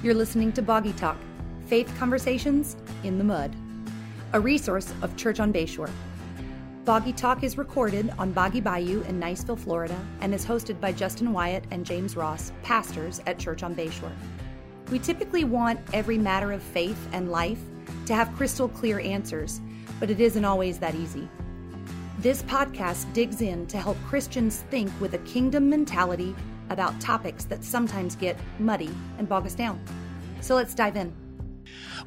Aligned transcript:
You're 0.00 0.14
listening 0.14 0.52
to 0.52 0.62
Boggy 0.62 0.92
Talk 0.92 1.16
Faith 1.66 1.92
Conversations 1.98 2.76
in 3.02 3.18
the 3.18 3.24
Mud, 3.24 3.52
a 4.32 4.38
resource 4.38 4.94
of 5.02 5.16
Church 5.16 5.40
on 5.40 5.52
Bayshore. 5.52 5.90
Boggy 6.84 7.12
Talk 7.12 7.42
is 7.42 7.58
recorded 7.58 8.12
on 8.16 8.30
Boggy 8.30 8.60
Bayou 8.60 9.02
in 9.08 9.18
Niceville, 9.18 9.58
Florida, 9.58 9.98
and 10.20 10.32
is 10.32 10.46
hosted 10.46 10.80
by 10.80 10.92
Justin 10.92 11.32
Wyatt 11.32 11.64
and 11.72 11.84
James 11.84 12.16
Ross, 12.16 12.52
pastors 12.62 13.20
at 13.26 13.40
Church 13.40 13.64
on 13.64 13.74
Bayshore. 13.74 14.12
We 14.92 15.00
typically 15.00 15.42
want 15.42 15.80
every 15.92 16.16
matter 16.16 16.52
of 16.52 16.62
faith 16.62 17.08
and 17.10 17.32
life 17.32 17.60
to 18.06 18.14
have 18.14 18.32
crystal 18.36 18.68
clear 18.68 19.00
answers, 19.00 19.60
but 19.98 20.10
it 20.10 20.20
isn't 20.20 20.44
always 20.44 20.78
that 20.78 20.94
easy. 20.94 21.28
This 22.20 22.44
podcast 22.44 23.12
digs 23.14 23.42
in 23.42 23.66
to 23.66 23.78
help 23.78 23.96
Christians 24.06 24.62
think 24.70 24.92
with 25.00 25.14
a 25.14 25.18
kingdom 25.18 25.68
mentality 25.68 26.36
about 26.70 27.00
topics 27.00 27.44
that 27.44 27.64
sometimes 27.64 28.16
get 28.16 28.36
muddy 28.58 28.90
and 29.18 29.28
bog 29.28 29.46
us 29.46 29.54
down. 29.54 29.80
So 30.40 30.54
let's 30.54 30.74
dive 30.74 30.96
in. 30.96 31.12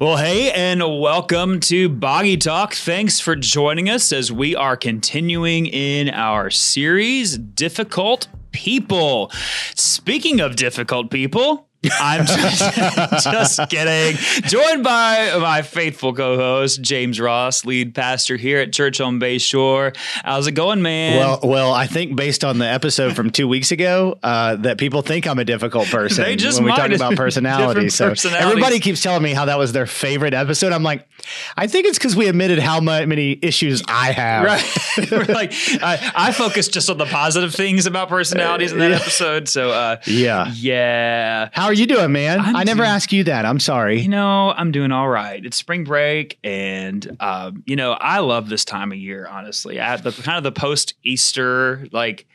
Well, 0.00 0.16
hey, 0.16 0.50
and 0.52 0.80
welcome 1.00 1.60
to 1.60 1.88
Boggy 1.88 2.36
Talk. 2.36 2.74
Thanks 2.74 3.20
for 3.20 3.36
joining 3.36 3.88
us 3.88 4.12
as 4.12 4.32
we 4.32 4.56
are 4.56 4.76
continuing 4.76 5.66
in 5.66 6.08
our 6.08 6.50
series, 6.50 7.38
Difficult 7.38 8.26
People. 8.50 9.30
Speaking 9.76 10.40
of 10.40 10.56
difficult 10.56 11.10
people, 11.10 11.68
I'm 11.90 12.26
just, 12.26 12.74
just, 13.24 13.70
kidding. 13.70 14.16
Joined 14.42 14.84
by 14.84 15.36
my 15.38 15.62
faithful 15.62 16.14
co-host 16.14 16.80
James 16.80 17.18
Ross, 17.18 17.64
lead 17.64 17.94
pastor 17.94 18.36
here 18.36 18.60
at 18.60 18.72
Church 18.72 19.00
on 19.00 19.18
Bayshore. 19.18 19.96
How's 20.24 20.46
it 20.46 20.52
going, 20.52 20.82
man? 20.82 21.18
Well, 21.18 21.40
well, 21.42 21.72
I 21.72 21.86
think 21.86 22.14
based 22.14 22.44
on 22.44 22.58
the 22.58 22.66
episode 22.66 23.16
from 23.16 23.30
two 23.30 23.48
weeks 23.48 23.72
ago, 23.72 24.18
uh, 24.22 24.56
that 24.56 24.78
people 24.78 25.02
think 25.02 25.26
I'm 25.26 25.38
a 25.38 25.44
difficult 25.44 25.88
person 25.88 26.24
they 26.24 26.36
just 26.36 26.58
when 26.58 26.66
we 26.66 26.76
talk 26.76 26.90
about 26.92 27.16
personality. 27.16 27.88
So 27.88 28.14
everybody 28.30 28.78
keeps 28.78 29.02
telling 29.02 29.22
me 29.22 29.32
how 29.32 29.46
that 29.46 29.58
was 29.58 29.72
their 29.72 29.86
favorite 29.86 30.34
episode. 30.34 30.72
I'm 30.72 30.84
like, 30.84 31.08
I 31.56 31.66
think 31.66 31.86
it's 31.86 31.98
because 31.98 32.14
we 32.14 32.28
admitted 32.28 32.60
how 32.60 32.80
many 32.80 33.38
issues 33.42 33.82
I 33.88 34.12
have. 34.12 34.44
Right? 34.44 35.28
like 35.28 35.52
I, 35.82 36.12
I 36.14 36.32
focus 36.32 36.68
just 36.68 36.88
on 36.90 36.98
the 36.98 37.06
positive 37.06 37.54
things 37.54 37.86
about 37.86 38.08
personalities 38.08 38.72
in 38.72 38.78
that 38.78 38.92
episode. 38.92 39.48
So 39.48 39.70
uh, 39.70 39.96
yeah, 40.06 40.52
yeah. 40.54 41.48
How 41.52 41.71
are 41.72 41.74
you 41.74 41.86
doing, 41.86 42.12
man? 42.12 42.38
I'm 42.38 42.54
i 42.54 42.64
never 42.64 42.82
doing, 42.82 42.90
asked 42.90 43.12
you 43.12 43.24
that. 43.24 43.46
I'm 43.46 43.58
sorry. 43.58 44.00
You 44.02 44.08
know, 44.10 44.50
I'm 44.50 44.72
doing 44.72 44.92
all 44.92 45.08
right. 45.08 45.42
It's 45.42 45.56
spring 45.56 45.84
break, 45.84 46.38
and 46.44 47.16
um, 47.18 47.62
you 47.66 47.76
know, 47.76 47.92
I 47.92 48.18
love 48.18 48.50
this 48.50 48.66
time 48.66 48.92
of 48.92 48.98
year. 48.98 49.26
Honestly, 49.26 49.78
at 49.78 50.04
the 50.04 50.12
kind 50.12 50.36
of 50.36 50.44
the 50.44 50.52
post 50.52 50.94
Easter, 51.02 51.86
like 51.90 52.26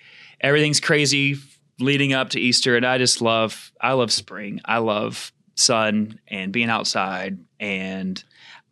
everything's 0.41 0.79
crazy 0.79 1.35
leading 1.79 2.13
up 2.13 2.31
to 2.31 2.39
Easter, 2.39 2.75
and 2.75 2.85
I 2.85 2.97
just 2.97 3.21
love. 3.21 3.71
I 3.79 3.93
love 3.93 4.11
spring. 4.11 4.59
I 4.65 4.79
love 4.79 5.31
sun 5.53 6.19
and 6.27 6.51
being 6.51 6.71
outside, 6.71 7.37
and 7.59 8.23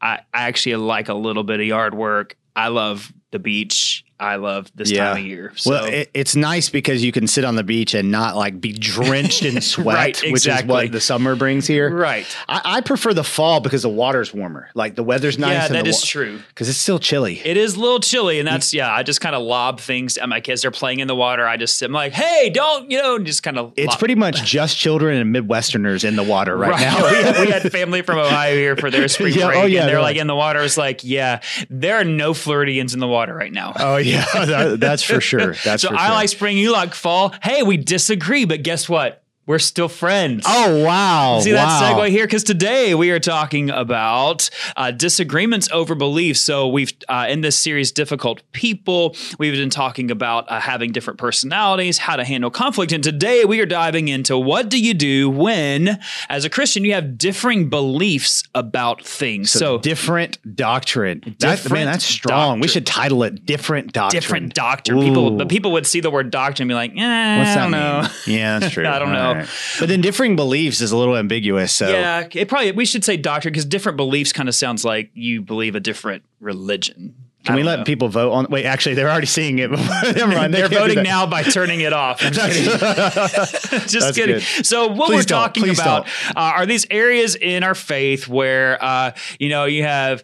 I, 0.02 0.22
I 0.34 0.48
actually 0.48 0.78
like 0.78 1.10
a 1.10 1.14
little 1.14 1.44
bit 1.44 1.60
of 1.60 1.66
yard 1.68 1.94
work. 1.94 2.38
I 2.56 2.70
love 2.70 3.14
the 3.30 3.40
beach 3.40 4.05
I 4.20 4.38
love 4.38 4.72
this 4.76 4.92
yeah. 4.92 5.10
time 5.10 5.18
of 5.18 5.26
year. 5.26 5.52
So. 5.58 5.72
Well, 5.72 5.86
it, 5.86 6.10
it's 6.14 6.38
nice 6.38 6.70
because 6.70 7.04
you 7.04 7.12
can 7.12 7.28
sit 7.28 7.44
on 7.44 7.56
the 7.56 7.64
beach 7.64 7.94
and 7.94 8.12
not 8.12 8.38
like 8.38 8.62
be 8.62 8.72
drenched 8.72 9.44
in 9.44 9.60
sweat, 9.62 9.96
right, 9.96 10.24
exactly. 10.24 10.32
which 10.32 10.48
is 10.48 10.66
what 10.66 10.92
the 10.94 11.02
summer 11.02 11.36
brings 11.36 11.68
here. 11.68 11.94
Right. 11.94 12.26
I, 12.48 12.62
I, 12.64 12.82
prefer 12.82 13.14
the 13.14 13.26
fall 13.26 13.60
because 13.60 13.82
the 13.82 13.90
water's 13.90 14.34
warmer. 14.34 14.70
Like 14.74 14.96
the 14.96 15.04
weather's 15.04 15.38
nice. 15.38 15.52
Yeah, 15.52 15.68
that 15.68 15.88
is 15.88 15.98
wa- 15.98 16.08
true. 16.08 16.40
Because 16.48 16.70
it's 16.70 16.78
still 16.78 16.98
chilly. 16.98 17.42
It 17.44 17.58
is 17.58 17.76
a 17.76 17.80
little 17.80 18.00
chilly, 18.00 18.40
and 18.40 18.48
that's 18.48 18.70
mm. 18.70 18.76
yeah. 18.76 18.94
I 18.94 19.04
just 19.04 19.20
kind 19.20 19.36
of 19.36 19.44
lob 19.44 19.82
things 19.82 20.18
at 20.18 20.30
my 20.30 20.40
kids. 20.40 20.62
They're 20.62 20.72
playing 20.72 21.00
in 21.00 21.08
the 21.08 21.16
water. 21.16 21.46
I 21.46 21.58
just 21.58 21.82
I'm 21.82 21.92
like, 21.92 22.14
hey, 22.14 22.50
don't 22.50 22.90
you 22.90 23.02
know? 23.02 23.20
Just 23.20 23.44
kind 23.44 23.58
of. 23.58 23.74
It's 23.76 23.90
lob. 23.90 24.00
pretty 24.00 24.16
much 24.16 24.44
just 24.46 24.78
children 24.78 25.18
and 25.18 25.36
Midwesterners 25.36 26.06
in 26.06 26.16
the 26.16 26.24
water 26.24 26.56
right, 26.56 26.72
right. 26.72 26.80
now. 26.80 27.04
we, 27.12 27.18
had, 27.18 27.40
we, 27.40 27.52
had, 27.52 27.72
family 27.72 28.02
from 28.02 28.20
Ohio 28.20 28.56
here 28.56 28.78
for 28.78 28.90
their 28.90 29.10
spring 29.10 29.34
yeah, 29.34 29.44
oh 29.44 29.48
break, 29.48 29.60
oh, 29.60 29.66
yeah, 29.66 29.82
and 29.82 29.90
they're, 29.90 29.98
like, 29.98 30.16
like 30.16 30.22
in 30.22 30.28
the 30.28 30.36
water. 30.36 30.62
It's 30.62 30.78
like, 30.78 31.04
yeah, 31.04 31.42
there 31.70 31.98
are 31.98 32.06
no 32.06 32.34
Floridians 32.34 32.94
in 32.94 33.02
the 33.02 33.08
water 33.08 33.36
right 33.36 33.52
now. 33.52 33.74
Oh 33.76 33.98
yeah. 34.34 34.46
That, 34.46 34.80
that's 34.80 35.04
for 35.04 35.20
sure. 35.20 35.56
That's 35.64 35.82
so 35.82 35.90
for 35.90 35.96
I 35.96 36.08
sure. 36.08 36.16
like 36.16 36.30
spring, 36.30 36.58
you 36.58 36.72
like 36.72 36.94
fall. 36.94 37.34
Hey, 37.42 37.64
we 37.64 37.78
disagree, 37.78 38.46
but 38.46 38.64
guess 38.64 38.88
what? 38.88 39.25
We're 39.48 39.60
still 39.60 39.88
friends. 39.88 40.44
Oh 40.48 40.84
wow! 40.84 41.40
See 41.40 41.54
wow. 41.54 41.66
that 41.68 41.96
segue 41.96 42.10
here 42.10 42.26
because 42.26 42.44
today 42.44 42.96
we 42.96 43.12
are 43.12 43.20
talking 43.20 43.70
about 43.70 44.50
uh, 44.76 44.90
disagreements 44.90 45.70
over 45.72 45.94
beliefs. 45.94 46.42
So 46.42 46.68
we've 46.68 46.92
uh, 47.08 47.28
in 47.30 47.42
this 47.42 47.58
series, 47.58 47.92
difficult 47.92 48.42
people. 48.54 49.16
We've 49.38 49.54
been 49.54 49.70
talking 49.70 50.10
about 50.10 50.50
uh, 50.50 50.60
having 50.60 50.92
different 50.92 51.20
personalities, 51.20 52.00
how 52.00 52.16
to 52.16 52.24
handle 52.24 52.50
conflict, 52.50 52.92
and 52.92 53.04
today 53.04 53.46
we 53.46 53.60
are 53.60 53.68
diving 53.68 54.08
into 54.08 54.36
what 54.38 54.70
do 54.70 54.80
you 54.80 54.96
do 54.96 55.30
when, 55.30 56.00
as 56.28 56.44
a 56.44 56.50
Christian, 56.50 56.84
you 56.84 56.94
have 56.94 57.18
differing 57.18 57.70
beliefs 57.70 58.44
about 58.56 59.06
things. 59.06 59.52
So, 59.52 59.60
so 59.60 59.78
different 59.78 60.40
doctrine. 60.56 61.20
Different 61.20 61.64
that, 61.64 61.72
man, 61.72 61.86
that's 61.86 62.06
strong. 62.06 62.32
Doctrine. 62.32 62.60
We 62.62 62.68
should 62.68 62.88
title 62.88 63.22
it 63.24 63.46
"Different 63.46 63.94
Doctrine." 63.94 64.22
Different 64.22 64.54
doctrine. 64.56 64.98
Ooh. 64.98 65.02
People, 65.02 65.32
but 65.32 65.50
people 65.50 65.72
would 65.74 65.86
see 65.86 66.00
the 66.00 66.10
word 66.10 66.32
doctrine 66.32 66.64
and 66.64 66.70
be 66.70 66.74
like, 66.74 66.92
eh, 66.98 67.38
"What's 67.38 67.52
I 67.52 67.62
don't 67.62 67.72
mean? 67.72 67.80
know." 67.80 68.08
Yeah, 68.26 68.60
that's 68.60 68.74
true. 68.74 68.88
I 68.96 68.98
don't 68.98 69.14
know. 69.14 69.35
Right. 69.40 69.50
But 69.80 69.90
then 69.90 70.02
differing 70.02 70.36
beliefs 70.36 70.82
is 70.82 70.92
a 70.92 70.98
little 70.98 71.16
ambiguous. 71.16 71.74
So 71.74 71.90
yeah, 71.90 72.28
it 72.32 72.48
probably 72.48 72.72
we 72.72 72.86
should 72.86 73.04
say 73.04 73.18
doctrine 73.18 73.52
because 73.52 73.66
different 73.66 73.98
beliefs 73.98 74.34
kind 74.34 74.50
of 74.50 74.56
sounds 74.56 74.86
like 74.86 75.12
you 75.14 75.42
believe 75.42 75.76
a 75.76 75.80
different 75.80 76.24
religion. 76.40 77.16
Can 77.46 77.56
we 77.56 77.64
let 77.64 77.80
know. 77.80 77.86
people 77.86 78.10
vote 78.10 78.32
on? 78.32 78.48
Wait, 78.50 78.66
actually, 78.66 78.96
they're 78.96 79.10
already 79.10 79.28
seeing 79.28 79.60
it. 79.60 79.70
Never 79.72 80.28
mind. 80.28 80.54
They 80.54 80.64
are 80.64 80.68
voting 80.68 81.04
now 81.04 81.28
by 81.28 81.44
turning 81.44 81.82
it 81.82 81.94
off. 81.94 82.24
I'm 82.24 82.34
just 82.34 82.54
kidding. 82.54 83.88
just 83.88 84.16
kidding. 84.16 84.40
So 84.40 84.88
what 84.88 85.08
please 85.08 85.18
we're 85.18 85.24
talking 85.24 85.70
about 85.70 86.08
uh, 86.30 86.40
are 86.40 86.66
these 86.66 86.88
areas 86.90 87.36
in 87.36 87.64
our 87.64 87.76
faith 87.76 88.28
where 88.28 88.84
uh, 88.84 89.12
you 89.40 89.50
know 89.50 89.66
you 89.66 89.84
have 89.84 90.24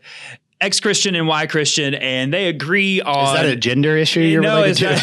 X 0.62 0.80
Christian 0.80 1.16
and 1.16 1.28
Y 1.28 1.48
Christian, 1.48 1.96
and 1.96 2.32
they 2.32 2.48
agree 2.48 3.02
on. 3.02 3.36
Is 3.36 3.42
that 3.42 3.46
a 3.48 3.56
gender 3.56 3.98
issue 3.98 4.20
you're 4.20 4.44
no, 4.44 4.58
related 4.58 5.00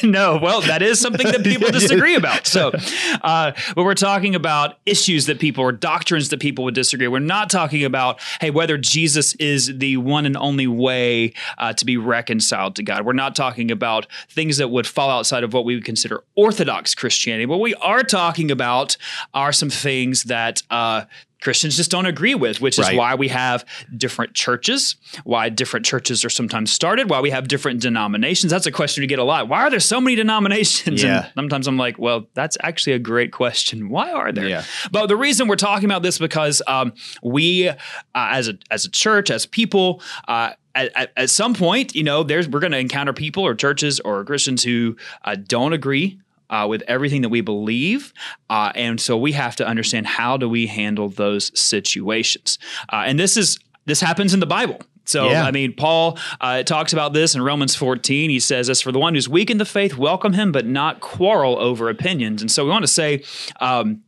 to? 0.00 0.06
no, 0.06 0.38
well, 0.42 0.62
that 0.62 0.80
is 0.80 0.98
something 0.98 1.26
that 1.26 1.44
people 1.44 1.70
disagree 1.72 2.14
about. 2.14 2.46
So, 2.46 2.72
uh, 3.22 3.52
but 3.74 3.84
we're 3.84 3.94
talking 3.94 4.34
about 4.34 4.78
issues 4.86 5.26
that 5.26 5.38
people 5.38 5.62
or 5.62 5.70
doctrines 5.70 6.30
that 6.30 6.40
people 6.40 6.64
would 6.64 6.74
disagree. 6.74 7.08
We're 7.08 7.18
not 7.18 7.50
talking 7.50 7.84
about 7.84 8.20
hey 8.40 8.50
whether 8.50 8.78
Jesus 8.78 9.34
is 9.34 9.78
the 9.78 9.98
one 9.98 10.24
and 10.24 10.36
only 10.36 10.66
way 10.66 11.34
uh, 11.58 11.74
to 11.74 11.84
be 11.84 11.98
reconciled 11.98 12.76
to 12.76 12.82
God. 12.82 13.04
We're 13.04 13.12
not 13.12 13.36
talking 13.36 13.70
about 13.70 14.06
things 14.30 14.56
that 14.56 14.70
would 14.70 14.86
fall 14.86 15.10
outside 15.10 15.44
of 15.44 15.52
what 15.52 15.66
we 15.66 15.74
would 15.74 15.84
consider 15.84 16.24
Orthodox 16.36 16.94
Christianity. 16.94 17.44
What 17.44 17.60
we 17.60 17.74
are 17.74 18.02
talking 18.02 18.50
about 18.50 18.96
are 19.34 19.52
some 19.52 19.68
things 19.70 20.24
that 20.24 20.62
uh, 20.70 21.04
Christians 21.42 21.76
just 21.76 21.90
don't 21.90 22.06
agree 22.06 22.36
with, 22.36 22.60
which 22.60 22.78
is 22.78 22.86
right. 22.86 22.96
why 22.96 23.14
we 23.16 23.28
have 23.28 23.64
different 23.96 24.34
churches, 24.34 24.94
why 25.24 25.48
different 25.48 25.84
churches 25.84 26.24
are 26.24 26.30
sometimes 26.30 26.72
started, 26.72 27.10
why 27.10 27.20
we 27.20 27.30
have 27.30 27.48
different 27.48 27.80
denominations. 27.80 28.52
That's 28.52 28.66
a 28.66 28.72
question 28.72 29.02
you 29.02 29.08
get 29.08 29.18
a 29.18 29.24
lot. 29.24 29.48
Why 29.48 29.62
are 29.62 29.70
there 29.70 29.80
so 29.80 30.00
many 30.00 30.14
denominations? 30.14 31.02
Yeah. 31.02 31.24
And 31.24 31.32
sometimes 31.34 31.66
I'm 31.66 31.76
like, 31.76 31.98
well, 31.98 32.28
that's 32.34 32.56
actually 32.62 32.92
a 32.92 32.98
great 33.00 33.32
question. 33.32 33.88
Why 33.88 34.12
are 34.12 34.30
there? 34.30 34.48
Yeah. 34.48 34.64
But 34.92 35.08
the 35.08 35.16
reason 35.16 35.48
we're 35.48 35.56
talking 35.56 35.86
about 35.86 36.02
this 36.02 36.18
because 36.18 36.62
um, 36.68 36.92
we, 37.22 37.68
uh, 37.68 37.74
as 38.14 38.48
a 38.48 38.58
as 38.70 38.84
a 38.84 38.90
church, 38.90 39.30
as 39.30 39.44
people, 39.44 40.00
uh, 40.28 40.52
at, 40.74 40.92
at, 40.94 41.12
at, 41.16 41.30
some 41.30 41.54
point, 41.54 41.94
you 41.94 42.04
know, 42.04 42.22
there's 42.22 42.48
we're 42.48 42.60
going 42.60 42.72
to 42.72 42.78
encounter 42.78 43.12
people 43.12 43.44
or 43.44 43.54
churches 43.54 43.98
or 44.00 44.24
Christians 44.24 44.62
who 44.62 44.96
uh, 45.24 45.34
don't 45.34 45.72
agree 45.72 46.20
uh, 46.50 46.66
with 46.68 46.82
everything 46.88 47.22
that 47.22 47.28
we 47.28 47.40
believe. 47.40 48.12
Uh, 48.50 48.72
and 48.74 49.00
so 49.00 49.16
we 49.16 49.32
have 49.32 49.56
to 49.56 49.66
understand 49.66 50.06
how 50.06 50.36
do 50.36 50.48
we 50.48 50.66
handle 50.66 51.08
those 51.08 51.58
situations. 51.58 52.58
Uh, 52.92 53.04
and 53.06 53.18
this 53.18 53.36
is 53.36 53.58
this 53.84 54.00
happens 54.00 54.32
in 54.32 54.40
the 54.40 54.46
Bible. 54.46 54.80
So, 55.04 55.28
yeah. 55.30 55.44
I 55.44 55.50
mean, 55.50 55.74
Paul 55.74 56.16
uh, 56.40 56.62
talks 56.62 56.92
about 56.92 57.12
this 57.12 57.34
in 57.34 57.42
Romans 57.42 57.74
14. 57.74 58.30
He 58.30 58.38
says, 58.38 58.70
As 58.70 58.80
for 58.80 58.92
the 58.92 59.00
one 59.00 59.14
who's 59.14 59.28
weak 59.28 59.50
in 59.50 59.58
the 59.58 59.64
faith, 59.64 59.96
welcome 59.96 60.32
him, 60.32 60.52
but 60.52 60.64
not 60.64 61.00
quarrel 61.00 61.58
over 61.58 61.88
opinions. 61.88 62.40
And 62.40 62.48
so 62.48 62.64
we 62.64 62.70
want 62.70 62.84
to 62.84 62.88
say, 62.88 63.24
um, 63.60 64.02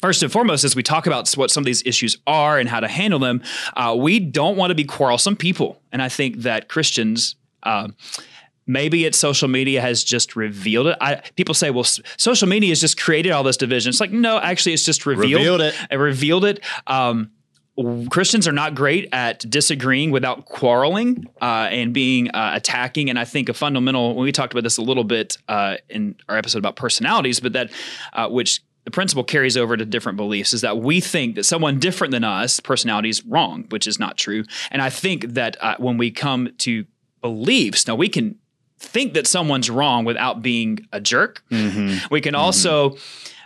First 0.00 0.22
and 0.22 0.32
foremost, 0.32 0.64
as 0.64 0.74
we 0.74 0.82
talk 0.82 1.06
about 1.06 1.30
what 1.34 1.50
some 1.50 1.60
of 1.60 1.66
these 1.66 1.82
issues 1.84 2.16
are 2.26 2.58
and 2.58 2.70
how 2.70 2.80
to 2.80 2.88
handle 2.88 3.18
them, 3.18 3.42
uh, 3.76 3.94
we 3.98 4.18
don't 4.18 4.56
want 4.56 4.70
to 4.70 4.74
be 4.74 4.84
quarrelsome 4.84 5.36
people. 5.36 5.82
And 5.92 6.00
I 6.00 6.08
think 6.08 6.38
that 6.38 6.70
Christians, 6.70 7.36
uh, 7.64 7.88
maybe 8.70 9.04
it's 9.04 9.18
social 9.18 9.48
media 9.48 9.80
has 9.80 10.04
just 10.04 10.36
revealed 10.36 10.86
it. 10.86 10.96
I, 11.00 11.22
people 11.36 11.54
say, 11.54 11.70
well, 11.70 11.84
s- 11.84 12.00
social 12.16 12.48
media 12.48 12.70
has 12.70 12.80
just 12.80 13.00
created 13.00 13.32
all 13.32 13.42
this 13.42 13.56
division. 13.56 13.90
It's 13.90 14.00
like, 14.00 14.12
no, 14.12 14.38
actually, 14.38 14.74
it's 14.74 14.84
just 14.84 15.06
revealed, 15.06 15.32
revealed 15.32 15.60
it. 15.60 15.74
It 15.90 15.96
revealed 15.96 16.44
it. 16.44 16.60
Um, 16.86 17.32
Christians 18.10 18.46
are 18.46 18.52
not 18.52 18.74
great 18.74 19.08
at 19.12 19.38
disagreeing 19.48 20.10
without 20.10 20.44
quarreling 20.44 21.26
uh, 21.40 21.68
and 21.70 21.94
being 21.94 22.28
uh, 22.30 22.52
attacking. 22.54 23.08
And 23.08 23.18
I 23.18 23.24
think 23.24 23.48
a 23.48 23.54
fundamental, 23.54 24.14
when 24.14 24.24
we 24.24 24.32
talked 24.32 24.52
about 24.52 24.64
this 24.64 24.76
a 24.76 24.82
little 24.82 25.04
bit 25.04 25.38
uh, 25.48 25.76
in 25.88 26.16
our 26.28 26.36
episode 26.36 26.58
about 26.58 26.76
personalities, 26.76 27.40
but 27.40 27.54
that 27.54 27.70
uh, 28.12 28.28
which 28.28 28.60
the 28.84 28.90
principle 28.90 29.24
carries 29.24 29.56
over 29.56 29.76
to 29.76 29.84
different 29.84 30.16
beliefs 30.16 30.52
is 30.52 30.60
that 30.60 30.78
we 30.78 31.00
think 31.00 31.36
that 31.36 31.44
someone 31.44 31.78
different 31.78 32.10
than 32.12 32.24
us 32.24 32.60
personality 32.60 33.08
is 33.08 33.24
wrong, 33.24 33.64
which 33.70 33.86
is 33.86 33.98
not 33.98 34.18
true. 34.18 34.44
And 34.70 34.82
I 34.82 34.90
think 34.90 35.34
that 35.34 35.56
uh, 35.60 35.76
when 35.78 35.96
we 35.96 36.10
come 36.10 36.50
to 36.58 36.84
beliefs, 37.22 37.86
now 37.86 37.94
we 37.94 38.08
can 38.08 38.39
think 38.80 39.14
that 39.14 39.26
someone's 39.26 39.70
wrong 39.70 40.04
without 40.04 40.42
being 40.42 40.86
a 40.92 41.00
jerk. 41.00 41.42
Mm-hmm. 41.50 42.06
We 42.10 42.20
can 42.20 42.34
mm-hmm. 42.34 42.42
also 42.42 42.96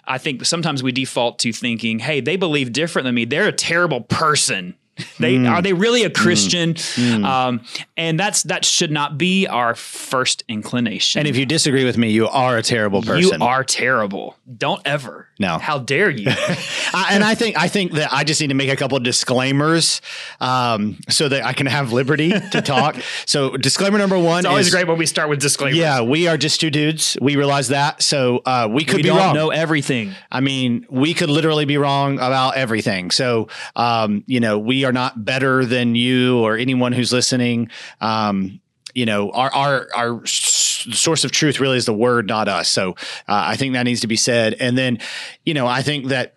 I 0.06 0.18
think 0.18 0.44
sometimes 0.44 0.82
we 0.82 0.92
default 0.92 1.38
to 1.40 1.52
thinking, 1.52 1.98
hey, 1.98 2.20
they 2.20 2.36
believe 2.36 2.72
different 2.72 3.04
than 3.04 3.14
me. 3.14 3.24
They're 3.24 3.48
a 3.48 3.52
terrible 3.52 4.02
person. 4.02 4.74
They 5.18 5.34
mm. 5.34 5.50
are 5.50 5.62
they 5.62 5.72
really 5.72 6.04
a 6.04 6.10
Christian? 6.10 6.74
Mm. 6.74 7.20
mm. 7.20 7.24
Um, 7.24 7.60
and 7.96 8.18
that's 8.18 8.44
that 8.44 8.64
should 8.64 8.90
not 8.90 9.18
be 9.18 9.46
our 9.46 9.74
first 9.74 10.44
inclination. 10.48 11.20
And 11.20 11.28
if 11.28 11.36
you 11.36 11.46
disagree 11.46 11.84
with 11.84 11.98
me, 11.98 12.10
you 12.10 12.28
are 12.28 12.56
a 12.56 12.62
terrible 12.62 13.02
person. 13.02 13.40
You 13.40 13.46
are 13.46 13.64
terrible. 13.64 14.36
Don't 14.56 14.82
ever. 14.84 15.28
No. 15.38 15.58
How 15.58 15.78
dare 15.78 16.10
you? 16.10 16.28
and 16.94 17.24
I 17.24 17.34
think 17.34 17.58
I 17.58 17.68
think 17.68 17.92
that 17.92 18.12
I 18.12 18.24
just 18.24 18.40
need 18.40 18.48
to 18.48 18.54
make 18.54 18.68
a 18.68 18.76
couple 18.76 18.96
of 18.96 19.02
disclaimers 19.02 20.00
um, 20.40 20.98
so 21.08 21.28
that 21.28 21.44
I 21.44 21.52
can 21.52 21.66
have 21.66 21.92
liberty 21.92 22.30
to 22.30 22.62
talk. 22.62 22.96
so 23.26 23.56
disclaimer 23.56 23.98
number 23.98 24.18
one. 24.18 24.40
It's 24.40 24.46
always 24.46 24.66
is, 24.68 24.74
great 24.74 24.86
when 24.86 24.98
we 24.98 25.06
start 25.06 25.28
with 25.28 25.40
disclaimers. 25.40 25.78
Yeah, 25.78 26.02
we 26.02 26.28
are 26.28 26.36
just 26.36 26.60
two 26.60 26.70
dudes. 26.70 27.16
We 27.20 27.36
realize 27.36 27.68
that. 27.68 28.02
So 28.02 28.42
uh, 28.46 28.68
we 28.70 28.84
could 28.84 28.96
we 28.96 29.02
be 29.02 29.10
wrong. 29.10 29.34
Know 29.34 29.50
everything. 29.50 30.14
I 30.30 30.40
mean, 30.40 30.86
we 30.88 31.14
could 31.14 31.30
literally 31.30 31.64
be 31.64 31.78
wrong 31.78 32.14
about 32.14 32.56
everything. 32.56 33.10
So 33.10 33.48
um, 33.74 34.22
you 34.26 34.38
know, 34.38 34.58
we 34.58 34.83
are 34.84 34.92
not 34.92 35.24
better 35.24 35.64
than 35.64 35.94
you 35.94 36.38
or 36.38 36.56
anyone 36.56 36.92
who's 36.92 37.12
listening. 37.12 37.70
Um, 38.00 38.60
you 38.94 39.06
know, 39.06 39.30
our 39.32 39.52
our 39.52 39.88
our 39.94 40.26
source 40.26 41.24
of 41.24 41.32
truth 41.32 41.60
really 41.60 41.76
is 41.76 41.86
the 41.86 41.94
word, 41.94 42.28
not 42.28 42.48
us. 42.48 42.68
So 42.68 42.90
uh, 42.90 42.94
I 43.28 43.56
think 43.56 43.74
that 43.74 43.82
needs 43.84 44.00
to 44.00 44.06
be 44.06 44.16
said. 44.16 44.54
And 44.60 44.78
then, 44.78 44.98
you 45.44 45.54
know, 45.54 45.66
I 45.66 45.82
think 45.82 46.08
that 46.08 46.34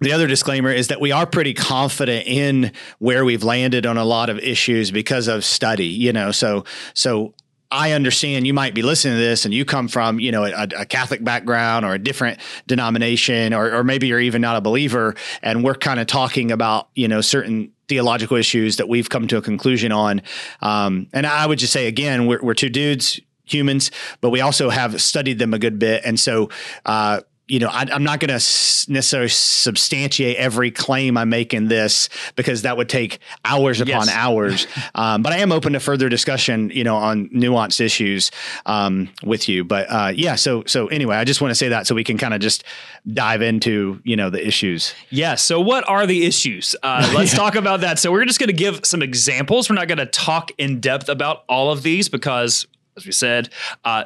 the 0.00 0.12
other 0.12 0.26
disclaimer 0.26 0.70
is 0.70 0.88
that 0.88 1.00
we 1.00 1.12
are 1.12 1.26
pretty 1.26 1.54
confident 1.54 2.26
in 2.26 2.72
where 2.98 3.24
we've 3.24 3.44
landed 3.44 3.86
on 3.86 3.96
a 3.96 4.04
lot 4.04 4.28
of 4.28 4.38
issues 4.38 4.90
because 4.90 5.28
of 5.28 5.44
study. 5.44 5.86
You 5.86 6.12
know, 6.12 6.32
so 6.32 6.64
so 6.94 7.34
I 7.70 7.92
understand 7.92 8.46
you 8.46 8.54
might 8.54 8.74
be 8.74 8.82
listening 8.82 9.14
to 9.14 9.20
this 9.20 9.44
and 9.44 9.52
you 9.52 9.64
come 9.64 9.88
from, 9.88 10.20
you 10.20 10.30
know, 10.30 10.44
a, 10.44 10.68
a, 10.76 10.86
Catholic 10.86 11.24
background 11.24 11.84
or 11.84 11.94
a 11.94 11.98
different 11.98 12.38
denomination, 12.66 13.52
or, 13.52 13.74
or 13.74 13.84
maybe 13.84 14.06
you're 14.06 14.20
even 14.20 14.40
not 14.40 14.56
a 14.56 14.60
believer. 14.60 15.14
And 15.42 15.64
we're 15.64 15.74
kind 15.74 15.98
of 15.98 16.06
talking 16.06 16.52
about, 16.52 16.88
you 16.94 17.08
know, 17.08 17.20
certain 17.20 17.72
theological 17.88 18.36
issues 18.36 18.76
that 18.76 18.88
we've 18.88 19.08
come 19.08 19.26
to 19.28 19.36
a 19.36 19.42
conclusion 19.42 19.92
on. 19.92 20.22
Um, 20.60 21.08
and 21.12 21.26
I 21.26 21.46
would 21.46 21.58
just 21.58 21.72
say 21.72 21.86
again, 21.86 22.26
we're, 22.26 22.40
we're 22.42 22.54
two 22.54 22.70
dudes, 22.70 23.20
humans, 23.44 23.90
but 24.20 24.30
we 24.30 24.40
also 24.40 24.70
have 24.70 25.00
studied 25.02 25.38
them 25.38 25.54
a 25.54 25.58
good 25.58 25.78
bit. 25.78 26.02
And 26.04 26.18
so, 26.18 26.50
uh, 26.84 27.20
you 27.48 27.60
know, 27.60 27.68
I, 27.68 27.86
am 27.94 28.02
not 28.02 28.18
going 28.18 28.28
to 28.28 28.44
necessarily 28.88 29.28
substantiate 29.28 30.36
every 30.36 30.72
claim 30.72 31.16
I 31.16 31.24
make 31.24 31.54
in 31.54 31.68
this 31.68 32.08
because 32.34 32.62
that 32.62 32.76
would 32.76 32.88
take 32.88 33.20
hours 33.44 33.80
upon 33.80 34.06
yes. 34.06 34.10
hours. 34.10 34.66
Um, 34.94 35.22
but 35.22 35.32
I 35.32 35.38
am 35.38 35.52
open 35.52 35.74
to 35.74 35.80
further 35.80 36.08
discussion, 36.08 36.70
you 36.72 36.82
know, 36.84 36.96
on 36.96 37.28
nuanced 37.28 37.80
issues 37.80 38.30
um, 38.64 39.10
with 39.22 39.48
you. 39.48 39.62
But 39.62 39.86
uh, 39.90 40.12
yeah, 40.14 40.36
so 40.36 40.64
so 40.64 40.86
anyway, 40.86 41.16
I 41.16 41.24
just 41.24 41.40
want 41.40 41.50
to 41.50 41.54
say 41.54 41.68
that 41.68 41.86
so 41.86 41.94
we 41.94 42.04
can 42.04 42.16
kind 42.16 42.32
of 42.32 42.40
just 42.40 42.64
dive 43.12 43.42
into 43.42 44.00
you 44.04 44.16
know 44.16 44.30
the 44.30 44.44
issues. 44.46 44.94
Yeah. 45.10 45.34
So 45.34 45.60
what 45.60 45.86
are 45.88 46.06
the 46.06 46.24
issues? 46.24 46.74
Uh, 46.82 47.10
let's 47.14 47.32
yeah. 47.32 47.38
talk 47.38 47.56
about 47.56 47.80
that. 47.80 47.98
So 47.98 48.10
we're 48.10 48.24
just 48.24 48.38
going 48.38 48.48
to 48.48 48.54
give 48.54 48.80
some 48.84 49.02
examples. 49.02 49.68
We're 49.68 49.76
not 49.76 49.88
going 49.88 49.98
to 49.98 50.06
talk 50.06 50.50
in 50.56 50.80
depth 50.80 51.08
about 51.08 51.44
all 51.48 51.70
of 51.70 51.82
these 51.82 52.08
because 52.08 52.66
as 52.96 53.04
we 53.04 53.12
said, 53.12 53.50
uh, 53.84 54.04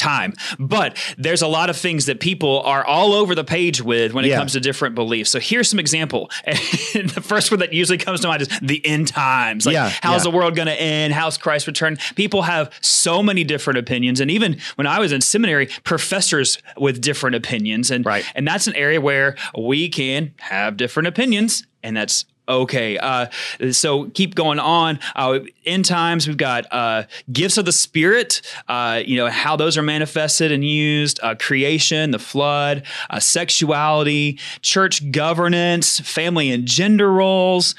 time. 0.00 0.34
But 0.58 0.96
there's 1.16 1.42
a 1.42 1.46
lot 1.46 1.70
of 1.70 1.76
things 1.76 2.06
that 2.06 2.18
people 2.20 2.62
are 2.62 2.84
all 2.84 3.12
over 3.12 3.34
the 3.34 3.44
page 3.44 3.82
with 3.82 4.12
when 4.12 4.24
it 4.24 4.28
yeah. 4.28 4.38
comes 4.38 4.52
to 4.54 4.60
different 4.60 4.94
beliefs. 4.94 5.30
So 5.30 5.38
here's 5.38 5.68
some 5.68 5.78
example. 5.78 6.30
And 6.92 7.08
the 7.10 7.20
first 7.20 7.50
one 7.50 7.60
that 7.60 7.72
usually 7.72 7.98
comes 7.98 8.20
to 8.20 8.28
mind 8.28 8.42
is 8.42 8.48
the 8.60 8.84
end 8.84 9.08
times. 9.08 9.64
Like 9.64 9.74
yeah, 9.74 9.92
how's 10.02 10.24
yeah. 10.24 10.30
the 10.30 10.36
world 10.36 10.56
going 10.56 10.66
to 10.66 10.80
end? 10.80 11.12
How's 11.12 11.38
Christ 11.38 11.66
return? 11.66 11.98
People 12.16 12.42
have 12.42 12.72
so 12.80 13.22
many 13.22 13.44
different 13.44 13.78
opinions. 13.78 14.18
And 14.20 14.30
even 14.30 14.58
when 14.74 14.86
I 14.86 14.98
was 14.98 15.12
in 15.12 15.20
seminary, 15.20 15.66
professors 15.84 16.58
with 16.76 17.00
different 17.00 17.36
opinions. 17.36 17.90
And 17.90 18.04
right. 18.04 18.24
and 18.34 18.46
that's 18.46 18.66
an 18.66 18.74
area 18.74 19.00
where 19.00 19.36
we 19.56 19.88
can 19.88 20.34
have 20.38 20.76
different 20.76 21.06
opinions 21.06 21.64
and 21.82 21.96
that's 21.96 22.24
okay. 22.50 22.98
Uh, 22.98 23.26
so 23.70 24.04
keep 24.10 24.34
going 24.34 24.58
on. 24.58 24.98
Uh, 25.14 25.40
end 25.64 25.84
times, 25.84 26.26
we've 26.26 26.36
got 26.36 26.66
uh, 26.72 27.04
gifts 27.32 27.56
of 27.58 27.64
the 27.64 27.72
Spirit, 27.72 28.42
uh, 28.68 29.02
you 29.04 29.16
know, 29.16 29.28
how 29.28 29.56
those 29.56 29.78
are 29.78 29.82
manifested 29.82 30.52
and 30.52 30.64
used, 30.64 31.20
uh, 31.22 31.34
creation, 31.34 32.10
the 32.10 32.18
flood, 32.18 32.84
uh, 33.10 33.20
sexuality, 33.20 34.38
church 34.62 35.10
governance, 35.10 36.00
family 36.00 36.50
and 36.50 36.66
gender 36.66 37.12
roles, 37.12 37.74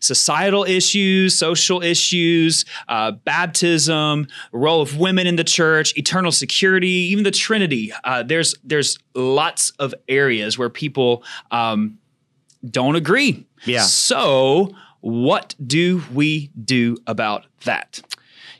societal 0.00 0.64
issues, 0.64 1.38
social 1.38 1.82
issues, 1.82 2.64
baptism, 3.24 4.26
role 4.52 4.80
of 4.80 4.98
women 4.98 5.26
in 5.26 5.36
the 5.36 5.44
church, 5.44 5.96
eternal 5.96 6.32
security, 6.32 6.88
even 6.88 7.24
the 7.24 7.30
Trinity. 7.30 7.92
there's 8.24 8.54
there's 8.64 8.98
lots 9.14 9.70
of 9.78 9.94
areas 10.08 10.58
where 10.58 10.70
people 10.70 11.22
um, 11.50 11.98
don't 12.70 12.96
agree. 12.96 13.46
Yeah. 13.64 13.82
So, 13.82 14.74
what 15.00 15.54
do 15.64 16.02
we 16.12 16.50
do 16.64 16.96
about 17.06 17.46
that? 17.64 18.00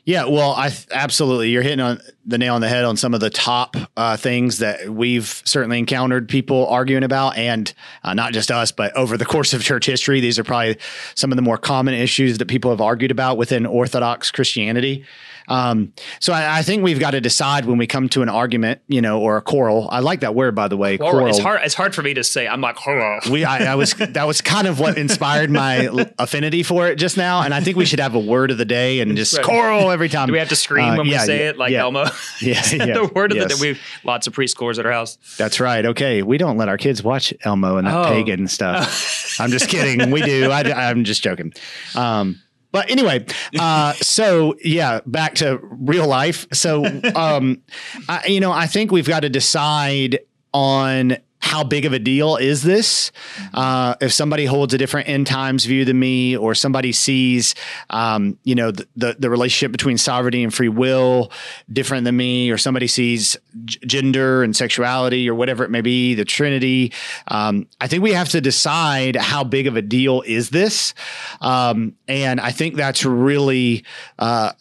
Yeah, 0.07 0.23
well, 0.23 0.51
I 0.51 0.71
absolutely. 0.89 1.49
You're 1.49 1.63
hitting 1.63 1.81
on 1.81 1.99
the 2.25 2.37
nail 2.37 2.55
on 2.55 2.61
the 2.61 2.69
head 2.69 2.85
on 2.85 2.95
some 2.95 3.13
of 3.13 3.19
the 3.19 3.29
top 3.29 3.75
uh, 3.97 4.15
things 4.15 4.59
that 4.59 4.87
we've 4.87 5.41
certainly 5.43 5.79
encountered 5.79 6.29
people 6.29 6.65
arguing 6.67 7.03
about, 7.03 7.37
and 7.37 7.73
uh, 8.05 8.13
not 8.13 8.31
just 8.31 8.49
us, 8.49 8.71
but 8.71 8.95
over 8.95 9.17
the 9.17 9.25
course 9.33 9.53
of 9.53 9.61
church 9.61 9.85
history, 9.85 10.21
these 10.21 10.39
are 10.39 10.45
probably 10.45 10.77
some 11.13 11.33
of 11.33 11.35
the 11.35 11.41
more 11.41 11.57
common 11.57 11.93
issues 11.93 12.37
that 12.37 12.45
people 12.45 12.71
have 12.71 12.79
argued 12.79 13.11
about 13.11 13.37
within 13.37 13.65
Orthodox 13.65 14.31
Christianity. 14.31 15.03
Um, 15.47 15.93
so 16.19 16.33
I, 16.33 16.59
I, 16.59 16.61
think 16.61 16.83
we've 16.83 16.99
got 16.99 17.11
to 17.11 17.21
decide 17.21 17.65
when 17.65 17.77
we 17.77 17.87
come 17.87 18.09
to 18.09 18.21
an 18.21 18.27
argument, 18.27 18.81
you 18.87 19.01
know, 19.01 19.21
or 19.21 19.37
a 19.37 19.41
quarrel. 19.41 19.87
I 19.89 19.99
like 19.99 20.19
that 20.19 20.35
word, 20.35 20.55
by 20.55 20.67
the 20.67 20.75
way. 20.75 20.97
Quarrel. 20.97 21.27
It's 21.27 21.39
hard. 21.39 21.61
It's 21.63 21.73
hard 21.73 21.95
for 21.95 22.01
me 22.01 22.13
to 22.15 22.23
say. 22.23 22.47
I'm 22.47 22.59
like, 22.59 22.75
quarrel. 22.75 23.21
We, 23.31 23.45
I, 23.45 23.71
I 23.71 23.75
was, 23.75 23.93
that 23.93 24.27
was 24.27 24.41
kind 24.41 24.67
of 24.67 24.79
what 24.79 24.97
inspired 24.97 25.49
my 25.49 25.89
affinity 26.19 26.63
for 26.63 26.87
it 26.87 26.97
just 26.97 27.15
now. 27.15 27.43
And 27.43 27.53
I 27.53 27.61
think 27.61 27.77
we 27.77 27.85
should 27.85 27.99
have 27.99 28.13
a 28.13 28.19
word 28.19 28.51
of 28.51 28.57
the 28.57 28.65
day 28.65 28.99
and 28.99 29.15
just 29.15 29.37
right. 29.37 29.45
quarrel 29.45 29.89
every 29.89 30.09
time. 30.09 30.27
Do 30.27 30.33
we 30.33 30.39
have 30.39 30.49
to 30.49 30.55
scream 30.55 30.85
uh, 30.85 30.97
when 30.97 31.07
yeah, 31.07 31.21
we 31.21 31.25
say 31.25 31.39
yeah, 31.39 31.49
it 31.49 31.57
like 31.57 31.71
yeah. 31.71 31.81
Elmo? 31.81 32.05
Yeah, 32.41 32.61
yeah 32.71 32.85
the 32.93 33.11
word 33.15 33.31
of 33.31 33.37
yes. 33.37 33.51
the 33.51 33.55
day. 33.55 33.71
We 33.73 33.79
lots 34.03 34.27
of 34.27 34.33
preschoolers 34.33 34.77
at 34.77 34.85
our 34.85 34.91
house. 34.91 35.17
That's 35.37 35.59
right. 35.59 35.85
Okay, 35.85 36.21
we 36.23 36.37
don't 36.37 36.57
let 36.57 36.69
our 36.69 36.77
kids 36.77 37.01
watch 37.03 37.33
Elmo 37.41 37.77
and 37.77 37.87
that 37.87 37.95
oh. 37.95 38.09
pagan 38.09 38.47
stuff. 38.47 39.35
I'm 39.39 39.49
just 39.49 39.69
kidding. 39.69 40.11
We 40.11 40.21
do. 40.21 40.51
I, 40.51 40.89
am 40.89 41.03
just 41.03 41.23
joking. 41.23 41.53
Um, 41.95 42.41
but 42.71 42.89
anyway, 42.89 43.25
uh, 43.59 43.93
so 43.93 44.55
yeah, 44.63 45.01
back 45.05 45.35
to 45.35 45.59
real 45.61 46.07
life. 46.07 46.47
So, 46.53 46.85
um, 47.15 47.61
I, 48.07 48.27
you 48.27 48.39
know, 48.39 48.51
I 48.51 48.67
think 48.67 48.91
we've 48.91 49.07
got 49.07 49.21
to 49.21 49.29
decide 49.29 50.19
on 50.53 51.17
how 51.47 51.63
big 51.63 51.85
of 51.85 51.93
a 51.93 51.99
deal 51.99 52.35
is 52.35 52.61
this? 52.61 53.11
Uh, 53.53 53.95
if 54.01 54.11
somebody 54.11 54.45
holds 54.45 54.73
a 54.73 54.77
different 54.77 55.07
end 55.07 55.25
times 55.25 55.63
view 55.63 55.85
than 55.85 55.97
me, 55.97 56.35
or 56.35 56.53
somebody 56.53 56.91
sees, 56.91 57.55
um, 57.89 58.37
you 58.43 58.53
know, 58.53 58.69
the, 58.69 58.85
the, 58.97 59.15
the 59.17 59.29
relationship 59.29 59.71
between 59.71 59.97
sovereignty 59.97 60.43
and 60.43 60.53
free 60.53 60.67
will 60.67 61.31
different 61.71 62.03
than 62.03 62.17
me, 62.17 62.51
or 62.51 62.57
somebody 62.57 62.85
sees 62.85 63.37
g- 63.63 63.79
gender 63.87 64.43
and 64.43 64.55
sexuality, 64.55 65.29
or 65.29 65.35
whatever 65.35 65.63
it 65.63 65.71
may 65.71 65.81
be, 65.81 66.15
the 66.15 66.25
Trinity. 66.25 66.91
Um, 67.29 67.67
I 67.79 67.87
think 67.87 68.03
we 68.03 68.11
have 68.11 68.29
to 68.29 68.41
decide 68.41 69.15
how 69.15 69.45
big 69.45 69.67
of 69.67 69.77
a 69.77 69.81
deal 69.81 70.23
is 70.23 70.49
this, 70.49 70.93
um, 71.39 71.95
and 72.09 72.41
I 72.41 72.51
think 72.51 72.75
that's 72.75 73.05
really 73.05 73.85
uh, 74.19 74.51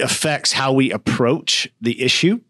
affects 0.00 0.52
how 0.52 0.72
we 0.72 0.90
approach 0.90 1.68
the 1.82 2.00
issue. 2.02 2.40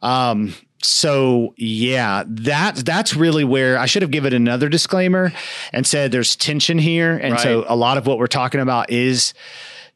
Um, 0.00 0.54
so 0.82 1.54
yeah, 1.56 2.24
that 2.26 2.76
that's 2.76 3.14
really 3.14 3.44
where 3.44 3.78
I 3.78 3.86
should 3.86 4.02
have 4.02 4.10
given 4.10 4.32
another 4.32 4.68
disclaimer 4.68 5.32
and 5.72 5.86
said 5.86 6.12
there's 6.12 6.36
tension 6.36 6.78
here, 6.78 7.16
and 7.16 7.32
right. 7.32 7.40
so 7.40 7.64
a 7.68 7.76
lot 7.76 7.98
of 7.98 8.06
what 8.06 8.18
we're 8.18 8.26
talking 8.26 8.60
about 8.60 8.90
is 8.90 9.34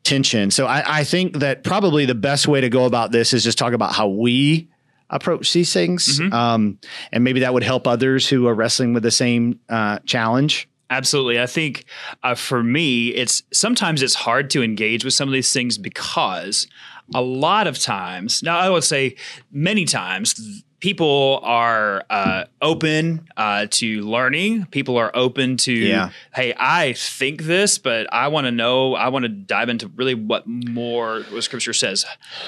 tension. 0.02 0.50
So 0.50 0.66
I, 0.66 0.98
I, 1.00 1.04
think 1.04 1.38
that 1.38 1.64
probably 1.64 2.04
the 2.04 2.14
best 2.14 2.46
way 2.46 2.60
to 2.60 2.68
go 2.68 2.84
about 2.84 3.10
this 3.10 3.32
is 3.32 3.42
just 3.42 3.56
talk 3.56 3.72
about 3.72 3.92
how 3.94 4.08
we 4.08 4.68
approach 5.08 5.52
these 5.54 5.72
things, 5.72 6.20
mm-hmm. 6.20 6.32
um, 6.32 6.78
and 7.10 7.24
maybe 7.24 7.40
that 7.40 7.54
would 7.54 7.62
help 7.62 7.86
others 7.86 8.28
who 8.28 8.46
are 8.46 8.54
wrestling 8.54 8.92
with 8.92 9.02
the 9.02 9.10
same 9.10 9.60
uh, 9.68 9.98
challenge. 10.00 10.68
Absolutely. 10.90 11.40
I 11.40 11.46
think 11.46 11.86
uh, 12.22 12.34
for 12.34 12.62
me, 12.62 13.08
it's 13.08 13.42
sometimes 13.52 14.02
it's 14.02 14.14
hard 14.14 14.50
to 14.50 14.62
engage 14.62 15.04
with 15.04 15.14
some 15.14 15.28
of 15.28 15.32
these 15.32 15.52
things 15.52 15.78
because 15.78 16.66
a 17.12 17.20
lot 17.20 17.66
of 17.66 17.78
times, 17.78 18.42
now 18.42 18.58
I 18.58 18.70
would 18.70 18.84
say 18.84 19.16
many 19.50 19.84
times, 19.84 20.62
people 20.84 21.40
are 21.42 22.04
uh, 22.11 22.44
open 22.61 23.26
uh, 23.38 23.66
to 23.70 24.02
learning. 24.02 24.66
People 24.66 24.99
are 24.99 25.11
open 25.14 25.56
to, 25.56 25.73
yeah. 25.73 26.11
hey, 26.34 26.52
I 26.58 26.92
think 26.92 27.44
this, 27.44 27.78
but 27.78 28.06
I 28.12 28.28
want 28.28 28.46
to 28.46 28.50
know. 28.50 28.94
I 28.94 29.08
want 29.08 29.23
to 29.23 29.30
dive 29.30 29.70
into 29.70 29.88
really 29.88 30.14
what 30.14 30.46
more 30.46 31.23
what 31.30 31.42
Scripture 31.42 31.73
says. 31.73 32.04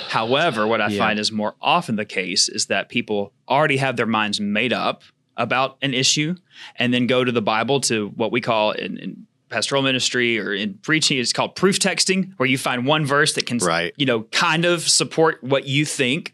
However, 0.09 0.67
what 0.67 0.83
I 0.83 0.89
yeah. 0.89 0.99
find 0.99 1.19
is 1.19 1.33
more 1.33 1.55
often 1.63 1.97
the 1.97 2.05
case 2.05 2.51
is 2.51 2.67
that 2.67 2.91
people 2.91 3.33
already 3.49 3.79
have 3.79 3.97
their 3.97 4.05
minds 4.05 4.39
made 4.39 4.73
up 4.73 5.03
about 5.39 5.79
an 5.81 5.95
issue, 5.95 6.35
and 6.77 6.93
then 6.93 7.07
go 7.07 7.25
to 7.25 7.33
the 7.33 7.43
Bible 7.43 7.81
to 7.81 8.09
what 8.17 8.33
we 8.33 8.41
call 8.41 8.73
in, 8.73 8.99
in 8.99 9.26
pastoral 9.49 9.83
ministry 9.83 10.39
or 10.39 10.53
in 10.53 10.75
preaching 10.83 11.19
it's 11.19 11.33
called 11.33 11.55
proof 11.55 11.79
texting 11.79 12.33
where 12.37 12.49
you 12.49 12.59
find 12.59 12.87
one 12.87 13.07
verse 13.07 13.35
that 13.35 13.47
can 13.47 13.59
right. 13.59 13.93
you 13.97 14.07
know 14.07 14.23
kind 14.25 14.65
of 14.65 14.83
support 14.83 15.43
what 15.43 15.67
you 15.67 15.85
think. 15.85 16.33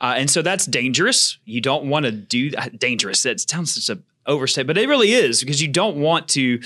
Uh, 0.00 0.14
and 0.16 0.30
so 0.30 0.42
that's 0.42 0.66
dangerous. 0.66 1.38
You 1.44 1.60
don't 1.60 1.86
want 1.86 2.06
to 2.06 2.12
do 2.12 2.50
that. 2.52 2.78
Dangerous 2.78 3.22
that 3.24 3.40
sounds 3.40 3.74
such 3.74 3.96
a 3.96 4.00
overstate 4.24 4.68
but 4.68 4.78
it 4.78 4.88
really 4.88 5.12
is 5.12 5.40
because 5.40 5.60
you 5.60 5.66
don't 5.66 5.96
want 5.96 6.28
to 6.28 6.60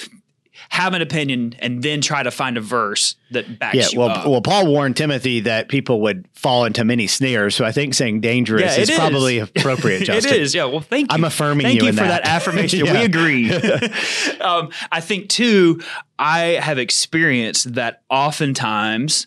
have 0.69 0.95
an 0.95 1.03
opinion 1.03 1.55
and 1.59 1.83
then 1.83 2.01
try 2.01 2.23
to 2.23 2.31
find 2.31 2.57
a 2.57 2.61
verse 2.61 3.17
that 3.31 3.59
backs 3.59 3.77
yeah, 3.77 3.89
you 3.91 3.99
well, 3.99 4.11
up. 4.11 4.27
well, 4.27 4.41
Paul 4.41 4.67
warned 4.67 4.97
Timothy 4.97 5.41
that 5.41 5.69
people 5.69 6.01
would 6.03 6.27
fall 6.33 6.65
into 6.65 6.85
many 6.85 7.07
snares. 7.07 7.55
So 7.55 7.65
I 7.65 7.73
think 7.73 7.95
saying 7.95 8.21
dangerous 8.21 8.77
Yeah, 8.77 8.83
is, 8.83 8.91
is. 8.91 8.97
probably 8.99 9.39
appropriate. 9.57 10.05
Justin. 10.05 10.35
It 10.35 10.41
is, 10.41 10.55
yeah. 10.55 10.65
Well, 10.65 10.81
thank 10.81 11.11
you. 11.11 11.15
I'm 11.15 11.25
affirming 11.25 11.65
thank 11.67 11.81
you 11.81 11.87
you 11.87 11.93
for 11.93 11.97
that. 11.97 12.25
that, 12.25 12.29
affirmation. 12.29 12.87
We 12.87 13.05
agree. 13.05 13.53
um, 14.41 14.71
I 14.93 15.01
think 15.01 15.29
too. 15.29 15.81
I 16.19 16.41
have 16.61 16.79
experienced 16.79 17.75
that 17.75 18.03
oftentimes 18.09 19.27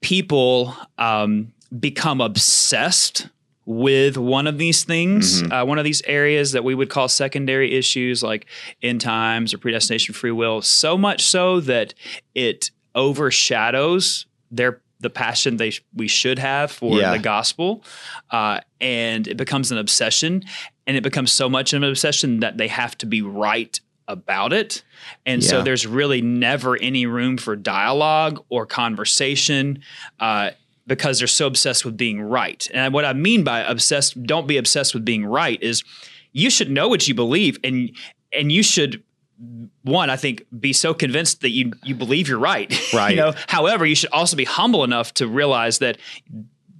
people 0.00 0.74
um, 0.96 1.52
become 1.78 2.20
obsessed 2.20 3.28
with 3.66 4.16
one 4.18 4.46
of 4.46 4.58
these 4.58 4.84
things, 4.84 5.42
Mm-hmm. 5.42 5.52
uh, 5.52 5.64
one 5.64 5.78
of 5.78 5.84
these 5.84 6.02
areas 6.06 6.52
that 6.52 6.64
we 6.64 6.74
would 6.74 6.90
call 6.90 7.08
secondary 7.08 7.74
issues 7.74 8.22
like 8.22 8.46
end 8.82 9.00
times 9.00 9.54
or 9.54 9.58
predestination, 9.58 10.14
free 10.14 10.30
will, 10.32 10.60
so 10.62 10.98
much 10.98 11.22
so 11.22 11.60
that 11.60 11.94
it 12.34 12.70
overshadows 12.94 14.26
their 14.50 14.80
the 15.00 15.10
passion 15.10 15.56
they 15.56 15.72
we 15.94 16.08
should 16.08 16.38
have 16.38 16.70
for 16.70 16.98
Yeah. 16.98 17.12
the 17.12 17.18
gospel, 17.18 17.84
uh, 18.30 18.60
and 18.80 19.26
it 19.28 19.36
becomes 19.36 19.70
an 19.72 19.76
obsession, 19.78 20.42
and 20.86 20.96
it 20.96 21.02
becomes 21.02 21.30
so 21.32 21.48
much 21.48 21.72
of 21.72 21.82
an 21.82 21.88
obsession 21.88 22.40
that 22.40 22.56
they 22.56 22.68
have 22.68 22.96
to 22.98 23.06
be 23.06 23.20
right 23.20 23.78
about 24.08 24.52
it, 24.52 24.82
and 25.26 25.42
so 25.42 25.62
there's 25.62 25.86
really 25.86 26.22
never 26.22 26.76
any 26.80 27.06
room 27.06 27.36
for 27.38 27.56
dialogue 27.56 28.42
or 28.50 28.66
conversation. 28.66 29.80
Uh, 30.20 30.50
because 30.86 31.18
they're 31.18 31.28
so 31.28 31.46
obsessed 31.46 31.84
with 31.84 31.96
being 31.96 32.20
right. 32.20 32.68
And 32.72 32.92
what 32.92 33.04
I 33.04 33.12
mean 33.12 33.44
by 33.44 33.60
obsessed, 33.60 34.22
don't 34.24 34.46
be 34.46 34.56
obsessed 34.56 34.94
with 34.94 35.04
being 35.04 35.24
right, 35.24 35.62
is 35.62 35.82
you 36.32 36.50
should 36.50 36.70
know 36.70 36.88
what 36.88 37.06
you 37.08 37.14
believe 37.14 37.58
and 37.64 37.90
and 38.32 38.50
you 38.50 38.62
should 38.62 39.02
one, 39.82 40.10
I 40.10 40.16
think, 40.16 40.46
be 40.58 40.72
so 40.72 40.94
convinced 40.94 41.40
that 41.40 41.50
you 41.50 41.72
you 41.82 41.94
believe 41.94 42.28
you're 42.28 42.38
right. 42.38 42.72
Right. 42.94 43.10
you 43.10 43.16
know, 43.16 43.34
however, 43.48 43.84
you 43.84 43.96
should 43.96 44.10
also 44.12 44.36
be 44.36 44.44
humble 44.44 44.84
enough 44.84 45.14
to 45.14 45.26
realize 45.26 45.78
that 45.78 45.98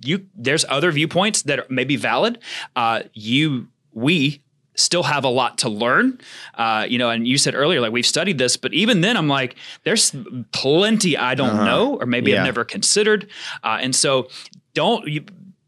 you 0.04 0.26
there's 0.36 0.64
other 0.68 0.92
viewpoints 0.92 1.42
that 1.42 1.70
may 1.70 1.84
be 1.84 1.96
valid. 1.96 2.38
Uh, 2.76 3.02
you 3.14 3.68
we 3.92 4.42
still 4.76 5.02
have 5.02 5.24
a 5.24 5.28
lot 5.28 5.58
to 5.58 5.68
learn. 5.68 6.18
Uh, 6.54 6.86
you 6.88 6.98
know, 6.98 7.10
and 7.10 7.26
you 7.26 7.38
said 7.38 7.54
earlier, 7.54 7.80
like 7.80 7.92
we've 7.92 8.06
studied 8.06 8.38
this, 8.38 8.56
but 8.56 8.72
even 8.74 9.00
then, 9.00 9.16
I'm 9.16 9.28
like, 9.28 9.56
there's 9.84 10.14
plenty 10.52 11.16
I 11.16 11.34
don't 11.34 11.64
know, 11.64 11.96
or 11.96 12.06
maybe 12.06 12.30
Yeah. 12.30 12.40
I've 12.40 12.44
never 12.46 12.64
considered. 12.64 13.28
Uh, 13.62 13.78
and 13.80 13.94
so, 13.94 14.28
don't 14.74 15.06
you 15.06 15.24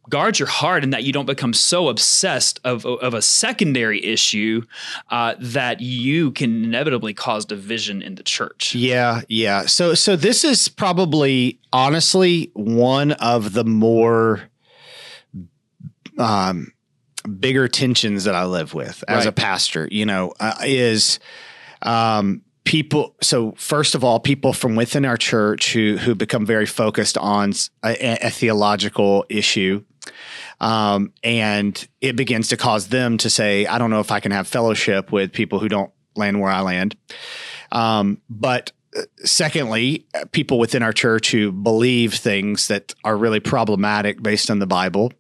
guard 0.09 0.39
your 0.39 0.49
heart 0.49 0.85
in 0.85 0.91
that 0.91 1.03
you 1.03 1.13
don't 1.13 1.27
become 1.27 1.53
so 1.53 1.89
obsessed 1.89 2.61
of 2.65 2.85
of 2.87 3.15
a 3.15 3.23
secondary 3.23 4.05
issue 4.05 4.63
uh, 5.11 5.35
that 5.41 5.81
you 5.81 6.31
can 6.33 6.65
inevitably 6.65 7.13
cause 7.13 7.45
division 7.45 8.03
in 8.03 8.15
the 8.15 8.23
church. 8.23 8.75
Yeah, 8.75 9.23
yeah. 9.29 9.67
So 9.67 9.95
so 9.95 10.17
this 10.17 10.45
is 10.45 10.69
probably 10.69 11.59
honestly 11.73 12.51
one 12.55 13.13
of 13.13 13.53
the 13.53 13.65
more 13.65 14.49
um 16.19 16.73
bigger 17.27 17.69
tensions 17.69 18.25
that 18.25 18.35
I 18.35 18.45
live 18.45 18.75
with 18.75 19.05
as 19.09 19.27
a 19.27 19.33
pastor, 19.33 19.89
you 19.91 20.07
know, 20.07 20.33
uh, 20.41 20.55
is 20.65 21.19
um 21.83 22.43
people 22.65 23.15
so 23.23 23.53
first 23.53 23.95
of 23.95 24.03
all 24.03 24.19
people 24.19 24.53
from 24.53 24.75
within 24.75 25.05
our 25.05 25.17
church 25.17 25.73
who 25.73 25.97
who 25.97 26.15
become 26.15 26.45
very 26.45 26.67
focused 26.67 27.17
on 27.17 27.53
a 27.85 28.31
theological 28.31 29.25
issue 29.29 29.85
um, 30.59 31.13
and 31.23 31.87
it 32.01 32.17
begins 32.17 32.49
to 32.49 32.57
cause 32.57 32.89
them 32.89 33.19
to 33.19 33.31
say 33.31 33.67
i 33.67 33.79
don't 33.79 33.91
know 33.91 34.01
if 34.01 34.11
i 34.11 34.19
can 34.19 34.33
have 34.33 34.49
fellowship 34.49 35.13
with 35.13 35.33
people 35.33 35.61
who 35.61 35.69
don't 35.69 35.93
land 36.17 36.41
where 36.41 36.51
i 36.51 36.61
land. 36.61 36.97
Um, 37.73 38.21
but 38.29 38.73
secondly, 39.25 40.07
people 40.33 40.59
within 40.59 40.83
our 40.83 40.93
church 40.93 41.31
who 41.31 41.53
believe 41.53 42.15
things 42.15 42.69
that 42.69 42.95
are 43.05 43.17
really 43.17 43.41
problematic 43.41 44.23
based 44.23 44.51
on 44.51 44.59
the 44.59 44.67
Bible. 44.67 45.13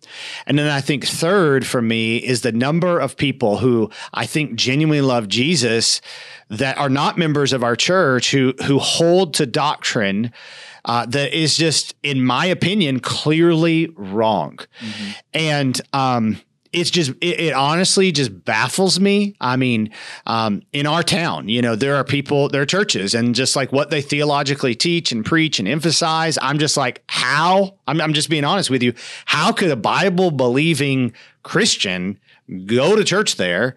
And 0.46 0.58
then 0.58 0.68
I 0.68 0.80
think 0.80 1.04
third 1.04 1.66
for 1.66 1.82
me 1.82 2.16
is 2.18 2.42
the 2.42 2.52
number 2.52 2.98
of 2.98 3.16
people 3.16 3.58
who 3.58 3.90
I 4.14 4.26
think 4.26 4.54
genuinely 4.54 5.00
love 5.00 5.28
Jesus 5.28 6.00
that 6.48 6.78
are 6.78 6.88
not 6.88 7.18
members 7.18 7.52
of 7.52 7.64
our 7.64 7.76
church 7.76 8.30
who 8.30 8.54
who 8.64 8.78
hold 8.78 9.34
to 9.34 9.46
doctrine 9.46 10.32
uh, 10.86 11.04
that 11.06 11.36
is 11.36 11.56
just, 11.56 11.94
in 12.02 12.24
my 12.24 12.46
opinion, 12.46 13.00
clearly 13.00 13.92
wrong. 13.96 14.58
And 15.34 15.80
um, 15.92 16.40
it's 16.76 16.90
just 16.90 17.10
it, 17.22 17.40
it 17.40 17.52
honestly 17.54 18.12
just 18.12 18.44
baffles 18.44 19.00
me. 19.00 19.34
I 19.40 19.56
mean, 19.56 19.90
um, 20.26 20.62
in 20.72 20.86
our 20.86 21.02
town, 21.02 21.48
you 21.48 21.62
know, 21.62 21.74
there 21.74 21.96
are 21.96 22.04
people, 22.04 22.50
there 22.50 22.62
are 22.62 22.66
churches, 22.66 23.14
and 23.14 23.34
just 23.34 23.56
like 23.56 23.72
what 23.72 23.88
they 23.88 24.02
theologically 24.02 24.74
teach 24.74 25.10
and 25.10 25.24
preach 25.24 25.58
and 25.58 25.66
emphasize, 25.66 26.38
I'm 26.40 26.58
just 26.58 26.76
like, 26.76 27.02
how? 27.08 27.78
I'm, 27.88 28.00
I'm 28.00 28.12
just 28.12 28.28
being 28.28 28.44
honest 28.44 28.68
with 28.68 28.82
you. 28.82 28.92
How 29.24 29.52
could 29.52 29.70
a 29.70 29.76
Bible 29.76 30.30
believing 30.30 31.14
Christian 31.42 32.20
go 32.66 32.94
to 32.94 33.02
church 33.02 33.36
there? 33.36 33.76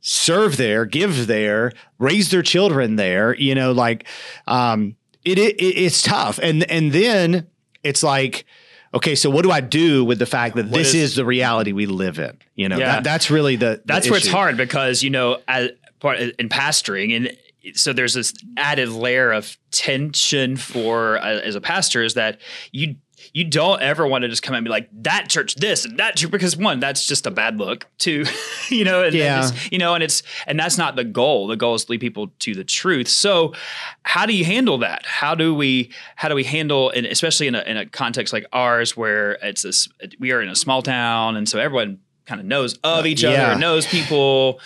serve 0.00 0.56
there, 0.56 0.86
give 0.86 1.26
there, 1.26 1.72
raise 1.98 2.30
their 2.30 2.40
children 2.40 2.94
there. 2.94 3.34
You 3.34 3.54
know, 3.54 3.72
like 3.72 4.06
um, 4.46 4.96
it, 5.24 5.38
it 5.38 5.60
it's 5.60 6.02
tough, 6.02 6.38
and 6.42 6.68
and 6.70 6.92
then 6.92 7.46
it's 7.82 8.02
like. 8.02 8.46
Okay, 8.94 9.14
so 9.14 9.28
what 9.30 9.42
do 9.42 9.50
I 9.50 9.60
do 9.60 10.04
with 10.04 10.18
the 10.18 10.26
fact 10.26 10.56
that 10.56 10.70
this 10.70 10.88
is- 10.88 10.94
is, 11.12 11.16
the 11.16 11.24
reality 11.24 11.72
we 11.72 11.86
live 11.86 12.18
in? 12.18 12.36
You 12.56 12.68
know, 12.68 12.78
Yeah. 12.78 12.86
that, 12.96 13.04
that's 13.04 13.30
really 13.30 13.56
the, 13.56 13.76
the 13.76 13.82
That's 13.84 14.08
where 14.10 14.18
it's 14.18 14.28
hard 14.28 14.56
because 14.56 15.02
you 15.02 15.10
know, 15.10 15.38
as 15.46 15.70
part 16.00 16.18
in 16.20 16.48
pastoring, 16.48 17.14
and 17.16 17.36
so 17.76 17.92
there's 17.92 18.14
this 18.14 18.32
added 18.56 18.88
layer 18.88 19.30
of 19.32 19.56
tension 19.70 20.56
for 20.56 21.18
uh, 21.18 21.40
as 21.40 21.54
a 21.54 21.60
pastor 21.60 22.02
is 22.02 22.14
that 22.14 22.40
you 22.72 22.96
you 23.32 23.44
don't 23.44 23.80
ever 23.82 24.06
want 24.06 24.22
to 24.22 24.28
just 24.28 24.42
come 24.42 24.54
and 24.54 24.64
be 24.64 24.70
like 24.70 24.88
that 24.92 25.28
church 25.28 25.54
this 25.56 25.84
and 25.84 25.98
that 25.98 26.16
church 26.16 26.30
because 26.30 26.56
one 26.56 26.80
that's 26.80 27.06
just 27.06 27.26
a 27.26 27.30
bad 27.30 27.58
look 27.58 27.86
two 27.98 28.24
you 28.68 28.84
know 28.84 29.02
and, 29.04 29.14
Yeah. 29.14 29.38
it's- 29.46 29.68
you 29.72 29.78
know 29.78 29.94
and 29.94 30.02
it's 30.02 30.22
and 30.46 30.58
that's 30.58 30.78
not 30.78 30.96
the 30.96 31.04
goal 31.04 31.46
the 31.46 31.56
goal 31.56 31.74
is 31.74 31.84
to 31.86 31.92
lead 31.92 32.00
people 32.00 32.28
to 32.40 32.54
the 32.54 32.64
truth 32.64 33.08
so 33.08 33.54
how 34.02 34.26
do 34.26 34.34
you 34.34 34.44
handle 34.44 34.78
that 34.78 35.04
how 35.06 35.34
do 35.34 35.54
we 35.54 35.90
how 36.16 36.28
do 36.28 36.34
we 36.34 36.44
handle 36.44 36.90
and 36.90 37.06
especially 37.06 37.46
in 37.46 37.54
a, 37.54 37.60
in 37.62 37.76
a 37.76 37.86
context 37.86 38.32
like 38.32 38.46
ours 38.52 38.96
where 38.96 39.32
it's 39.42 39.62
this 39.62 39.88
we 40.18 40.32
are 40.32 40.40
in 40.42 40.48
a 40.48 40.56
small 40.56 40.82
town 40.82 41.36
and 41.36 41.48
so 41.48 41.58
everyone 41.58 41.98
kind 42.26 42.40
of 42.40 42.46
knows 42.46 42.74
of 42.84 43.04
uh, 43.04 43.06
each 43.06 43.22
Yeah. 43.22 43.52
other 43.52 43.60
knows 43.60 43.86
people 43.86 44.60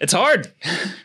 it's 0.00 0.12
hard 0.12 0.52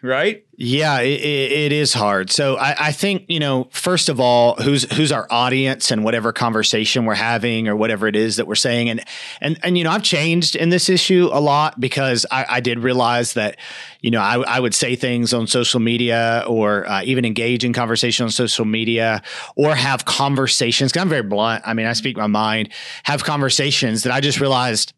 right 0.02 0.46
Yeah, 0.58 1.02
it, 1.02 1.22
it, 1.22 1.72
is 1.74 1.94
hard. 1.94 2.32
So 2.32 2.56
I, 2.56 2.88
I 2.88 2.92
think 2.94 3.25
you 3.28 3.40
know, 3.40 3.68
first 3.72 4.08
of 4.08 4.22
all, 4.22 4.56
who's 4.56 4.90
who's 4.94 5.12
our 5.12 5.28
audience 5.30 5.92
and 5.92 6.04
whatever 6.06 6.32
conversation 6.32 7.04
we're 7.04 7.14
having 7.16 7.68
or 7.68 7.75
whatever 7.75 8.08
it 8.08 8.16
is 8.16 8.38
that 8.38 8.48
we're 8.48 8.56
saying, 8.56 8.90
and 8.90 9.04
and 9.42 9.60
and 9.64 9.78
you 9.78 9.84
know, 9.84 9.92
I've 9.92 10.04
changed 10.04 10.56
in 10.56 10.70
this 10.70 10.88
issue 10.88 11.30
a 11.34 11.42
lot 11.42 11.78
because 11.80 12.25
I, 12.32 12.46
I 12.50 12.60
did 12.62 12.80
realize 12.80 13.34
that 13.34 13.58
you 14.00 14.12
know 14.12 14.22
I, 14.22 14.38
I 14.44 14.60
would 14.62 14.74
say 14.74 14.96
things 14.96 15.34
on 15.34 15.46
social 15.48 15.82
media 15.82 16.46
or 16.48 16.88
uh, 16.88 17.02
even 17.04 17.25
engage 17.25 17.66
in 17.66 17.74
conversation 17.74 18.24
on 18.24 18.32
social 18.32 18.64
media 18.64 19.22
or 19.58 19.75
have 19.75 20.06
conversations. 20.06 20.94
Cause 20.94 21.02
I'm 21.02 21.10
very 21.10 21.24
blunt. 21.24 21.64
I 21.66 21.74
mean, 21.74 21.86
I 21.86 21.94
speak 21.94 22.16
my 22.16 22.28
mind. 22.28 22.70
Have 23.04 23.25
conversations 23.25 24.04
that 24.04 24.14
I 24.14 24.22
just 24.22 24.40
realized 24.40 24.94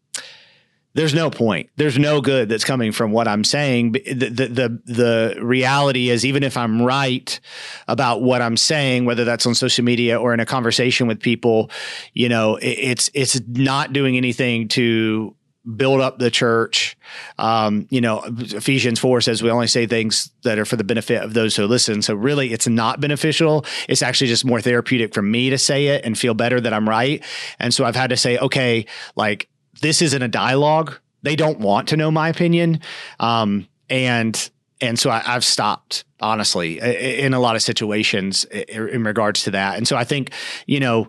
there's 0.98 1.14
no 1.14 1.30
point. 1.30 1.70
There's 1.76 1.96
no 1.96 2.20
good 2.20 2.48
that's 2.48 2.64
coming 2.64 2.90
from 2.90 3.12
what 3.12 3.28
I'm 3.28 3.44
saying. 3.44 3.92
The, 3.92 4.00
the 4.00 4.46
the 4.48 4.82
the 4.84 5.38
reality 5.40 6.10
is, 6.10 6.26
even 6.26 6.42
if 6.42 6.56
I'm 6.56 6.82
right 6.82 7.38
about 7.86 8.20
what 8.20 8.42
I'm 8.42 8.56
saying, 8.56 9.04
whether 9.04 9.24
that's 9.24 9.46
on 9.46 9.54
social 9.54 9.84
media 9.84 10.18
or 10.18 10.34
in 10.34 10.40
a 10.40 10.46
conversation 10.46 11.06
with 11.06 11.20
people, 11.20 11.70
you 12.14 12.28
know, 12.28 12.56
it, 12.56 12.66
it's 12.66 13.10
it's 13.14 13.40
not 13.46 13.92
doing 13.92 14.16
anything 14.16 14.66
to 14.68 15.36
build 15.76 16.00
up 16.00 16.18
the 16.18 16.32
church. 16.32 16.96
Um, 17.38 17.86
you 17.90 18.00
know, 18.00 18.24
Ephesians 18.26 18.98
4 18.98 19.20
says 19.20 19.40
we 19.40 19.50
only 19.50 19.68
say 19.68 19.86
things 19.86 20.32
that 20.42 20.58
are 20.58 20.64
for 20.64 20.76
the 20.76 20.82
benefit 20.82 21.22
of 21.22 21.32
those 21.32 21.54
who 21.54 21.66
listen. 21.66 22.02
So 22.02 22.14
really 22.14 22.52
it's 22.52 22.66
not 22.66 23.00
beneficial. 23.00 23.64
It's 23.88 24.02
actually 24.02 24.28
just 24.28 24.44
more 24.44 24.60
therapeutic 24.60 25.14
for 25.14 25.22
me 25.22 25.50
to 25.50 25.58
say 25.58 25.88
it 25.88 26.04
and 26.04 26.18
feel 26.18 26.34
better 26.34 26.60
that 26.60 26.72
I'm 26.72 26.88
right. 26.88 27.22
And 27.60 27.72
so 27.72 27.84
I've 27.84 27.96
had 27.96 28.10
to 28.10 28.16
say, 28.16 28.38
okay, 28.38 28.86
like 29.14 29.48
this 29.80 30.02
isn't 30.02 30.22
a 30.22 30.28
dialogue. 30.28 30.98
They 31.22 31.36
don't 31.36 31.58
want 31.58 31.88
to 31.88 31.96
know 31.96 32.10
my 32.10 32.28
opinion. 32.28 32.80
Um, 33.18 33.68
and 33.90 34.50
and 34.80 34.98
so 34.98 35.10
I, 35.10 35.22
I've 35.26 35.44
stopped 35.44 36.04
honestly 36.20 36.78
in 36.78 37.34
a 37.34 37.40
lot 37.40 37.56
of 37.56 37.62
situations 37.62 38.44
in 38.44 39.04
regards 39.04 39.42
to 39.44 39.50
that. 39.52 39.76
And 39.76 39.88
so 39.88 39.96
I 39.96 40.04
think, 40.04 40.32
you 40.66 40.78
know, 40.78 41.08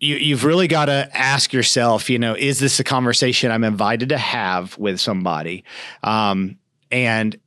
you, 0.00 0.16
you've 0.16 0.44
really 0.44 0.68
got 0.68 0.86
to 0.86 1.08
ask 1.12 1.52
yourself, 1.52 2.08
you 2.08 2.18
know, 2.18 2.34
is 2.34 2.60
this 2.60 2.78
a 2.78 2.84
conversation 2.84 3.50
I'm 3.50 3.64
invited 3.64 4.10
to 4.10 4.18
have 4.18 4.78
with 4.78 5.00
somebody? 5.00 5.64
Um, 6.02 6.58
and 6.90 7.38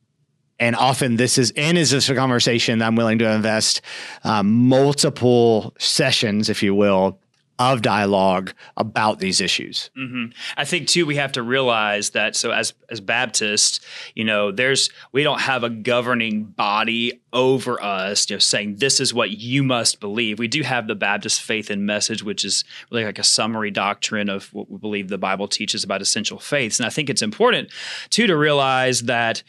and 0.60 0.76
often 0.76 1.16
this 1.16 1.38
is 1.38 1.52
and 1.56 1.78
is 1.78 1.92
this 1.92 2.10
a 2.10 2.16
conversation 2.16 2.82
I'm 2.82 2.96
willing 2.96 3.20
to 3.20 3.32
invest 3.32 3.82
um, 4.24 4.68
multiple 4.68 5.74
sessions, 5.80 6.50
if 6.50 6.62
you 6.62 6.76
will, 6.76 7.20
of 7.62 7.82
dialogue 7.82 8.54
about 8.78 9.20
these 9.20 9.42
issues. 9.42 9.90
Mm-hmm. 9.98 10.32
I 10.58 10.66
think 10.66 10.88
too 10.88 11.06
we 11.06 11.16
have 11.16 11.32
to 11.34 11.44
realize 11.44 12.12
that 12.12 12.36
so 12.36 12.52
as 12.52 12.74
as 12.90 13.00
Baptists, 13.00 13.80
you 14.16 14.24
know, 14.24 14.52
there's 14.52 14.90
we 15.12 15.24
don't 15.24 15.42
have 15.42 15.64
a 15.64 15.70
governing 15.70 16.44
body 16.44 17.22
over 17.34 17.82
us, 17.82 18.30
you 18.30 18.36
know, 18.36 18.40
saying 18.40 18.76
this 18.78 19.00
is 19.00 19.14
what 19.14 19.32
you 19.32 19.64
must 19.64 20.00
believe. 20.00 20.40
We 20.40 20.48
do 20.48 20.64
have 20.64 20.88
the 20.88 20.96
Baptist 20.96 21.42
faith 21.42 21.70
and 21.70 21.86
message, 21.86 22.24
which 22.24 22.44
is 22.44 22.64
really 22.90 23.06
like 23.06 23.20
a 23.20 23.24
summary 23.24 23.72
doctrine 23.72 24.30
of 24.30 24.54
what 24.54 24.70
we 24.70 24.78
believe 24.78 25.08
the 25.08 25.18
Bible 25.18 25.48
teaches 25.48 25.84
about 25.84 26.02
essential 26.02 26.40
faiths. 26.40 26.80
And 26.80 26.86
I 26.86 26.90
think 26.90 27.10
it's 27.10 27.22
important 27.22 27.70
too 28.10 28.28
to 28.28 28.36
realize 28.36 29.04
that 29.04 29.44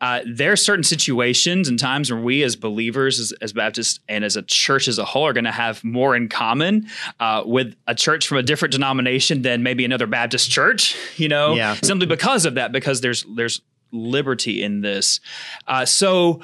uh, 0.00 0.20
there 0.26 0.52
are 0.52 0.56
certain 0.56 0.82
situations 0.84 1.68
and 1.68 1.78
times 1.78 2.12
where 2.12 2.20
we 2.20 2.42
as 2.42 2.54
believers, 2.56 3.18
as, 3.18 3.32
as 3.40 3.52
Baptists, 3.52 3.98
and 4.08 4.24
as 4.24 4.36
a 4.36 4.42
church 4.42 4.88
as 4.88 4.98
a 4.98 5.04
whole 5.04 5.26
are 5.26 5.32
going 5.32 5.44
to 5.44 5.50
have 5.50 5.82
more 5.82 6.14
in 6.14 6.28
common 6.28 6.86
uh, 7.18 7.42
with 7.46 7.74
a 7.86 7.94
church 7.94 8.28
from 8.28 8.36
a 8.38 8.42
different 8.42 8.72
denomination 8.72 9.42
than 9.42 9.62
maybe 9.62 9.84
another 9.84 10.06
Baptist 10.06 10.50
church. 10.50 10.96
You 11.16 11.28
know, 11.28 11.54
Yeah. 11.54 11.74
simply 11.82 12.06
because 12.06 12.44
of 12.44 12.54
that, 12.56 12.72
because 12.72 13.00
there's 13.00 13.24
there's 13.36 13.62
liberty 13.90 14.62
in 14.62 14.82
this. 14.82 15.20
Uh, 15.66 15.86
so, 15.86 16.42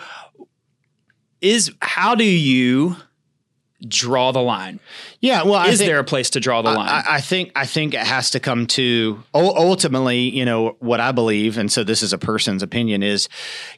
is 1.42 1.70
how 1.82 2.14
do 2.14 2.24
you 2.24 2.96
draw 3.88 4.32
the 4.32 4.40
line? 4.42 4.80
Yeah, 5.20 5.42
well, 5.42 5.54
I 5.54 5.68
Is 5.68 5.78
think- 5.78 5.88
there 5.88 5.98
a 5.98 6.04
place 6.04 6.30
to 6.30 6.40
draw 6.40 6.62
the 6.62 6.70
line? 6.72 6.88
I, 6.88 7.16
I 7.16 7.20
think 7.20 7.52
I 7.56 7.66
think 7.66 7.94
it 7.94 8.00
has 8.00 8.30
to 8.30 8.40
come 8.40 8.66
to 8.68 9.22
ultimately, 9.34 10.20
you 10.20 10.44
know, 10.44 10.76
what 10.80 11.00
I 11.00 11.12
believe, 11.12 11.58
and 11.58 11.70
so 11.70 11.84
this 11.84 12.02
is 12.02 12.12
a 12.12 12.18
person's 12.18 12.62
opinion 12.62 13.02
is, 13.02 13.28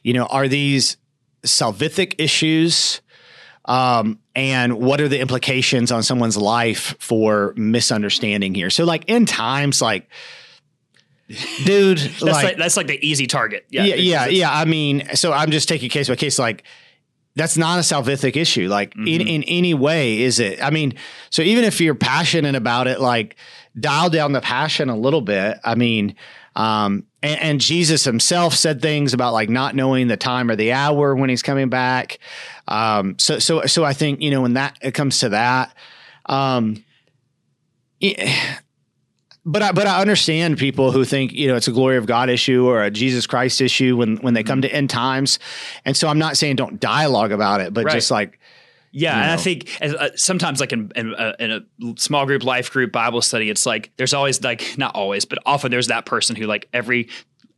you 0.03 0.13
know, 0.13 0.25
are 0.25 0.47
these 0.47 0.97
salvific 1.43 2.15
issues, 2.17 3.01
um, 3.65 4.19
and 4.35 4.79
what 4.79 5.01
are 5.01 5.07
the 5.07 5.19
implications 5.19 5.91
on 5.91 6.03
someone's 6.03 6.37
life 6.37 6.95
for 6.99 7.53
misunderstanding 7.55 8.53
here? 8.53 8.69
So, 8.69 8.85
like 8.85 9.05
end 9.07 9.27
times, 9.27 9.81
like, 9.81 10.07
dude, 11.63 11.97
that's 12.19 12.21
like, 12.21 12.57
that's 12.57 12.77
like 12.77 12.87
the 12.87 13.03
easy 13.05 13.27
target. 13.27 13.65
yeah, 13.69 13.83
yeah, 13.83 14.27
yeah. 14.27 14.51
I 14.51 14.65
mean, 14.65 15.07
so 15.15 15.33
I'm 15.33 15.51
just 15.51 15.67
taking 15.67 15.89
case 15.89 16.07
by 16.07 16.15
case. 16.15 16.37
Like, 16.37 16.63
that's 17.35 17.57
not 17.57 17.79
a 17.79 17.81
salvific 17.81 18.35
issue. 18.35 18.67
Like, 18.67 18.95
in, 18.95 19.21
in 19.21 19.43
any 19.43 19.73
way, 19.73 20.21
is 20.21 20.39
it? 20.39 20.63
I 20.63 20.69
mean, 20.69 20.93
so 21.29 21.41
even 21.41 21.63
if 21.63 21.81
you're 21.81 21.95
passionate 21.95 22.55
about 22.55 22.87
it, 22.87 23.01
like, 23.01 23.35
dial 23.79 24.09
down 24.09 24.31
the 24.31 24.41
passion 24.41 24.89
a 24.89 24.95
little 24.95 25.21
bit. 25.21 25.59
I 25.63 25.75
mean, 25.75 26.15
um, 26.55 27.05
and, 27.21 27.41
and 27.41 27.61
Jesus 27.61 28.03
himself 28.03 28.53
said 28.53 28.81
things 28.81 29.13
about 29.13 29.33
like 29.33 29.49
not 29.49 29.75
knowing 29.75 30.07
the 30.07 30.17
time 30.17 30.49
or 30.49 30.55
the 30.55 30.71
hour 30.71 31.15
when 31.15 31.29
he's 31.29 31.41
coming 31.41 31.69
back. 31.69 32.19
Um, 32.67 33.17
so, 33.19 33.39
so, 33.39 33.65
so 33.65 33.83
I 33.83 33.93
think 33.93 34.21
you 34.21 34.31
know 34.31 34.41
when 34.41 34.53
that 34.53 34.77
it 34.81 34.93
comes 34.93 35.19
to 35.19 35.29
that, 35.29 35.75
um, 36.27 36.83
yeah, 37.99 38.59
but 39.45 39.61
I, 39.61 39.71
but 39.71 39.87
I 39.87 40.01
understand 40.01 40.57
people 40.57 40.91
who 40.91 41.05
think 41.05 41.31
you 41.33 41.47
know 41.47 41.55
it's 41.55 41.67
a 41.67 41.71
glory 41.71 41.97
of 41.97 42.05
God 42.05 42.29
issue 42.29 42.65
or 42.65 42.83
a 42.83 42.91
Jesus 42.91 43.27
Christ 43.27 43.61
issue 43.61 43.95
when 43.95 44.17
when 44.17 44.33
they 44.33 44.43
come 44.43 44.61
to 44.61 44.73
end 44.73 44.89
times, 44.89 45.39
and 45.85 45.95
so 45.95 46.07
I'm 46.07 46.19
not 46.19 46.37
saying 46.37 46.55
don't 46.55 46.79
dialogue 46.79 47.31
about 47.31 47.61
it, 47.61 47.73
but 47.73 47.85
Right. 47.85 47.93
just 47.93 48.09
like 48.11 48.39
Yeah, 48.91 49.15
you 49.15 49.21
and 49.23 49.31
I 49.31 49.37
think 49.37 49.81
as, 49.81 49.93
uh, 49.93 50.09
sometimes, 50.15 50.59
like 50.59 50.71
in, 50.73 50.91
in, 50.95 51.13
a, 51.13 51.35
in 51.39 51.51
a 51.51 51.63
small 51.97 52.25
group, 52.25 52.43
life 52.43 52.71
group, 52.71 52.91
Bible 52.91 53.21
study, 53.21 53.49
it's 53.49 53.65
like 53.65 53.91
there's 53.97 54.13
always 54.13 54.41
like 54.43 54.77
not 54.77 54.95
always, 54.95 55.25
but 55.25 55.37
often 55.45 55.69
there's 55.69 55.87
that 55.87 56.05
person 56.05 56.35
who 56.35 56.45
like 56.45 56.67
every 56.73 57.09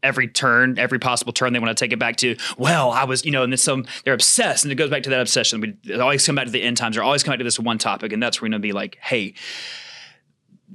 every 0.03 0.27
turn, 0.27 0.77
every 0.77 0.99
possible 0.99 1.33
turn, 1.33 1.53
they 1.53 1.59
want 1.59 1.75
to 1.75 1.83
take 1.83 1.91
it 1.91 1.99
back 1.99 2.17
to. 2.17 2.35
Well, 2.57 2.91
I 2.91 3.05
was, 3.05 3.25
you 3.25 3.31
know, 3.31 3.43
and 3.43 3.51
then 3.51 3.57
some 3.57 3.85
they're 4.03 4.13
obsessed, 4.13 4.63
and 4.65 4.71
it 4.71 4.75
goes 4.75 4.89
back 4.89 5.03
to 5.03 5.09
that 5.11 5.21
obsession. 5.21 5.61
We 5.61 5.99
always 5.99 6.25
come 6.25 6.35
back 6.35 6.45
to 6.45 6.51
the 6.51 6.61
end 6.61 6.77
times. 6.77 6.95
They're 6.95 7.03
always 7.03 7.23
come 7.23 7.31
back 7.31 7.39
to 7.39 7.43
this 7.43 7.59
one 7.59 7.77
topic, 7.77 8.11
and 8.11 8.21
that's 8.21 8.41
where 8.41 8.47
we're 8.47 8.51
gonna 8.51 8.59
be 8.61 8.73
like, 8.73 8.97
hey. 9.01 9.33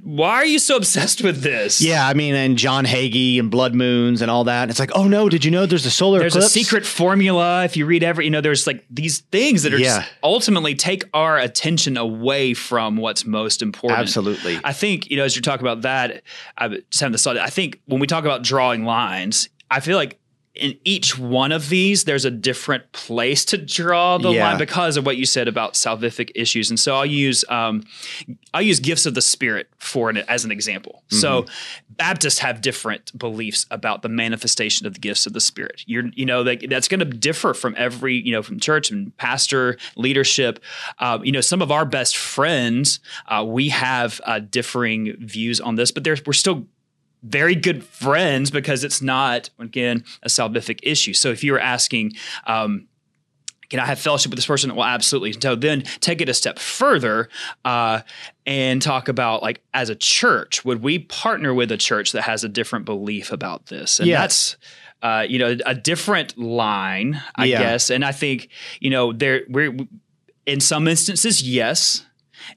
Why 0.01 0.31
are 0.33 0.45
you 0.45 0.59
so 0.59 0.75
obsessed 0.75 1.21
with 1.23 1.41
this? 1.43 1.79
yeah, 1.79 2.05
I 2.07 2.13
mean, 2.13 2.33
and 2.35 2.57
John 2.57 2.83
Hagee 2.83 3.39
and 3.39 3.49
blood 3.51 3.73
moons 3.75 4.21
and 4.21 4.29
all 4.31 4.43
that. 4.45 4.69
It's 4.69 4.79
like, 4.79 4.91
oh 4.95 5.07
no, 5.07 5.29
did 5.29 5.45
you 5.45 5.51
know 5.51 5.65
there's 5.65 5.85
a 5.85 5.91
solar 5.91 6.19
there's 6.19 6.35
eclipse? 6.35 6.47
a 6.55 6.59
secret 6.59 6.85
formula 6.85 7.63
if 7.63 7.77
you 7.77 7.85
read 7.85 8.03
every 8.03 8.25
you 8.25 8.31
know 8.31 8.41
there's 8.41 8.65
like 8.67 8.83
these 8.89 9.19
things 9.31 9.63
that 9.63 9.73
are 9.73 9.77
Yeah. 9.77 9.99
just 9.99 10.11
ultimately 10.23 10.75
take 10.75 11.03
our 11.13 11.37
attention 11.37 11.95
away 11.95 12.53
from 12.53 12.97
what's 12.97 13.25
most 13.25 13.61
important 13.61 13.99
Absolutely. 13.99 14.59
i 14.63 14.73
think 14.73 15.09
you 15.09 15.17
know 15.17 15.23
as 15.23 15.35
you're 15.35 15.41
talking 15.43 15.65
about 15.65 15.81
that 15.83 16.23
i 16.57 16.67
just 16.67 16.99
having 16.99 17.11
this 17.11 17.23
thought 17.23 17.37
i 17.37 17.47
think 17.47 17.79
when 17.85 17.99
we 17.99 18.07
talk 18.07 18.23
about 18.25 18.43
drawing 18.43 18.83
lines 18.85 19.49
i 19.71 19.79
feel 19.79 19.97
like 19.97 20.19
in 20.55 20.77
each 20.83 21.17
one 21.17 21.51
of 21.51 21.69
these, 21.69 22.03
there's 22.03 22.25
a 22.25 22.31
different 22.31 22.91
place 22.91 23.43
to 23.45 23.57
draw 23.57 24.19
the 24.19 24.29
Yeah. 24.29 24.49
line 24.49 24.57
because 24.59 24.97
of 24.97 25.05
what 25.05 25.17
you 25.17 25.25
said 25.25 25.47
about 25.47 25.73
salvific 25.73 26.31
issues. 26.35 26.69
And 26.69 26.79
so 26.79 26.95
I'll 26.95 27.05
use 27.07 27.43
um, 27.49 27.83
I'll 28.53 28.61
use 28.61 28.79
gifts 28.79 29.07
of 29.07 29.15
the 29.15 29.21
Spirit 29.21 29.67
for 29.79 30.11
an, 30.11 30.17
as 30.17 30.45
an 30.45 30.51
example. 30.51 31.03
So 31.09 31.45
Baptists 31.89 32.39
have 32.39 32.61
different 32.61 33.17
beliefs 33.17 33.65
about 33.71 34.01
the 34.03 34.09
manifestation 34.09 34.85
of 34.85 34.93
the 34.93 34.99
gifts 34.99 35.25
of 35.25 35.33
the 35.33 35.41
Spirit. 35.41 35.83
You're 35.87 36.05
you 36.13 36.25
know 36.25 36.43
that 36.43 36.63
that's 36.69 36.87
going 36.87 36.99
to 36.99 37.05
differ 37.05 37.53
from 37.55 37.73
every 37.77 38.15
you 38.15 38.31
know 38.31 38.43
from 38.43 38.59
church 38.59 38.91
and 38.91 39.15
pastor 39.17 39.77
leadership. 39.95 40.59
Um, 40.99 41.25
you 41.25 41.31
know 41.31 41.41
some 41.41 41.61
of 41.63 41.71
our 41.71 41.85
best 41.85 42.15
friends 42.15 42.99
uh, 43.27 43.43
we 43.47 43.69
have 43.69 44.21
uh, 44.25 44.37
differing 44.39 45.15
views 45.19 45.59
on 45.59 45.75
this, 45.75 45.91
but 45.91 46.03
there's 46.03 46.23
we're 46.25 46.33
still 46.33 46.67
very 47.23 47.55
good 47.55 47.83
friends 47.83 48.51
because 48.51 48.83
it's 48.83 49.01
not 49.01 49.49
again 49.59 50.03
a 50.21 50.27
salvific 50.27 50.79
issue. 50.83 51.13
So 51.13 51.29
if 51.31 51.43
you 51.43 51.53
were 51.53 51.59
asking, 51.59 52.13
um, 52.45 52.87
can 53.69 53.79
I 53.79 53.85
have 53.85 53.97
fellowship 53.99 54.29
with 54.29 54.37
this 54.37 54.45
person? 54.45 54.75
Well, 54.75 54.85
absolutely. 54.85 55.33
So 55.41 55.55
then 55.55 55.81
take 55.99 56.21
it 56.21 56.29
a 56.29 56.33
step 56.33 56.59
further 56.59 57.29
uh, 57.65 58.01
and 58.45 58.81
talk 58.81 59.07
about 59.07 59.41
like 59.41 59.63
as 59.73 59.89
a 59.89 59.95
church, 59.95 60.63
would 60.63 60.83
we 60.83 60.99
partner 60.99 61.53
with 61.53 61.71
a 61.71 61.77
church 61.77 62.11
that 62.11 62.23
has 62.23 62.43
a 62.43 62.49
different 62.49 62.85
belief 62.85 63.31
about 63.31 63.67
this? 63.67 63.99
And 63.99 64.09
that's 64.21 64.57
uh, 65.01 65.25
you 65.27 65.39
know 65.39 65.57
a 65.65 65.73
different 65.73 66.37
line, 66.37 67.21
I 67.35 67.45
Yeah. 67.45 67.59
guess. 67.59 67.89
And 67.89 68.05
I 68.05 68.11
think 68.11 68.49
you 68.79 68.89
know 68.89 69.11
there 69.11 69.41
we're 69.49 69.75
in 70.45 70.59
some 70.59 70.87
instances 70.87 71.41
yes, 71.41 72.05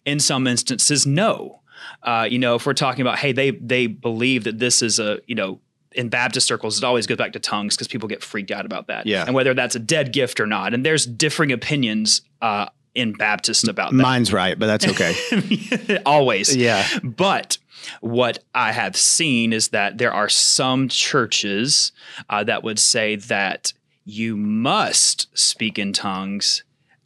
in 0.05 0.21
some 0.21 0.47
instances 0.47 1.07
no. 1.07 1.61
Uh, 2.03 2.27
you 2.31 2.39
know, 2.39 2.55
if 2.57 2.67
we're 2.67 2.75
talking 2.75 3.03
about, 3.03 3.19
hey, 3.19 3.33
they 3.33 3.51
they 3.53 3.87
believe 3.87 4.45
that 4.45 4.59
this 4.59 4.83
is 4.83 4.99
a, 4.99 5.21
you 5.27 5.35
know, 5.35 5.61
in 5.93 6.09
Baptist 6.09 6.47
circles, 6.47 6.79
it 6.79 6.85
always 6.85 7.07
goes 7.07 7.17
back 7.17 7.33
to 7.33 7.39
tongues 7.41 7.75
because 7.77 7.89
people 7.89 8.09
get 8.09 8.23
freaked 8.23 8.51
out 8.51 8.67
about 8.67 8.87
that. 8.89 9.07
Yeah. 9.07 9.25
And 9.27 9.35
whether 9.35 9.55
that's 9.55 9.75
a 9.75 9.79
dead 9.79 10.13
gift 10.13 10.41
or 10.41 10.47
not. 10.47 10.75
And 10.75 10.85
there's 10.85 11.07
differing 11.07 11.53
opinions 11.53 12.21
uh, 12.43 12.67
in 12.95 13.13
Baptist 13.15 13.67
about 13.69 13.91
that. 13.93 13.97
Mine's 13.97 14.33
right, 14.33 14.59
but 14.59 14.67
that's 14.67 14.87
okay. 14.89 15.99
always. 16.07 16.55
Yeah. 16.55 16.87
But 17.03 17.59
what 18.01 18.41
I 18.55 18.73
have 18.73 18.97
seen 18.97 19.53
is 19.53 19.69
that 19.69 19.99
there 19.99 20.13
are 20.13 20.29
some 20.29 20.89
churches 20.89 21.93
uh, 22.29 22.45
that 22.45 22.63
would 22.63 22.79
say 22.79 23.17
that 23.17 23.73
you 24.05 24.37
must 24.37 25.29
speak 25.37 25.79
in 25.79 25.93
tongues 25.93 26.63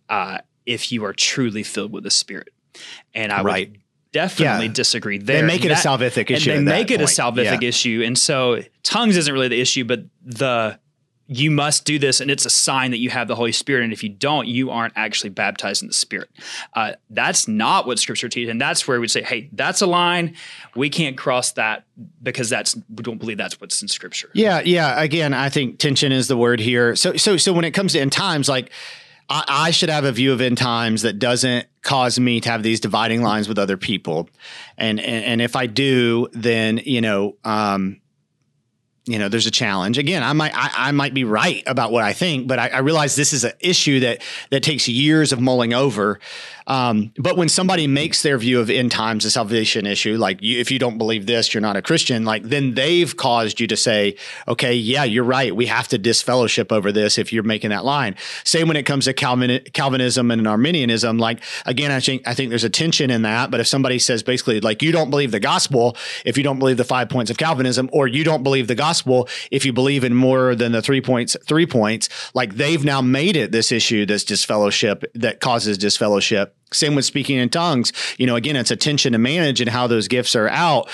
uh, 0.09 0.39
if 0.67 0.91
you 0.93 1.05
are 1.05 1.13
truly 1.13 1.63
filled 1.63 1.93
with 1.93 2.05
the 2.05 2.11
Spirit. 2.11 2.49
And 3.15 3.33
I 3.33 3.43
Right. 3.43 3.71
would 3.71 3.81
definitely 4.13 4.67
Yeah. 4.67 4.73
disagree 4.73 5.19
there. 5.19 5.45
make 5.45 5.65
it 5.65 5.69
a 5.71 5.75
That- 5.75 5.85
salvific 5.85 6.19
and 6.29 6.31
issue 6.33 6.53
They 6.53 6.61
make 6.61 6.91
it 6.91 7.01
a 7.01 7.05
point. 7.05 7.11
salvific 7.11 7.63
Yeah. 7.63 7.69
issue. 7.69 8.03
And 8.05 8.19
so 8.19 8.63
tongues 8.83 9.17
isn't 9.17 9.33
really 9.33 9.49
the 9.49 9.61
issue, 9.61 9.85
but 9.85 10.05
the 10.25 10.79
you 11.33 11.49
must 11.49 11.85
do 11.85 11.97
this, 11.97 12.21
and 12.21 12.29
it's 12.29 12.45
a 12.45 12.51
sign 12.51 12.91
that 12.91 12.99
you 12.99 13.09
have 13.09 13.29
the 13.29 13.37
Holy 13.37 13.53
Spirit. 13.53 13.85
And 13.85 13.93
if 13.93 14.03
you 14.03 14.09
don't, 14.09 14.49
you 14.49 14.69
aren't 14.73 14.95
actually 14.97 15.31
baptized 15.31 15.81
in 15.81 15.87
the 15.87 15.95
Spirit. 15.95 16.29
Uh, 16.75 16.95
that's 17.09 17.47
not 17.47 17.87
what 17.87 18.01
Scripture 18.01 18.29
teaches, 18.29 18.51
and 18.51 18.61
that's 18.61 18.89
where 18.89 19.01
we'd 19.01 19.13
say, 19.13 19.23
"Hey, 19.23 19.49
that's 19.53 19.81
a 19.81 19.87
line. 19.87 20.35
We 20.75 20.91
can't 20.91 21.17
cross 21.17 21.53
that 21.53 21.85
because 22.21 22.49
that's 22.51 22.75
we 22.75 23.05
don't 23.05 23.19
believe 23.19 23.37
that's 23.39 23.61
what's 23.61 23.81
in 23.81 23.87
Scripture." 23.87 24.29
Yeah, 24.35 24.61
yeah. 24.65 25.01
Again, 25.01 25.33
I 25.33 25.51
think 25.51 25.79
tension 25.79 26.11
is 26.11 26.27
the 26.27 26.37
word 26.37 26.59
here. 26.59 26.97
So, 26.97 27.17
so, 27.17 27.37
so 27.37 27.53
when 27.53 27.65
it 27.65 27.71
comes 27.71 27.93
to 27.93 28.01
end 28.01 28.11
times, 28.11 28.49
like 28.49 28.73
I, 29.31 29.45
I 29.47 29.71
should 29.71 29.89
have 29.89 30.05
a 30.05 30.13
view 30.13 30.33
of 30.33 30.41
end 30.41 30.59
times 30.59 31.03
that 31.03 31.19
doesn't 31.19 31.67
cause 31.83 32.19
me 32.19 32.41
to 32.41 32.51
have 32.51 32.63
these 32.63 32.81
dividing 32.81 33.23
lines 33.23 33.49
with 33.49 33.59
other 33.59 33.77
people, 33.77 34.29
and 34.77 35.01
and, 35.01 35.25
and 35.25 35.43
if 35.43 35.57
I 35.57 35.67
do, 35.67 36.29
then 36.33 36.79
you 36.85 37.01
know, 37.01 37.37
um, 37.45 38.01
you 39.11 39.19
know, 39.19 39.29
there's 39.29 39.47
a 39.47 39.51
challenge. 39.51 39.99
Again, 39.99 40.23
I 40.23 40.33
might 40.33 40.53
I, 40.55 40.89
I 40.89 40.93
might 40.93 41.15
be 41.15 41.25
right 41.25 41.63
about 41.67 41.93
what 41.93 42.05
I 42.05 42.13
think, 42.13 42.47
but 42.47 42.59
I, 42.59 42.69
I 42.69 42.79
realize 42.79 43.17
this 43.17 43.33
is 43.33 43.45
an 43.45 43.53
issue 43.61 44.01
that 44.01 44.23
that 44.51 44.63
takes 44.63 44.89
years 44.89 45.33
of 45.33 45.41
mulling 45.41 45.75
over. 45.75 46.21
Um, 46.67 47.13
but 47.19 47.37
when 47.37 47.49
somebody 47.49 47.89
makes 47.89 48.23
their 48.23 48.39
view 48.39 48.61
of 48.61 48.71
end 48.71 48.93
times 48.93 49.25
a 49.25 49.31
salvation 49.31 49.87
issue, 49.87 50.17
like 50.17 50.41
you, 50.41 50.61
if 50.61 50.71
you 50.71 50.79
don't 50.79 50.99
believe 50.99 51.27
this, 51.27 51.53
you're 51.53 51.61
not 51.61 51.77
a 51.77 51.83
Christian. 51.83 52.25
Like 52.25 52.45
then 52.45 52.75
they've 52.75 53.17
caused 53.17 53.59
you 53.59 53.67
to 53.67 53.77
say, 53.77 54.17
okay, 54.47 54.75
yeah, 54.75 55.03
you're 55.03 55.25
right. 55.25 55.55
We 55.55 55.67
have 55.67 55.89
to 55.89 55.99
disfellowship 55.99 56.71
over 56.71 56.93
this 56.93 57.19
if 57.19 57.33
you're 57.33 57.43
making 57.43 57.71
that 57.71 57.85
line. 57.85 58.15
Same 58.45 58.69
when 58.69 58.77
it 58.77 58.85
comes 58.85 59.07
to 59.07 59.13
Calvin, 59.13 59.61
Calvinism 59.73 60.31
and 60.31 60.47
Arminianism. 60.47 61.19
Like 61.19 61.43
again, 61.67 61.91
I 61.91 61.99
think 61.99 62.23
I 62.29 62.35
think 62.35 62.51
there's 62.51 62.63
a 62.63 62.71
tension 62.71 63.11
in 63.11 63.23
that. 63.23 63.51
But 63.51 63.59
if 63.59 63.67
somebody 63.67 63.99
says 63.99 64.23
basically 64.23 64.61
like 64.61 64.81
you 64.81 64.93
don't 64.93 65.11
believe 65.11 65.33
the 65.33 65.41
gospel, 65.41 65.97
if 66.25 66.37
you 66.37 66.45
don't 66.45 66.61
believe 66.61 66.77
the 66.77 66.85
five 66.85 67.09
points 67.09 67.33
of 67.33 67.37
Calvinism, 67.37 67.91
or 67.93 68.07
you 68.07 68.23
don't 68.23 68.45
believe 68.45 68.69
the 68.69 68.77
gospel 68.77 69.00
gospel, 69.01 69.29
if 69.51 69.65
you 69.65 69.73
believe 69.73 70.05
in 70.05 70.15
more 70.15 70.55
than 70.55 70.73
the 70.73 70.83
three 70.83 71.01
points, 71.01 71.37
three 71.47 71.67
points, 71.67 72.09
like 72.35 72.55
they've 72.55 72.85
now 72.85 73.01
made 73.01 73.37
it 73.37 73.53
this 73.53 73.73
issue, 73.73 74.07
this 74.07 74.25
disfellowship 74.25 75.05
that 75.15 75.41
causes 75.41 75.79
disfellowship. 75.79 76.57
Same 76.73 76.95
with 76.95 77.05
speaking 77.05 77.37
in 77.37 77.49
tongues. 77.49 77.93
You 78.17 78.27
know, 78.27 78.37
again, 78.37 78.55
it's 78.55 78.71
attention 78.71 79.13
to 79.13 79.19
manage 79.19 79.61
and 79.61 79.69
how 79.69 79.89
those 79.89 80.07
gifts 80.07 80.37
are 80.37 80.49
out. 80.49 80.89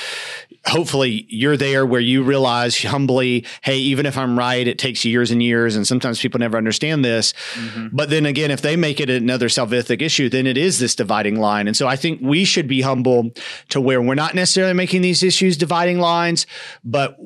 Hopefully, 0.64 1.26
you're 1.28 1.58
there 1.58 1.84
where 1.84 2.00
you 2.00 2.22
realize 2.22 2.82
humbly, 2.82 3.44
hey, 3.62 3.76
even 3.76 4.06
if 4.06 4.16
I'm 4.16 4.38
right, 4.38 4.66
it 4.66 4.78
takes 4.78 5.04
years 5.04 5.30
and 5.30 5.42
years, 5.42 5.76
and 5.76 5.86
sometimes 5.86 6.18
people 6.18 6.40
never 6.40 6.56
understand 6.56 7.04
this. 7.04 7.34
Mm-hmm. 7.54 7.88
But 7.92 8.08
then 8.08 8.24
again, 8.24 8.50
if 8.50 8.62
they 8.62 8.74
make 8.74 9.00
it 9.00 9.10
another 9.10 9.48
salvific 9.48 10.00
issue, 10.00 10.30
then 10.30 10.46
it 10.46 10.56
is 10.56 10.78
this 10.78 10.94
dividing 10.94 11.38
line. 11.38 11.66
And 11.66 11.76
so 11.76 11.86
I 11.86 11.96
think 11.96 12.20
we 12.22 12.44
should 12.44 12.66
be 12.66 12.80
humble 12.80 13.32
to 13.68 13.80
where 13.80 14.00
we're 14.00 14.14
not 14.14 14.34
necessarily 14.34 14.72
making 14.72 15.02
these 15.02 15.22
issues 15.22 15.58
dividing 15.58 15.98
lines, 15.98 16.46
but 16.82 17.18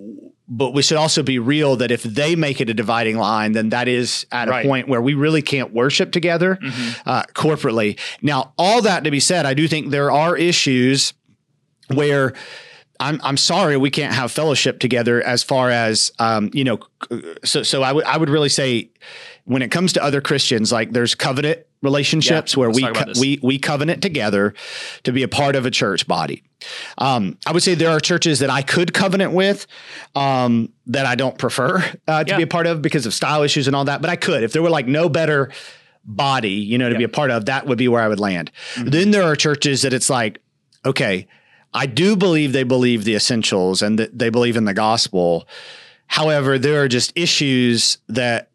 but 0.50 0.74
we 0.74 0.82
should 0.82 0.96
also 0.96 1.22
be 1.22 1.38
real 1.38 1.76
that 1.76 1.92
if 1.92 2.02
they 2.02 2.34
make 2.34 2.60
it 2.60 2.68
a 2.68 2.74
dividing 2.74 3.16
line, 3.16 3.52
then 3.52 3.68
that 3.68 3.86
is 3.86 4.26
at 4.32 4.48
right. 4.48 4.64
a 4.64 4.68
point 4.68 4.88
where 4.88 5.00
we 5.00 5.14
really 5.14 5.42
can't 5.42 5.72
worship 5.72 6.10
together 6.10 6.58
mm-hmm. 6.60 7.08
uh, 7.08 7.22
corporately. 7.34 7.98
Now, 8.20 8.52
all 8.58 8.82
that 8.82 9.04
to 9.04 9.12
be 9.12 9.20
said, 9.20 9.46
I 9.46 9.54
do 9.54 9.68
think 9.68 9.90
there 9.90 10.10
are 10.10 10.36
issues 10.36 11.14
where. 11.94 12.34
I'm 13.02 13.18
I'm 13.24 13.38
sorry 13.38 13.78
we 13.78 13.88
can't 13.88 14.12
have 14.12 14.30
fellowship 14.30 14.78
together 14.78 15.22
as 15.22 15.42
far 15.42 15.70
as 15.70 16.12
um, 16.18 16.50
you 16.52 16.64
know 16.64 16.80
so 17.42 17.62
so 17.62 17.82
I 17.82 17.92
would 17.92 18.04
I 18.04 18.18
would 18.18 18.28
really 18.28 18.50
say 18.50 18.90
when 19.50 19.62
it 19.62 19.72
comes 19.72 19.92
to 19.94 20.04
other 20.04 20.20
Christians 20.20 20.70
like 20.70 20.92
there's 20.92 21.16
covenant 21.16 21.66
relationships 21.82 22.54
yeah, 22.54 22.60
where 22.60 22.70
we 22.70 22.82
co- 22.82 23.12
we 23.18 23.40
we 23.42 23.58
covenant 23.58 24.00
together 24.00 24.54
to 25.02 25.12
be 25.12 25.24
a 25.24 25.28
part 25.28 25.56
of 25.56 25.66
a 25.66 25.72
church 25.72 26.06
body. 26.06 26.44
Um, 26.98 27.36
I 27.44 27.50
would 27.50 27.64
say 27.64 27.74
there 27.74 27.90
are 27.90 27.98
churches 27.98 28.38
that 28.38 28.48
I 28.48 28.62
could 28.62 28.94
covenant 28.94 29.32
with 29.32 29.66
um, 30.14 30.72
that 30.86 31.04
I 31.04 31.16
don't 31.16 31.36
prefer 31.36 31.78
uh, 32.06 32.22
to 32.22 32.30
yeah. 32.30 32.36
be 32.36 32.44
a 32.44 32.46
part 32.46 32.68
of 32.68 32.80
because 32.80 33.06
of 33.06 33.14
style 33.14 33.42
issues 33.42 33.66
and 33.66 33.74
all 33.74 33.86
that. 33.86 34.00
But 34.00 34.08
I 34.08 34.14
could 34.14 34.44
if 34.44 34.52
there 34.52 34.62
were 34.62 34.70
like 34.70 34.86
no 34.86 35.08
better 35.08 35.50
body, 36.04 36.50
you 36.50 36.78
know, 36.78 36.88
to 36.88 36.96
be 36.96 37.02
a 37.02 37.08
part 37.08 37.32
of. 37.32 37.46
That 37.46 37.66
would 37.66 37.76
be 37.76 37.88
where 37.88 38.02
I 38.02 38.06
would 38.06 38.20
land. 38.20 38.52
Mm-hmm. 38.74 38.90
Then 38.90 39.10
there 39.10 39.24
are 39.24 39.34
churches 39.34 39.82
that 39.82 39.92
it's 39.92 40.08
like, 40.08 40.40
okay, 40.86 41.26
I 41.74 41.86
do 41.86 42.14
believe 42.14 42.52
they 42.52 42.62
believe 42.62 43.02
the 43.02 43.16
essentials 43.16 43.82
and 43.82 43.98
that 43.98 44.16
they 44.16 44.30
believe 44.30 44.56
in 44.56 44.64
the 44.64 44.74
gospel. 44.74 45.48
However, 46.06 46.56
there 46.56 46.82
are 46.82 46.88
just 46.88 47.12
issues 47.16 47.98
that 48.08 48.49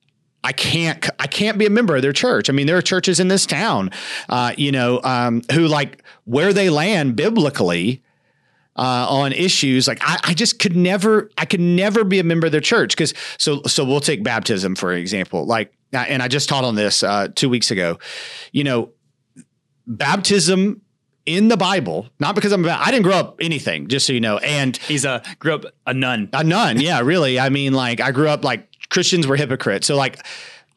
I 0.46 0.52
can't 0.52 1.10
I 1.20 1.26
can't 1.26 1.58
be 1.58 1.66
a 1.66 1.72
member 1.72 1.96
of 1.96 2.04
their 2.04 2.14
church. 2.14 2.52
I 2.52 2.54
mean, 2.54 2.68
there 2.68 2.78
are 2.78 2.82
churches 2.82 3.20
in 3.20 3.30
this 3.30 3.48
town, 3.48 3.90
uh, 4.30 4.54
you 4.56 4.72
know, 4.72 5.02
um, 5.04 5.42
who 5.52 5.68
like 5.68 6.04
where 6.26 6.54
they 6.54 6.70
land 6.70 7.16
biblically 7.16 8.04
uh, 8.76 9.08
on 9.10 9.34
issues. 9.34 9.88
Like 9.88 9.98
I, 10.02 10.20
I, 10.24 10.34
just 10.36 10.60
could 10.60 10.76
never 10.76 11.32
I 11.38 11.46
could 11.46 11.62
never 11.62 12.04
be 12.04 12.20
a 12.20 12.24
member 12.24 12.46
of 12.46 12.52
their 12.52 12.62
church 12.62 12.96
because 12.96 13.16
so 13.40 13.64
so 13.64 13.84
we'll 13.84 14.02
take 14.02 14.24
baptism 14.24 14.76
for 14.76 14.94
example. 14.94 15.48
Like 15.48 15.74
and 15.92 16.22
I 16.22 16.28
just 16.28 16.48
taught 16.48 16.64
on 16.64 16.76
this 16.76 17.02
uh, 17.02 17.30
two 17.34 17.50
weeks 17.50 17.72
ago. 17.72 17.98
You 18.52 18.66
know, 18.66 18.92
baptism 19.88 20.82
in 21.26 21.48
the 21.48 21.58
Bible, 21.58 22.08
not 22.20 22.36
because 22.36 22.52
I'm 22.52 22.64
I 22.68 22.92
didn't 22.92 23.04
grow 23.04 23.16
up 23.16 23.38
anything, 23.42 23.88
just 23.88 24.06
so 24.06 24.14
you 24.14 24.22
know. 24.22 24.38
And 24.38 24.78
he's 24.78 25.06
a 25.06 25.24
grew 25.40 25.56
up 25.56 25.66
a 25.88 25.94
nun. 25.94 26.30
A 26.34 26.44
nun, 26.44 26.80
yeah, 26.80 27.00
really. 27.02 27.40
I 27.40 27.50
mean, 27.50 27.74
like 27.74 28.00
I 28.00 28.12
grew 28.12 28.30
up 28.30 28.44
like 28.44 28.68
Christians 28.90 29.28
were 29.28 29.36
hypocrites. 29.36 29.88
So 29.88 29.96
like 29.96 30.20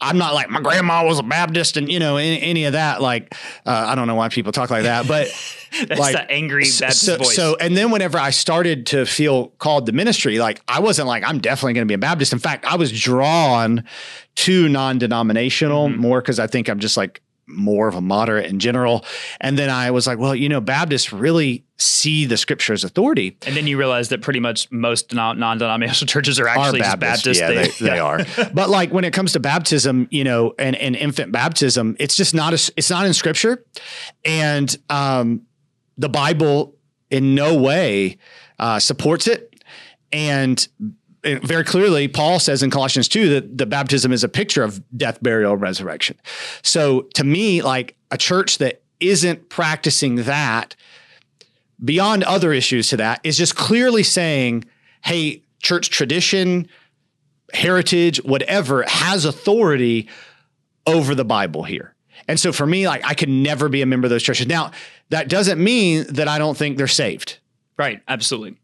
I'm 0.01 0.16
not 0.16 0.35
like 0.35 0.49
my 0.49 0.61
grandma 0.61 1.05
was 1.05 1.18
a 1.18 1.25
Baptist 1.25 1.77
and 1.77 1.90
you 1.90 1.99
know 1.99 2.16
any, 2.16 2.40
any 2.40 2.64
of 2.64 2.75
that. 2.75 3.03
Like 3.03 3.35
uh, 3.66 3.87
I 3.88 3.94
don't 3.94 4.07
know 4.07 4.14
why 4.14 4.29
people 4.29 4.53
talk 4.53 4.71
like 4.71 4.85
that, 4.85 5.09
but 5.09 5.27
that's 5.87 6.01
like, 6.01 6.14
the 6.14 6.31
angry 6.31 6.64
Baptist 6.64 7.05
so, 7.05 7.16
voice. 7.16 7.35
So 7.35 7.57
and 7.57 7.77
then 7.77 7.90
whenever 7.90 8.18
I 8.18 8.31
started 8.31 8.87
to 8.87 9.07
feel 9.07 9.49
called 9.59 9.87
to 9.87 9.92
ministry, 9.92 10.38
like 10.38 10.62
I 10.68 10.81
wasn't 10.81 11.09
like 11.09 11.25
I'm 11.25 11.38
definitely 11.38 11.75
going 11.75 11.87
to 11.87 11.90
be 11.90 11.94
a 11.94 11.99
Baptist. 11.99 12.33
In 12.33 12.38
fact, 12.38 12.64
I 12.64 12.77
was 12.77 12.92
drawn 12.92 13.85
to 14.37 14.68
non-denominational 14.68 15.88
mm-hmm. 15.88 16.01
more 16.01 16.21
because 16.21 16.38
I 16.38 16.47
think 16.47 16.68
I'm 16.68 16.79
just 16.79 16.97
like 16.97 17.21
more 17.48 17.88
of 17.88 17.94
a 17.94 18.00
moderate 18.00 18.46
in 18.46 18.58
general. 18.58 19.04
And 19.40 19.58
then 19.58 19.70
I 19.70 19.90
was 19.90 20.06
like, 20.06 20.18
well, 20.18 20.34
you 20.34 20.48
know, 20.48 20.61
Baptists 20.61 21.12
really 21.12 21.64
see 21.78 22.24
the 22.24 22.37
scripture 22.37 22.72
as 22.72 22.84
authority. 22.84 23.38
And 23.46 23.56
then 23.56 23.66
you 23.66 23.78
realize 23.78 24.08
that 24.11 24.20
pretty 24.20 24.40
much 24.40 24.70
most 24.70 25.14
non-denominational 25.14 26.06
churches 26.12 26.38
are 26.38 26.48
actually 26.48 26.82
are 26.82 26.96
Baptist. 26.96 27.40
Yeah, 27.40 27.52
they, 27.52 27.68
they 27.80 27.98
are. 27.98 28.20
but 28.52 28.68
like 28.68 28.92
when 28.92 29.04
it 29.04 29.12
comes 29.12 29.32
to 29.32 29.40
baptism, 29.40 30.08
you 30.11 30.24
know, 30.24 30.54
and, 30.58 30.76
and 30.76 30.96
infant 30.96 31.32
baptism, 31.32 31.96
it's 31.98 32.16
just 32.16 32.34
not 32.34 32.52
a, 32.52 32.72
it's 32.76 32.90
not 32.90 33.06
in 33.06 33.14
scripture. 33.14 33.64
And 34.24 34.76
um, 34.90 35.42
the 35.96 36.08
Bible 36.08 36.76
in 37.11 37.34
no 37.34 37.56
way 37.56 38.18
uh, 38.58 38.78
supports 38.78 39.26
it. 39.26 39.44
And 40.12 40.66
very 41.24 41.64
clearly, 41.64 42.09
Paul 42.09 42.38
says 42.38 42.62
in 42.62 42.70
Colossians 42.70 43.09
2 43.09 43.28
that 43.31 43.59
the 43.59 43.66
baptism 43.66 44.12
is 44.12 44.24
a 44.24 44.28
picture 44.28 44.62
of 44.62 44.83
death, 44.96 45.22
burial, 45.22 45.57
resurrection. 45.57 46.16
So 46.62 47.02
to 47.14 47.24
me, 47.24 47.62
like 47.62 47.96
a 48.11 48.18
church 48.18 48.59
that 48.59 48.83
isn't 49.00 49.48
practicing 49.48 50.16
that 50.16 50.76
beyond 51.85 52.24
other 52.24 52.52
issues 52.52 52.88
to 52.88 52.96
that 52.98 53.20
is 53.24 53.37
just 53.37 53.57
clearly 53.57 54.02
saying, 54.02 54.64
hey, 55.04 55.42
church 55.61 55.90
tradition, 55.90 56.68
heritage, 57.52 58.18
whatever 58.24 58.85
has 58.85 59.24
authority 59.24 60.09
over 60.87 61.14
the 61.14 61.24
Bible 61.24 61.62
here. 61.62 61.94
And 62.26 62.38
so 62.38 62.52
for 62.52 62.66
me, 62.66 62.87
like 62.87 63.04
I 63.04 63.14
could 63.14 63.28
never 63.28 63.68
be 63.68 63.83
a 63.83 63.87
member 63.87 64.07
of 64.07 64.11
those 64.11 64.22
churches. 64.22 64.46
Now, 64.46 64.72
that 65.11 65.28
doesn't 65.28 65.62
mean 65.62 66.07
that 66.11 66.28
I 66.28 66.38
don't 66.38 66.57
think 66.57 66.76
they're 66.76 66.87
saved. 66.87 67.38
Right. 67.76 68.02
Absolutely. 68.09 68.57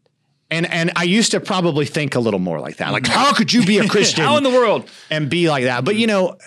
And 0.51 0.71
and 0.71 0.91
I 0.95 1.03
used 1.03 1.31
to 1.31 1.39
probably 1.39 1.85
think 1.85 2.15
a 2.15 2.19
little 2.19 2.39
more 2.39 2.59
like 2.59 2.77
that. 2.77 2.91
Like, 2.91 3.07
how 3.07 3.33
could 3.33 3.51
you 3.51 3.65
be 3.65 3.79
a 3.79 3.87
Christian? 3.89 4.23
how 4.23 4.37
in 4.37 4.43
the 4.43 4.51
world? 4.51 4.89
And 5.09 5.29
be 5.29 5.49
like 5.49 5.63
that. 5.63 5.83
But 5.83 5.95
you 5.95 6.07
know, 6.07 6.37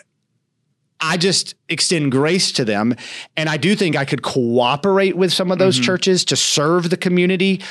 I 1.00 1.16
just 1.16 1.54
extend 1.68 2.12
grace 2.12 2.52
to 2.52 2.64
them. 2.64 2.94
And 3.36 3.48
I 3.48 3.56
do 3.56 3.74
think 3.74 3.96
I 3.96 4.04
could 4.04 4.22
cooperate 4.22 5.16
with 5.16 5.32
some 5.32 5.50
of 5.50 5.58
those 5.58 5.76
mm-hmm. 5.76 5.84
churches 5.84 6.24
to 6.26 6.36
serve 6.36 6.90
the 6.90 6.96
community 6.96 7.62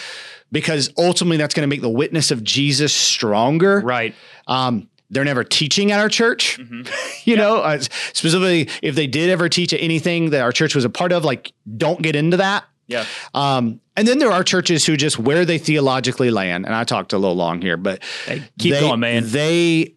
because 0.52 0.92
ultimately 0.98 1.38
that's 1.38 1.54
going 1.54 1.63
to 1.63 1.68
make 1.68 1.82
the 1.82 1.90
witness 1.90 2.32
of 2.32 2.44
Jesus 2.44 2.94
stronger. 2.94 3.82
Right. 3.82 4.16
Um, 4.48 4.90
they're 5.10 5.26
never 5.26 5.44
teaching 5.44 5.92
at 5.92 6.00
our 6.00 6.10
church. 6.10 6.58
Mm-hmm. 6.58 6.82
you 7.30 7.36
yep. 7.36 7.38
know, 7.38 7.58
uh, 7.58 7.80
specifically 7.80 8.70
if 8.82 8.96
they 8.96 9.08
did 9.08 9.30
ever 9.30 9.50
teach 9.50 9.74
anything 9.74 10.32
that 10.32 10.42
our 10.42 10.52
church 10.52 10.76
was 10.76 10.86
a 10.86 10.90
part 10.90 11.12
of, 11.12 11.26
like 11.26 11.54
don't 11.78 12.02
get 12.02 12.16
into 12.16 12.38
that. 12.38 12.66
Yeah. 12.88 13.06
Um, 13.34 13.82
and 13.95 14.08
then 14.08 14.19
there 14.19 14.32
are 14.32 14.43
churches 14.43 14.86
who 14.86 14.95
just 14.95 15.19
where 15.19 15.43
they 15.43 15.58
theologically 15.58 16.32
land, 16.32 16.65
and 16.65 16.73
I 16.73 16.84
talked 16.84 17.13
a 17.13 17.17
little 17.17 17.36
long 17.36 17.62
here, 17.62 17.78
but 17.78 18.04
hey, 18.26 18.43
keep 18.58 18.73
they, 18.73 18.80
going, 18.80 19.00
man. 19.00 19.23
They 19.26 19.97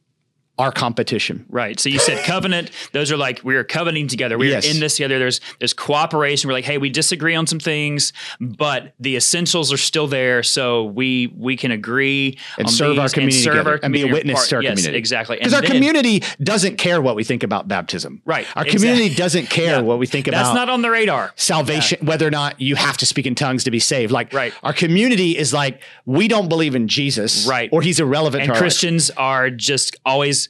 our 0.61 0.71
competition. 0.71 1.47
Right. 1.49 1.81
So 1.81 1.89
you 1.89 1.99
said 1.99 2.23
covenant. 2.27 2.71
Those 2.93 3.11
are 3.11 3.17
like 3.17 3.41
we're 3.43 3.65
covenanting 3.65 4.09
together. 4.09 4.37
We're 4.37 4.59
in 4.59 4.79
this 4.79 4.97
together. 4.97 5.19
There's 5.19 5.41
there's 5.59 5.73
cooperation. 5.73 6.49
We're 6.49 6.55
like, 6.55 6.67
hey, 6.67 6.77
we 6.77 6.91
disagree 6.91 7.35
on 7.35 7.47
some 7.47 7.59
things, 7.59 8.13
but 8.39 8.93
the 9.01 9.17
essentials 9.17 9.73
are 9.73 9.79
still 9.79 10.07
there. 10.07 10.43
So 10.43 10.85
we 10.85 11.29
we 11.29 11.57
can 11.57 11.71
agree 11.71 12.39
and 12.59 12.69
serve 12.69 12.99
our 12.99 13.09
community 13.09 13.39
and, 13.39 13.45
serve 13.45 13.67
our 13.67 13.79
community 13.79 13.85
and 13.85 13.93
be 13.93 14.03
a 14.03 14.13
witness 14.13 14.49
to 14.49 14.57
our 14.57 14.63
yes, 14.63 14.77
community. 14.77 14.99
Exactly. 14.99 15.39
Because 15.39 15.55
our 15.55 15.63
then, 15.63 15.71
community 15.71 16.23
doesn't 16.43 16.77
care 16.77 17.01
what 17.01 17.17
we 17.17 17.25
think 17.25 17.43
about 17.43 17.67
baptism. 17.67 18.21
Right. 18.27 18.47
Our 18.55 18.65
exactly. 18.67 18.73
community 18.73 19.15
doesn't 19.15 19.47
care 19.51 19.77
yeah. 19.77 19.81
what 19.81 19.99
we 19.99 20.07
think 20.07 20.29
about. 20.29 20.45
That's 20.45 20.55
not 20.55 20.69
on 20.69 20.83
the 20.83 20.91
radar. 20.91 21.33
Salvation, 21.37 22.01
yeah. 22.03 22.09
whether 22.09 22.27
or 22.27 22.31
not 22.31 22.61
you 22.61 22.77
have 22.77 22.99
to 22.99 23.07
speak 23.07 23.25
in 23.25 23.35
tongues 23.35 23.65
to 23.65 23.71
be 23.71 23.81
saved. 23.81 24.13
Like 24.13 24.35
right. 24.35 24.53
our 24.63 24.75
community 24.75 25.39
is 25.39 25.55
like 25.55 25.81
we 26.05 26.29
don't 26.29 26.51
believe 26.51 26.75
in 26.75 26.87
Jesus. 26.87 27.47
Right. 27.47 27.71
Or 27.73 27.81
he's 27.81 27.99
irrelevant. 27.99 28.45
And 28.45 28.53
Christians 28.53 29.09
life. 29.09 29.19
are 29.19 29.51
just 29.51 29.97
always 30.05 30.50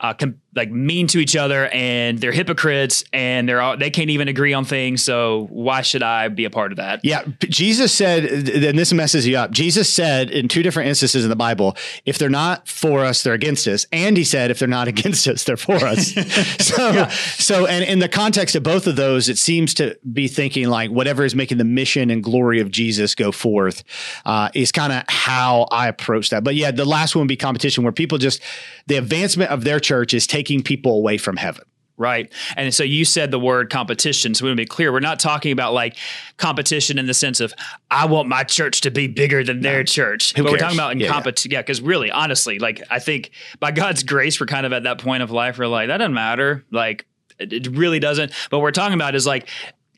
uh, 0.00 0.12
com- 0.14 0.40
like 0.54 0.70
mean 0.70 1.06
to 1.06 1.18
each 1.18 1.36
other 1.36 1.68
and 1.68 2.18
they're 2.18 2.32
hypocrites 2.32 3.04
and 3.12 3.48
they're 3.48 3.60
all, 3.60 3.76
they 3.76 3.90
can't 3.90 4.10
even 4.10 4.26
agree 4.26 4.54
on 4.54 4.64
things. 4.64 5.02
So 5.04 5.46
why 5.50 5.82
should 5.82 6.02
I 6.02 6.28
be 6.28 6.44
a 6.44 6.50
part 6.50 6.72
of 6.72 6.76
that? 6.76 7.00
Yeah, 7.04 7.24
Jesus 7.40 7.92
said, 7.92 8.24
and 8.24 8.78
this 8.78 8.92
messes 8.92 9.26
you 9.26 9.36
up. 9.36 9.50
Jesus 9.50 9.92
said 9.92 10.30
in 10.30 10.48
two 10.48 10.62
different 10.62 10.88
instances 10.88 11.24
in 11.24 11.30
the 11.30 11.36
Bible, 11.36 11.76
if 12.06 12.18
they're 12.18 12.30
not 12.30 12.66
for 12.66 13.04
us, 13.04 13.22
they're 13.22 13.34
against 13.34 13.68
us. 13.68 13.86
And 13.92 14.16
he 14.16 14.24
said, 14.24 14.50
if 14.50 14.58
they're 14.58 14.68
not 14.68 14.88
against 14.96 15.28
us, 15.28 15.44
they're 15.44 15.56
for 15.56 15.76
us. 15.76 16.12
so, 16.58 16.90
yeah. 16.90 17.08
so, 17.08 17.66
and 17.66 17.84
in 17.84 17.98
the 17.98 18.08
context 18.08 18.56
of 18.56 18.62
both 18.62 18.86
of 18.86 18.96
those, 18.96 19.28
it 19.28 19.38
seems 19.38 19.74
to 19.74 19.98
be 20.10 20.26
thinking 20.26 20.68
like 20.68 20.90
whatever 20.90 21.24
is 21.24 21.34
making 21.34 21.58
the 21.58 21.64
mission 21.64 22.10
and 22.10 22.24
glory 22.24 22.60
of 22.60 22.70
Jesus 22.70 23.14
go 23.14 23.30
forth 23.30 23.84
uh, 24.24 24.48
is 24.54 24.72
kind 24.72 24.92
of 24.92 25.04
how 25.08 25.68
I 25.70 25.88
approach 25.88 26.30
that. 26.30 26.44
But 26.44 26.54
yeah, 26.54 26.70
the 26.70 26.84
last 26.84 27.14
one 27.14 27.22
would 27.22 27.28
be 27.28 27.36
competition 27.36 27.84
where 27.84 27.92
people 27.92 28.18
just 28.18 28.42
the 28.86 28.96
advancement 28.96 29.50
of 29.50 29.64
their 29.64 29.80
church 29.86 30.12
is 30.12 30.26
taking 30.26 30.62
people 30.62 30.96
away 30.96 31.16
from 31.16 31.36
heaven. 31.36 31.64
Right. 31.98 32.30
And 32.58 32.74
so 32.74 32.82
you 32.82 33.06
said 33.06 33.30
the 33.30 33.38
word 33.38 33.70
competition. 33.70 34.34
So 34.34 34.44
we 34.44 34.50
want 34.50 34.58
to 34.58 34.62
be 34.62 34.66
clear. 34.66 34.92
We're 34.92 35.00
not 35.00 35.18
talking 35.18 35.50
about 35.50 35.72
like 35.72 35.96
competition 36.36 36.98
in 36.98 37.06
the 37.06 37.14
sense 37.14 37.40
of 37.40 37.54
I 37.90 38.04
want 38.04 38.28
my 38.28 38.44
church 38.44 38.82
to 38.82 38.90
be 38.90 39.06
bigger 39.06 39.42
than 39.42 39.60
their 39.60 39.82
church. 39.82 40.34
Who 40.34 40.42
but 40.42 40.50
cares? 40.50 40.52
we're 40.52 40.58
talking 40.58 40.78
about 40.78 40.92
in 40.92 41.00
yeah, 41.00 41.08
competition. 41.10 41.52
Yeah, 41.52 41.62
because 41.62 41.80
yeah, 41.80 41.88
really, 41.88 42.10
honestly, 42.10 42.58
like 42.58 42.82
I 42.90 42.98
think 42.98 43.30
by 43.60 43.70
God's 43.70 44.02
grace, 44.02 44.38
we're 44.38 44.46
kind 44.46 44.66
of 44.66 44.74
at 44.74 44.82
that 44.82 44.98
point 44.98 45.22
of 45.22 45.30
life 45.30 45.58
where 45.58 45.68
like 45.68 45.88
that 45.88 45.96
doesn't 45.96 46.12
matter. 46.12 46.66
Like 46.70 47.06
it, 47.38 47.52
it 47.52 47.68
really 47.68 47.98
doesn't. 47.98 48.30
But 48.50 48.58
what 48.58 48.64
we're 48.64 48.72
talking 48.72 48.94
about 48.94 49.14
is 49.14 49.26
like 49.26 49.48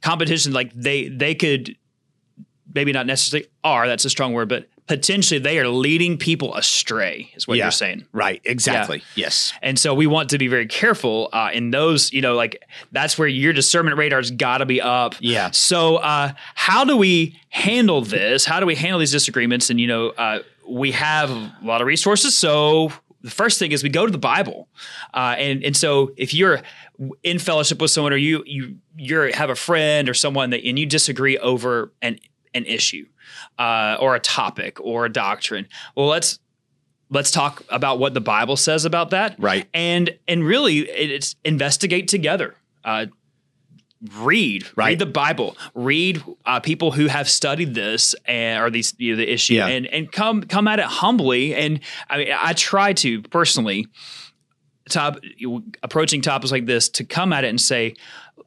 competition, 0.00 0.52
like 0.52 0.72
they 0.74 1.08
they 1.08 1.34
could 1.34 1.76
maybe 2.72 2.92
not 2.92 3.06
necessarily 3.06 3.48
are, 3.64 3.88
that's 3.88 4.04
a 4.04 4.10
strong 4.10 4.34
word, 4.34 4.48
but 4.48 4.68
potentially 4.88 5.38
they 5.38 5.58
are 5.58 5.68
leading 5.68 6.16
people 6.16 6.54
astray 6.56 7.30
is 7.36 7.46
what 7.46 7.58
Yeah. 7.58 7.64
you're 7.66 7.70
saying 7.70 8.06
Right. 8.12 8.40
Exactly. 8.44 9.02
Yes. 9.14 9.52
and 9.62 9.78
so 9.78 9.94
we 9.94 10.06
want 10.06 10.30
to 10.30 10.38
be 10.38 10.48
very 10.48 10.66
careful 10.66 11.28
uh, 11.32 11.50
in 11.52 11.70
those 11.70 12.12
you 12.12 12.20
know 12.22 12.34
like 12.34 12.62
that's 12.92 13.18
where 13.18 13.28
your 13.28 13.52
discernment 13.52 13.96
radar's 13.96 14.30
got 14.30 14.58
to 14.58 14.66
be 14.66 14.80
up 14.80 15.14
Yeah. 15.20 15.50
so 15.52 15.96
uh, 15.96 16.32
how 16.54 16.84
do 16.84 16.96
we 16.96 17.38
handle 17.50 18.00
this 18.02 18.44
how 18.44 18.60
do 18.60 18.66
we 18.66 18.74
handle 18.74 18.98
these 18.98 19.12
disagreements 19.12 19.70
and 19.70 19.78
you 19.80 19.86
know 19.86 20.08
uh, 20.10 20.40
we 20.68 20.92
have 20.92 21.30
a 21.30 21.52
lot 21.62 21.80
of 21.80 21.86
resources 21.86 22.36
so 22.36 22.92
the 23.22 23.30
first 23.30 23.58
thing 23.58 23.72
is 23.72 23.82
we 23.82 23.88
go 23.90 24.06
to 24.06 24.12
the 24.12 24.18
bible 24.18 24.68
uh, 25.14 25.34
and 25.38 25.62
and 25.64 25.76
so 25.76 26.12
if 26.16 26.32
you're 26.32 26.60
in 27.22 27.38
fellowship 27.38 27.80
with 27.80 27.90
someone 27.90 28.12
or 28.12 28.16
you 28.16 28.42
you 28.46 28.76
you're 28.96 29.34
have 29.36 29.50
a 29.50 29.54
friend 29.54 30.08
or 30.08 30.14
someone 30.14 30.50
that 30.50 30.64
and 30.64 30.78
you 30.78 30.86
disagree 30.86 31.36
over 31.38 31.92
an 32.02 32.18
an 32.54 32.64
issue 32.64 33.04
uh, 33.58 33.96
or 34.00 34.14
a 34.14 34.20
topic 34.20 34.78
or 34.80 35.04
a 35.04 35.08
doctrine 35.12 35.66
well 35.96 36.06
let's 36.06 36.38
let's 37.10 37.30
talk 37.30 37.64
about 37.70 37.98
what 37.98 38.14
the 38.14 38.20
bible 38.20 38.56
says 38.56 38.84
about 38.84 39.10
that 39.10 39.34
Right. 39.38 39.66
and 39.74 40.16
and 40.28 40.44
really 40.44 40.80
it's 40.80 41.36
investigate 41.44 42.08
together 42.08 42.54
uh, 42.84 43.06
read 44.20 44.64
Right. 44.76 44.90
read 44.90 44.98
the 45.00 45.06
bible 45.06 45.56
read 45.74 46.22
uh, 46.46 46.60
people 46.60 46.92
who 46.92 47.06
have 47.08 47.28
studied 47.28 47.74
this 47.74 48.14
and 48.26 48.62
or 48.62 48.70
these 48.70 48.94
you 48.98 49.12
know, 49.12 49.16
the 49.16 49.30
issue 49.32 49.54
Yeah. 49.54 49.66
and 49.66 49.86
and 49.86 50.12
come 50.12 50.42
come 50.44 50.68
at 50.68 50.78
it 50.78 50.84
humbly 50.84 51.54
and 51.54 51.80
i 52.08 52.18
mean 52.18 52.28
i 52.40 52.52
try 52.52 52.92
to 52.92 53.22
personally 53.22 53.88
top 54.88 55.18
approaching 55.82 56.22
topics 56.22 56.52
like 56.52 56.66
this 56.66 56.88
to 56.90 57.04
come 57.04 57.32
at 57.32 57.42
it 57.44 57.48
and 57.48 57.60
say 57.60 57.94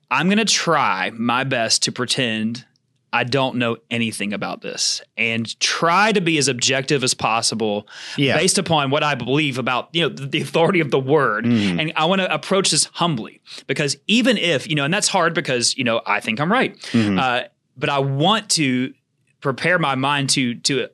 i'm 0.09 0.27
going 0.27 0.37
to 0.37 0.45
try 0.45 1.11
my 1.13 1.43
best 1.43 1.83
to 1.83 1.91
pretend 1.91 2.65
I 3.13 3.25
don't 3.25 3.57
know 3.57 3.77
anything 3.89 4.31
about 4.31 4.61
this 4.61 5.01
and 5.17 5.59
try 5.59 6.13
to 6.13 6.21
be 6.21 6.37
as 6.37 6.47
objective 6.47 7.03
as 7.03 7.13
possible 7.13 7.87
Yeah. 8.15 8.37
based 8.37 8.57
upon 8.57 8.89
what 8.89 9.03
I 9.03 9.15
believe 9.15 9.57
about, 9.57 9.89
you 9.91 10.03
know, 10.03 10.09
the, 10.09 10.41
authority 10.41 10.79
of 10.79 10.91
the 10.91 10.99
word. 10.99 11.45
Mm-hmm. 11.45 11.79
And 11.79 11.93
I 11.97 12.05
want 12.05 12.21
to 12.21 12.33
approach 12.33 12.71
this 12.71 12.85
humbly 12.93 13.41
because 13.67 13.97
even 14.07 14.37
if, 14.37 14.67
you 14.69 14.75
know, 14.75 14.85
and 14.85 14.93
that's 14.93 15.09
hard 15.09 15.33
because, 15.33 15.77
you 15.77 15.83
know, 15.83 16.01
I 16.05 16.21
think 16.21 16.39
I'm 16.39 16.51
right. 16.51 16.77
Mm-hmm. 16.91 17.19
Uh, 17.19 17.41
but 17.75 17.89
I 17.89 17.99
want 17.99 18.49
to 18.51 18.93
prepare 19.41 19.77
my 19.79 19.95
mind 19.95 20.29
to 20.31 20.55
to 20.55 20.87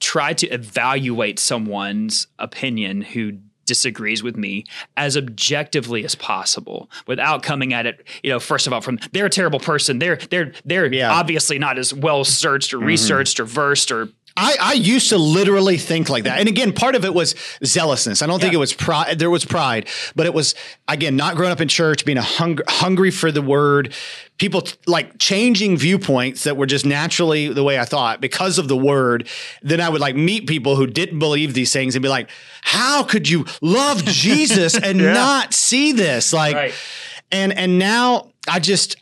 try 0.00 0.34
to 0.34 0.46
evaluate 0.48 1.38
someone's 1.38 2.26
opinion 2.38 3.00
who 3.00 3.38
disagrees 3.64 4.22
with 4.22 4.36
me 4.36 4.64
as 4.96 5.16
objectively 5.16 6.04
as 6.04 6.14
possible 6.14 6.90
without 7.06 7.42
coming 7.42 7.72
at 7.72 7.86
it 7.86 8.06
you 8.22 8.30
know 8.30 8.38
first 8.40 8.66
of 8.66 8.72
all 8.72 8.80
from 8.80 8.98
they're 9.12 9.26
a 9.26 9.30
terrible 9.30 9.60
person 9.60 9.98
they're 9.98 10.16
they're 10.30 10.52
they're 10.64 10.92
Yeah. 10.92 11.08
Mm-hmm. 11.10 11.18
obviously 11.20 11.58
not 11.58 11.78
as 11.78 11.92
well 11.94 12.24
searched 12.24 12.72
or 12.74 12.78
researched 12.78 13.40
or 13.40 13.44
versed 13.44 13.90
or 13.90 14.08
I, 14.36 14.56
I 14.60 14.72
used 14.72 15.10
to 15.10 15.16
literally 15.18 15.78
think 15.78 16.08
like 16.08 16.24
that. 16.24 16.40
And 16.40 16.48
again, 16.48 16.72
part 16.72 16.96
of 16.96 17.04
it 17.04 17.14
was 17.14 17.36
zealousness. 17.64 18.20
I 18.20 18.26
don't 18.26 18.40
think 18.40 18.52
it 18.52 18.56
was 18.56 18.72
pride. 18.72 19.16
There 19.20 19.30
was 19.30 19.44
pride, 19.44 19.88
but 20.16 20.26
it 20.26 20.34
was, 20.34 20.56
again, 20.88 21.14
not 21.14 21.36
growing 21.36 21.52
up 21.52 21.60
in 21.60 21.68
church, 21.68 22.04
being 22.04 22.18
a 22.18 22.22
hung, 22.22 22.58
hungry 22.66 23.12
for 23.12 23.30
the 23.30 23.40
word, 23.42 23.94
people 24.38 24.62
t- 24.62 24.76
like 24.88 25.18
changing 25.18 25.76
viewpoints 25.76 26.42
that 26.44 26.56
were 26.56 26.66
just 26.66 26.84
naturally 26.84 27.46
the 27.52 27.62
way 27.62 27.78
I 27.78 27.84
thought 27.84 28.20
because 28.20 28.58
of 28.58 28.66
the 28.66 28.76
word. 28.76 29.28
Then 29.62 29.80
I 29.80 29.88
would 29.88 30.00
like 30.00 30.16
meet 30.16 30.48
people 30.48 30.74
who 30.74 30.88
didn't 30.88 31.20
believe 31.20 31.54
these 31.54 31.72
things 31.72 31.94
and 31.94 32.02
be 32.02 32.08
like, 32.08 32.28
how 32.62 33.04
could 33.04 33.28
you 33.28 33.46
love 33.62 34.04
Jesus 34.04 34.76
and 34.76 34.98
not 35.14 35.54
see 35.54 35.92
this? 35.92 36.32
Like, 36.32 36.56
Right. 36.56 36.74
and, 37.30 37.52
and 37.56 37.78
now 37.78 38.32
I 38.48 38.58
just, 38.58 38.96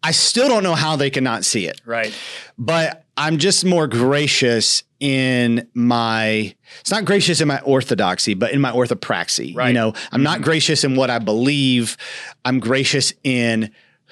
I 0.00 0.12
still 0.12 0.46
don't 0.46 0.62
know 0.62 0.76
how 0.76 0.94
they 0.94 1.10
cannot 1.10 1.44
see 1.44 1.66
it 1.66 1.80
right 1.84 2.14
but 2.56 3.02
I'm 3.16 3.38
just 3.38 3.64
more 3.64 3.86
gracious 3.86 4.82
in 5.00 5.68
my 5.74 6.54
it's 6.80 6.90
not 6.90 7.04
gracious 7.04 7.40
in 7.40 7.48
my 7.48 7.60
orthodoxy, 7.60 8.34
but 8.34 8.52
in 8.52 8.60
my 8.60 8.72
orthopraxy. 8.72 9.54
You 9.68 9.72
know, 9.72 9.94
I'm 10.12 10.22
not 10.22 10.42
gracious 10.42 10.84
in 10.84 10.96
what 10.96 11.10
I 11.10 11.18
believe. 11.18 11.96
I'm 12.44 12.60
gracious 12.60 13.12
in 13.24 13.70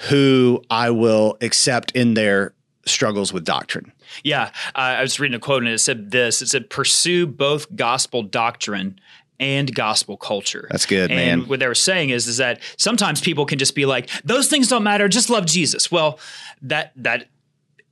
who 0.08 0.62
I 0.70 0.90
will 0.90 1.36
accept 1.40 1.92
in 1.92 2.14
their 2.14 2.54
struggles 2.86 3.32
with 3.32 3.44
doctrine. 3.44 3.92
Yeah, 4.22 4.50
uh, 4.74 4.78
I 4.98 5.02
was 5.02 5.18
reading 5.18 5.34
a 5.34 5.40
quote 5.40 5.62
and 5.62 5.72
it 5.72 5.78
said 5.78 6.10
this: 6.10 6.42
"It 6.42 6.48
said 6.48 6.70
pursue 6.70 7.26
both 7.26 7.74
gospel 7.74 8.22
doctrine 8.22 8.98
and 9.40 9.74
gospel 9.74 10.16
culture." 10.16 10.68
That's 10.70 10.86
good, 10.86 11.10
and 11.10 11.40
man. 11.40 11.48
what 11.48 11.60
they 11.60 11.66
were 11.66 11.74
saying 11.74 12.10
is, 12.10 12.26
is 12.26 12.36
that 12.36 12.60
sometimes 12.76 13.20
people 13.20 13.46
can 13.46 13.58
just 13.58 13.74
be 13.74 13.86
like, 13.86 14.10
"Those 14.24 14.48
things 14.48 14.68
don't 14.68 14.82
matter. 14.82 15.08
Just 15.08 15.30
love 15.30 15.46
Jesus." 15.46 15.90
Well, 15.90 16.18
that 16.62 16.92
that 16.96 17.28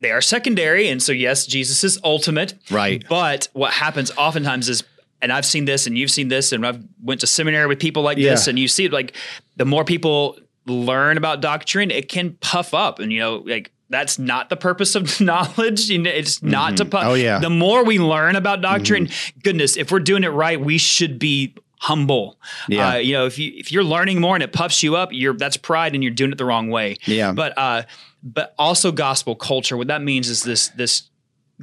they 0.03 0.11
are 0.11 0.21
secondary, 0.21 0.89
and 0.89 1.03
so 1.03 1.13
yes, 1.13 1.47
Jesus 1.47 1.83
is 1.85 1.99
ultimate. 2.05 2.55
Right. 2.71 3.03
But 3.09 3.49
what 3.55 3.73
happens 3.73 4.11
oftentimes 4.17 4.69
is. 4.69 4.85
And 5.25 5.31
I've 5.33 5.47
seen 5.47 5.67
this, 5.67 5.87
and 5.87 5.97
you've 5.97 6.11
seen 6.11 6.27
this, 6.27 6.51
and 6.51 6.67
I've 6.67 6.83
went 7.01 7.21
to 7.21 7.29
seminary 7.29 7.69
with 7.69 7.79
people 7.79 8.03
like 8.03 8.17
this, 8.19 8.47
Yeah. 8.47 8.51
and 8.51 8.59
you 8.59 8.67
see 8.67 8.89
like 8.89 9.15
the 9.57 9.65
more 9.65 9.85
people 9.85 10.37
learn 10.67 11.17
about 11.17 11.41
doctrine, 11.41 11.93
it 11.93 12.09
can 12.09 12.33
puff 12.41 12.75
up, 12.75 12.99
and 12.99 13.13
you 13.13 13.21
know, 13.21 13.37
like 13.47 13.71
that's 13.89 14.19
not 14.19 14.49
the 14.49 14.57
purpose 14.57 14.97
of 14.97 15.21
knowledge. 15.31 15.89
You 15.89 15.99
know, 15.99 16.11
it's 16.11 16.43
not 16.43 16.77
to 16.79 16.85
puff. 16.85 17.05
Oh, 17.07 17.15
yeah. 17.15 17.39
The 17.39 17.51
more 17.51 17.85
we 17.85 18.01
learn 18.01 18.35
about 18.35 18.63
doctrine, 18.63 19.11
goodness, 19.45 19.77
if 19.77 19.93
we're 19.93 20.01
doing 20.01 20.25
it 20.25 20.31
right, 20.31 20.61
we 20.61 20.77
should 20.77 21.21
be 21.21 21.55
humble. 21.79 22.37
Yeah. 22.67 22.95
Uh, 22.95 22.97
you 22.97 23.13
know, 23.13 23.27
if 23.27 23.39
you 23.39 23.53
if 23.55 23.71
you're 23.71 23.85
learning 23.85 24.21
more 24.21 24.35
and 24.35 24.43
it 24.43 24.53
puffs 24.53 24.83
you 24.83 24.97
up, 24.97 25.11
you're 25.13 25.35
that's 25.35 25.57
pride, 25.57 25.95
and 25.95 26.03
you're 26.03 26.13
doing 26.13 26.33
it 26.33 26.39
the 26.39 26.45
wrong 26.45 26.69
way. 26.69 26.97
Yeah. 27.07 27.31
But 27.31 27.57
uh, 27.57 27.83
but 28.23 28.55
also 28.59 28.93
gospel 28.93 29.35
culture. 29.35 29.77
What 29.77 29.89
that 29.89 30.03
means 30.03 30.29
is 30.29 30.43
this 30.43 30.69
this 30.69 31.11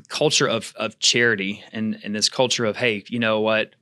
culture 0.08 0.48
of 0.48 0.74
of 0.76 1.00
charity 1.00 1.64
and 1.72 2.00
and 2.04 2.16
this 2.16 2.30
culture 2.30 2.66
of 2.66 2.78
hey, 2.78 3.04
you 3.08 3.20
know 3.20 3.40
what, 3.40 3.76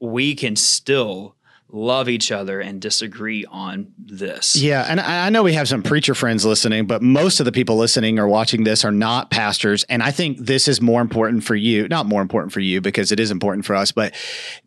we 0.00 0.34
can 0.34 0.56
still 0.56 1.36
love 1.74 2.08
each 2.08 2.30
other 2.30 2.60
and 2.60 2.80
disagree 2.80 3.44
on 3.46 3.92
this. 3.98 4.54
Yeah, 4.54 4.86
and 4.88 5.00
I 5.00 5.28
know 5.30 5.42
we 5.42 5.54
have 5.54 5.66
some 5.66 5.82
preacher 5.82 6.14
friends 6.14 6.44
listening, 6.44 6.86
but 6.86 7.02
most 7.02 7.40
of 7.40 7.46
the 7.46 7.52
people 7.52 7.76
listening 7.76 8.18
or 8.20 8.28
watching 8.28 8.62
this 8.62 8.84
are 8.84 8.92
not 8.92 9.30
pastors. 9.30 9.82
And 9.88 10.00
I 10.00 10.12
think 10.12 10.38
this 10.38 10.68
is 10.68 10.80
more 10.80 11.00
important 11.00 11.42
for 11.42 11.56
you, 11.56 11.88
not 11.88 12.06
more 12.06 12.22
important 12.22 12.52
for 12.52 12.60
you 12.60 12.80
because 12.80 13.10
it 13.10 13.18
is 13.18 13.32
important 13.32 13.64
for 13.64 13.74
us, 13.74 13.90
but 13.90 14.14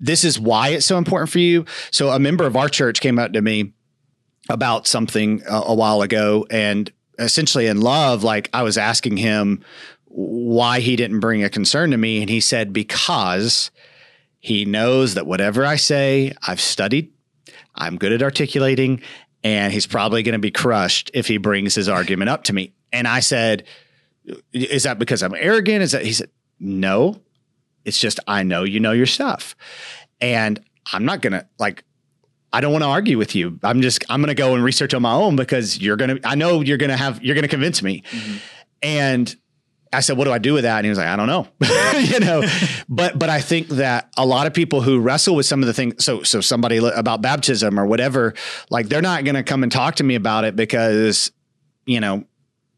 this 0.01 0.25
is 0.25 0.37
why 0.37 0.69
it's 0.69 0.85
so 0.85 0.97
important 0.97 1.29
for 1.29 1.39
you. 1.39 1.63
So 1.91 2.09
a 2.09 2.19
member 2.19 2.45
of 2.45 2.57
our 2.57 2.67
church 2.67 2.99
came 2.99 3.17
up 3.19 3.31
to 3.33 3.41
me 3.41 3.73
about 4.49 4.85
something 4.85 5.43
a, 5.49 5.61
a 5.67 5.75
while 5.75 6.01
ago 6.01 6.45
and 6.49 6.91
essentially 7.17 7.67
in 7.67 7.81
love, 7.81 8.23
like 8.23 8.49
I 8.53 8.63
was 8.63 8.77
asking 8.77 9.17
him 9.17 9.63
why 10.05 10.79
he 10.79 10.95
didn't 10.95 11.19
bring 11.19 11.43
a 11.43 11.49
concern 11.49 11.91
to 11.91 11.97
me. 11.97 12.21
And 12.21 12.29
he 12.29 12.39
said, 12.39 12.73
because 12.73 13.71
he 14.39 14.65
knows 14.65 15.13
that 15.15 15.27
whatever 15.27 15.65
I 15.65 15.75
say, 15.75 16.33
I've 16.47 16.61
studied, 16.61 17.11
I'm 17.75 17.97
good 17.97 18.11
at 18.11 18.23
articulating, 18.23 19.01
and 19.43 19.71
he's 19.71 19.87
probably 19.87 20.23
going 20.23 20.33
to 20.33 20.39
be 20.39 20.51
crushed 20.51 21.11
if 21.13 21.27
he 21.27 21.37
brings 21.37 21.75
his 21.75 21.89
argument 21.89 22.29
up 22.29 22.43
to 22.45 22.53
me. 22.53 22.73
And 22.91 23.07
I 23.07 23.19
said, 23.19 23.65
Is 24.53 24.83
that 24.83 24.99
because 24.99 25.21
I'm 25.21 25.35
arrogant? 25.35 25.83
Is 25.83 25.91
that 25.91 26.05
he 26.05 26.13
said, 26.13 26.29
No, 26.59 27.21
it's 27.85 27.99
just 27.99 28.19
I 28.27 28.43
know 28.43 28.63
you 28.63 28.79
know 28.79 28.91
your 28.91 29.05
stuff. 29.05 29.55
And 30.19 30.59
I'm 30.91 31.05
not 31.05 31.21
going 31.21 31.33
to 31.33 31.47
like, 31.59 31.83
I 32.53 32.61
don't 32.61 32.71
want 32.71 32.83
to 32.83 32.87
argue 32.87 33.17
with 33.17 33.35
you. 33.35 33.59
I'm 33.63 33.81
just, 33.81 34.05
I'm 34.09 34.21
going 34.21 34.29
to 34.29 34.35
go 34.35 34.55
and 34.55 34.63
research 34.63 34.93
on 34.93 35.01
my 35.01 35.13
own 35.13 35.35
because 35.35 35.79
you're 35.79 35.97
going 35.97 36.17
to, 36.17 36.27
I 36.27 36.35
know 36.35 36.61
you're 36.61 36.77
going 36.77 36.89
to 36.89 36.97
have, 36.97 37.21
you're 37.21 37.35
going 37.35 37.43
to 37.43 37.49
convince 37.49 37.83
me. 37.83 38.03
Mm-hmm. 38.09 38.37
And 38.81 39.35
I 39.91 39.99
said, 39.99 40.17
what 40.17 40.25
do 40.25 40.31
I 40.31 40.37
do 40.37 40.53
with 40.53 40.63
that? 40.63 40.77
And 40.77 40.85
he 40.85 40.89
was 40.89 40.97
like, 40.97 41.07
I 41.07 41.15
don't 41.15 41.27
know, 41.27 41.47
you 41.99 42.19
know, 42.19 42.47
but, 42.89 43.17
but 43.19 43.29
I 43.29 43.41
think 43.41 43.67
that 43.69 44.09
a 44.17 44.25
lot 44.25 44.47
of 44.47 44.53
people 44.53 44.81
who 44.81 44.99
wrestle 44.99 45.35
with 45.35 45.45
some 45.45 45.61
of 45.61 45.67
the 45.67 45.73
things, 45.73 46.03
so, 46.03 46.23
so 46.23 46.41
somebody 46.41 46.77
about 46.77 47.21
baptism 47.21 47.79
or 47.79 47.85
whatever, 47.85 48.33
like 48.69 48.87
they're 48.87 49.01
not 49.01 49.23
going 49.23 49.35
to 49.35 49.43
come 49.43 49.63
and 49.63 49.71
talk 49.71 49.95
to 49.95 50.03
me 50.03 50.15
about 50.15 50.43
it 50.43 50.55
because, 50.55 51.31
you 51.85 51.99
know, 51.99 52.25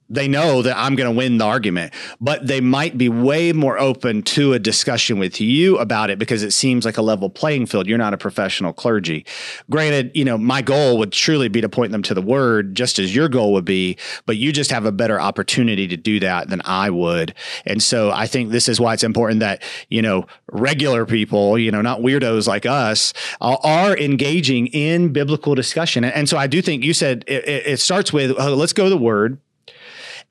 they 0.10 0.28
know 0.28 0.62
that 0.62 0.78
I'm 0.78 0.95
going 0.95 1.10
to 1.10 1.15
win 1.15 1.38
the 1.38 1.45
argument, 1.45 1.93
but 2.19 2.45
they 2.45 2.62
might 2.62 2.98
be 2.98 3.10
way 3.10 3.54
more 3.54 3.78
open 3.78 4.24
to 4.24 4.54
a 4.54 4.60
discussion 4.60 5.19
with 5.19 5.39
you 5.39 5.78
about 5.78 6.10
it 6.10 6.17
because 6.17 6.43
it 6.43 6.52
seems 6.52 6.86
like 6.86 6.98
a 6.98 7.02
level 7.02 7.30
playing 7.30 7.67
field. 7.67 7.88
You're 7.88 7.98
not 7.98 8.13
a 8.13 8.17
professional 8.17 8.74
clergy. 8.74 9.26
Granted, 9.69 10.12
you 10.15 10.26
know, 10.26 10.38
my 10.38 10.62
goal 10.62 10.98
would 10.98 11.12
truly 11.12 11.48
be 11.48 11.62
to 11.62 11.69
point 11.69 11.91
them 11.91 12.02
to 12.04 12.13
the 12.13 12.22
word 12.22 12.76
just 12.76 12.98
as 12.98 13.15
your 13.15 13.30
goal 13.30 13.54
would 13.54 13.65
be, 13.65 13.98
but 14.26 14.38
you 14.38 14.52
just 14.52 14.72
have 14.72 14.86
a 14.86 14.91
better 14.91 15.19
opportunity 15.22 15.88
to 15.88 15.98
do 15.98 16.19
that 16.19 16.50
than 16.50 16.62
I 16.65 16.89
would. 16.89 17.36
And 17.65 17.82
so 17.82 18.12
I 18.12 18.26
think 18.26 18.50
this 18.50 18.67
is 18.67 18.80
why 18.80 18.93
it's 18.93 19.04
important 19.04 19.41
that, 19.41 19.62
you 19.89 20.02
know, 20.02 20.26
regular 20.52 21.06
people, 21.06 21.58
you 21.58 21.72
know, 21.72 21.82
not 21.82 22.00
weirdos 22.00 22.48
like 22.48 22.65
us 22.65 23.13
are, 23.39 23.60
engaging 24.00 24.67
in 24.67 25.12
biblical 25.13 25.56
discussion. 25.56 26.04
And, 26.04 26.30
so 26.30 26.38
I 26.38 26.48
do 26.48 26.62
think 26.62 26.84
you 26.84 26.93
said 26.93 27.24
it, 27.28 27.48
it 27.48 27.80
starts 27.80 28.13
with, 28.13 28.38
uh, 28.38 28.56
let's 28.56 28.74
go 28.74 28.84
to 28.84 28.89
the 28.89 28.98
word 28.98 29.39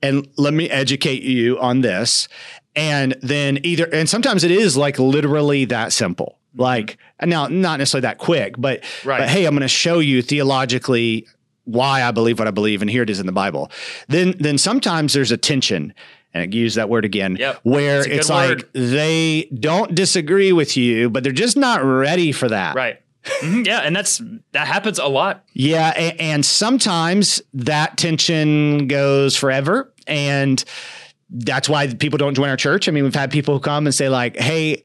and 0.01 0.27
let 0.37 0.53
me 0.53 0.69
educate 0.69 1.23
you 1.23 1.59
on 1.59 1.81
this. 1.81 2.27
And 2.75 3.15
then 3.21 3.59
either, 3.63 3.85
and 3.93 4.07
sometimes 4.07 4.43
it 4.43 4.51
is 4.51 4.77
like 4.77 4.99
literally 4.99 5.65
that 5.65 5.91
simple. 5.91 6.37
Like, 6.55 6.97
now 7.23 7.47
not 7.47 7.79
necessarily 7.79 8.01
that 8.03 8.17
quick, 8.17 8.55
but, 8.57 8.83
Right. 9.05 9.19
but 9.19 9.29
hey, 9.29 9.45
I'm 9.45 9.53
going 9.53 9.61
to 9.61 9.67
show 9.67 9.99
you 9.99 10.21
theologically 10.21 11.27
why 11.65 12.03
I 12.03 12.11
believe 12.11 12.39
what 12.39 12.47
I 12.47 12.51
believe, 12.51 12.81
and 12.81 12.89
here 12.89 13.03
it 13.03 13.09
is 13.09 13.19
in 13.19 13.25
the 13.27 13.31
Bible. 13.31 13.69
Then, 14.07 14.33
then 14.39 14.57
sometimes 14.57 15.13
there's 15.13 15.31
a 15.31 15.37
tension, 15.37 15.93
and 16.33 16.41
I 16.41 16.55
use 16.55 16.73
that 16.75 16.89
word 16.89 17.05
again, 17.05 17.35
Yep. 17.39 17.59
where 17.63 18.07
It's 18.09 18.29
like 18.29 18.49
word. 18.49 18.69
they 18.73 19.49
don't 19.59 19.93
disagree 19.93 20.51
with 20.51 20.75
you, 20.77 21.09
but 21.11 21.23
they're 21.23 21.31
just 21.31 21.57
not 21.57 21.83
ready 21.83 22.31
for 22.31 22.49
that. 22.49 22.75
Right. 22.75 22.99
Mhm, 23.23 23.65
yeah, 23.65 23.79
and 23.79 23.95
that's 23.95 24.21
that 24.53 24.67
happens 24.67 24.97
a 24.97 25.07
lot. 25.07 25.43
Yeah, 25.53 25.89
and, 25.95 26.21
and 26.21 26.45
sometimes 26.45 27.41
that 27.53 27.97
tension 27.97 28.87
goes 28.87 29.35
forever, 29.35 29.93
and 30.07 30.63
that's 31.29 31.67
why 31.67 31.87
people 31.87 32.17
don't 32.17 32.33
join 32.33 32.49
our 32.49 32.57
church. 32.57 32.87
I 32.87 32.91
mean, 32.91 33.03
we've 33.03 33.13
had 33.15 33.31
people 33.31 33.53
who 33.55 33.59
come 33.59 33.85
and 33.85 33.93
say 33.93 34.07
like, 34.09 34.37
"Hey, 34.37 34.83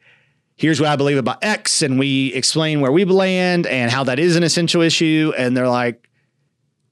here's 0.57 0.81
what 0.81 0.91
I 0.91 0.97
believe 0.97 1.17
about 1.17 1.45
X," 1.45 1.81
and 1.83 1.99
we 1.99 2.33
explain 2.35 2.81
where 2.81 2.91
we 2.93 3.05
land 3.05 3.67
and 3.67 3.91
how 3.91 4.05
that 4.05 4.19
is 4.19 4.37
an 4.37 4.43
essential 4.43 4.83
issue, 4.83 5.33
and 5.39 5.57
they're 5.57 5.69
like, 5.69 6.09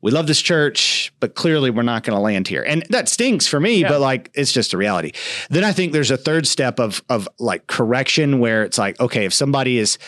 "We 0.01 0.13
love 0.13 0.29
this 0.29 0.41
church, 0.41 1.13
but 1.19 1.35
clearly 1.35 1.71
we're 1.71 1.83
not 1.83 2.05
going 2.05 2.17
to 2.17 2.23
land 2.23 2.47
here," 2.47 2.63
and 2.63 2.85
that 2.91 3.09
stinks 3.09 3.49
for 3.49 3.59
me. 3.59 3.81
Yeah. 3.81 3.89
But 3.89 4.01
like, 4.01 4.31
it's 4.35 4.53
just 4.53 4.73
a 4.75 4.77
reality. 4.77 5.11
Then 5.51 5.65
I 5.65 5.73
think 5.73 5.93
there's 5.93 6.13
a 6.13 6.17
third 6.17 6.47
step 6.47 6.79
of 6.79 7.03
of 7.09 7.29
like 7.41 7.67
correction 7.67 8.39
where 8.39 8.63
it's 8.63 8.79
like, 8.79 9.01
okay, 9.01 9.25
if 9.25 9.35
somebody 9.35 9.79
is 9.79 9.99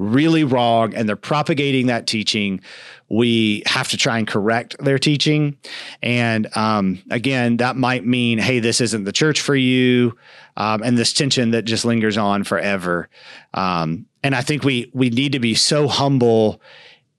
really 0.00 0.44
wrong 0.44 0.94
and 0.94 1.08
they're 1.08 1.16
propagating 1.16 1.86
that 1.86 2.06
teaching 2.06 2.60
we 3.08 3.62
have 3.66 3.88
to 3.88 3.96
try 3.96 4.18
and 4.18 4.26
correct 4.26 4.76
their 4.78 4.98
teaching 4.98 5.56
and 6.02 6.54
um, 6.56 7.02
again 7.10 7.58
that 7.58 7.76
might 7.76 8.04
mean 8.06 8.38
hey 8.38 8.58
this 8.58 8.80
isn't 8.80 9.04
the 9.04 9.12
church 9.12 9.40
for 9.40 9.54
you 9.54 10.16
um, 10.56 10.82
and 10.82 10.96
this 10.96 11.12
tension 11.12 11.50
that 11.50 11.62
just 11.62 11.84
lingers 11.84 12.16
on 12.16 12.44
forever 12.44 13.08
um, 13.54 14.06
and 14.22 14.34
i 14.34 14.40
think 14.40 14.64
we 14.64 14.90
we 14.94 15.10
need 15.10 15.32
to 15.32 15.40
be 15.40 15.54
so 15.54 15.86
humble 15.86 16.60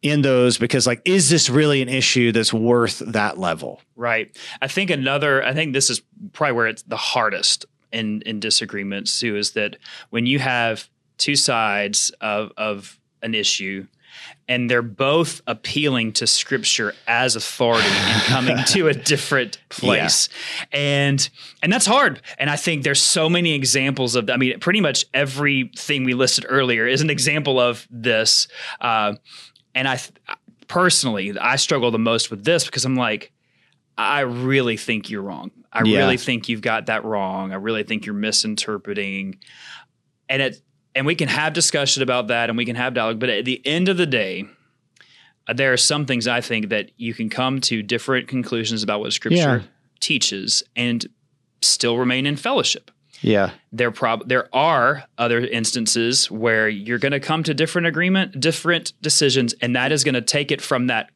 in 0.02 0.24
those 0.24 0.58
because 0.58 0.88
like 0.88 1.02
is 1.06 1.30
this 1.30 1.50
really 1.50 1.82
an 1.82 1.90
issue 1.90 2.32
that's 2.32 2.52
worth 2.52 3.00
that 3.00 3.38
level 3.38 3.80
Right. 4.02 4.36
I 4.64 4.68
think 4.68 4.90
another. 4.90 5.44
I 5.44 5.54
think 5.54 5.74
this 5.74 5.92
is 5.92 6.02
probably 6.34 6.54
where 6.54 6.66
it's 6.66 6.82
the 6.82 6.98
hardest 6.98 7.68
in 7.92 8.24
in 8.24 8.40
disagreements 8.40 9.20
too. 9.20 9.38
Is 9.38 9.52
that 9.52 9.78
when 10.10 10.26
you 10.26 10.40
have 10.40 10.90
two 11.22 11.36
sides 11.36 12.12
of 12.22 12.52
of 12.58 13.00
an 13.22 13.34
issue. 13.36 13.88
And 14.48 14.70
they're 14.70 14.82
both 14.82 15.42
appealing 15.48 16.12
to 16.14 16.28
scripture 16.28 16.94
as 17.08 17.38
authority 17.38 17.88
and 17.88 18.22
coming 18.24 18.58
to 18.68 18.90
a 18.90 18.94
different 19.14 19.58
place. 19.70 20.28
And 20.74 21.28
and 21.64 21.72
that's 21.72 21.86
hard. 21.86 22.22
And 22.38 22.50
I 22.50 22.58
think 22.58 22.84
there's 22.84 23.00
so 23.02 23.30
many 23.30 23.54
examples 23.54 24.16
of 24.16 24.30
I 24.30 24.36
mean, 24.36 24.60
pretty 24.60 24.82
much 24.82 25.06
everything 25.14 26.04
we 26.04 26.14
listed 26.14 26.46
earlier 26.50 26.86
is 26.88 27.02
an 27.02 27.10
example 27.10 27.60
of 27.60 27.88
this. 27.90 28.48
Uh, 28.82 29.14
and 29.74 29.88
I 29.88 30.00
personally, 30.68 31.38
I 31.40 31.56
struggle 31.56 31.92
the 31.92 32.00
most 32.00 32.30
with 32.30 32.44
this 32.44 32.66
because 32.66 32.84
I'm 32.84 32.96
like, 32.98 33.32
I 33.98 34.22
really 34.22 34.76
think 34.78 35.10
you're 35.10 35.22
wrong. 35.22 35.52
I 35.72 35.84
Yeah. 35.86 36.00
really 36.00 36.18
think 36.18 36.50
you've 36.50 36.62
got 36.62 36.88
that 36.88 37.06
wrong. 37.06 37.54
I 37.54 37.56
really 37.56 37.84
think 37.84 38.06
you're 38.06 38.16
misinterpreting. 38.16 39.38
And 40.28 40.42
it 40.42 40.62
and 40.96 41.06
we 41.06 41.16
can 41.16 41.28
have 41.28 41.54
discussion 41.54 42.04
about 42.04 42.28
that 42.28 42.50
and 42.50 42.58
we 42.58 42.66
can 42.66 42.76
have 42.76 42.94
dialogue, 42.94 43.20
but 43.20 43.30
at 43.30 43.46
the 43.46 43.62
end 43.66 43.90
of 43.90 43.98
the 43.98 44.06
day, 44.06 44.46
uh, 45.48 45.54
there 45.54 45.72
are 45.74 45.78
some 45.78 46.06
things 46.06 46.28
I 46.28 46.42
think 46.42 46.70
that 46.70 46.92
you 46.98 47.14
can 47.14 47.30
come 47.30 47.62
to 47.62 47.82
different 47.82 48.28
conclusions 48.28 48.84
about 48.84 49.00
what 49.00 49.14
scripture 49.14 49.38
Yeah. 49.38 49.62
teaches 50.00 50.64
and 50.76 51.06
still 51.62 51.98
remain 51.98 52.26
in 52.26 52.36
fellowship 52.38 52.90
yeah 53.24 53.52
there 53.72 53.92
prob 53.92 54.28
there 54.28 54.50
are 54.52 55.04
other 55.20 55.40
instances 55.40 56.32
where 56.32 56.68
you're 56.68 56.98
going 56.98 57.12
to 57.12 57.20
come 57.20 57.44
to 57.44 57.54
different 57.54 57.86
agreement, 57.86 58.40
different 58.40 58.94
decisions, 59.04 59.54
and 59.62 59.76
that 59.76 59.92
is 59.92 60.04
going 60.04 60.16
to 60.16 60.22
take 60.24 60.52
it 60.52 60.60
from 60.60 60.88
that 60.88 61.12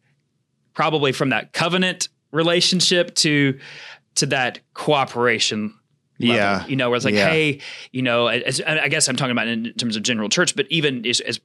probably 0.76 1.12
from 1.12 1.30
that 1.30 1.52
covenant 1.52 2.10
relationship 2.32 3.16
to 3.16 3.58
to 4.14 4.28
that 4.28 4.60
cooperation. 4.76 5.74
Level. 6.20 6.36
Yeah. 6.36 6.66
you 6.68 6.76
know, 6.76 6.90
where 6.90 6.96
it's 6.98 7.06
like, 7.06 7.14
Yeah. 7.16 7.30
hey, 7.30 7.60
you 7.92 8.02
know, 8.02 8.28
as, 8.28 8.62
I 8.62 8.88
guess 8.88 9.08
I'm 9.08 9.16
talking 9.16 9.32
about 9.32 9.48
in 9.48 9.74
terms 9.74 9.96
of 9.96 10.04
general 10.04 10.30
church, 10.30 10.56
but 10.56 10.66
even 10.70 11.06
as, 11.06 11.20
as 11.22 11.40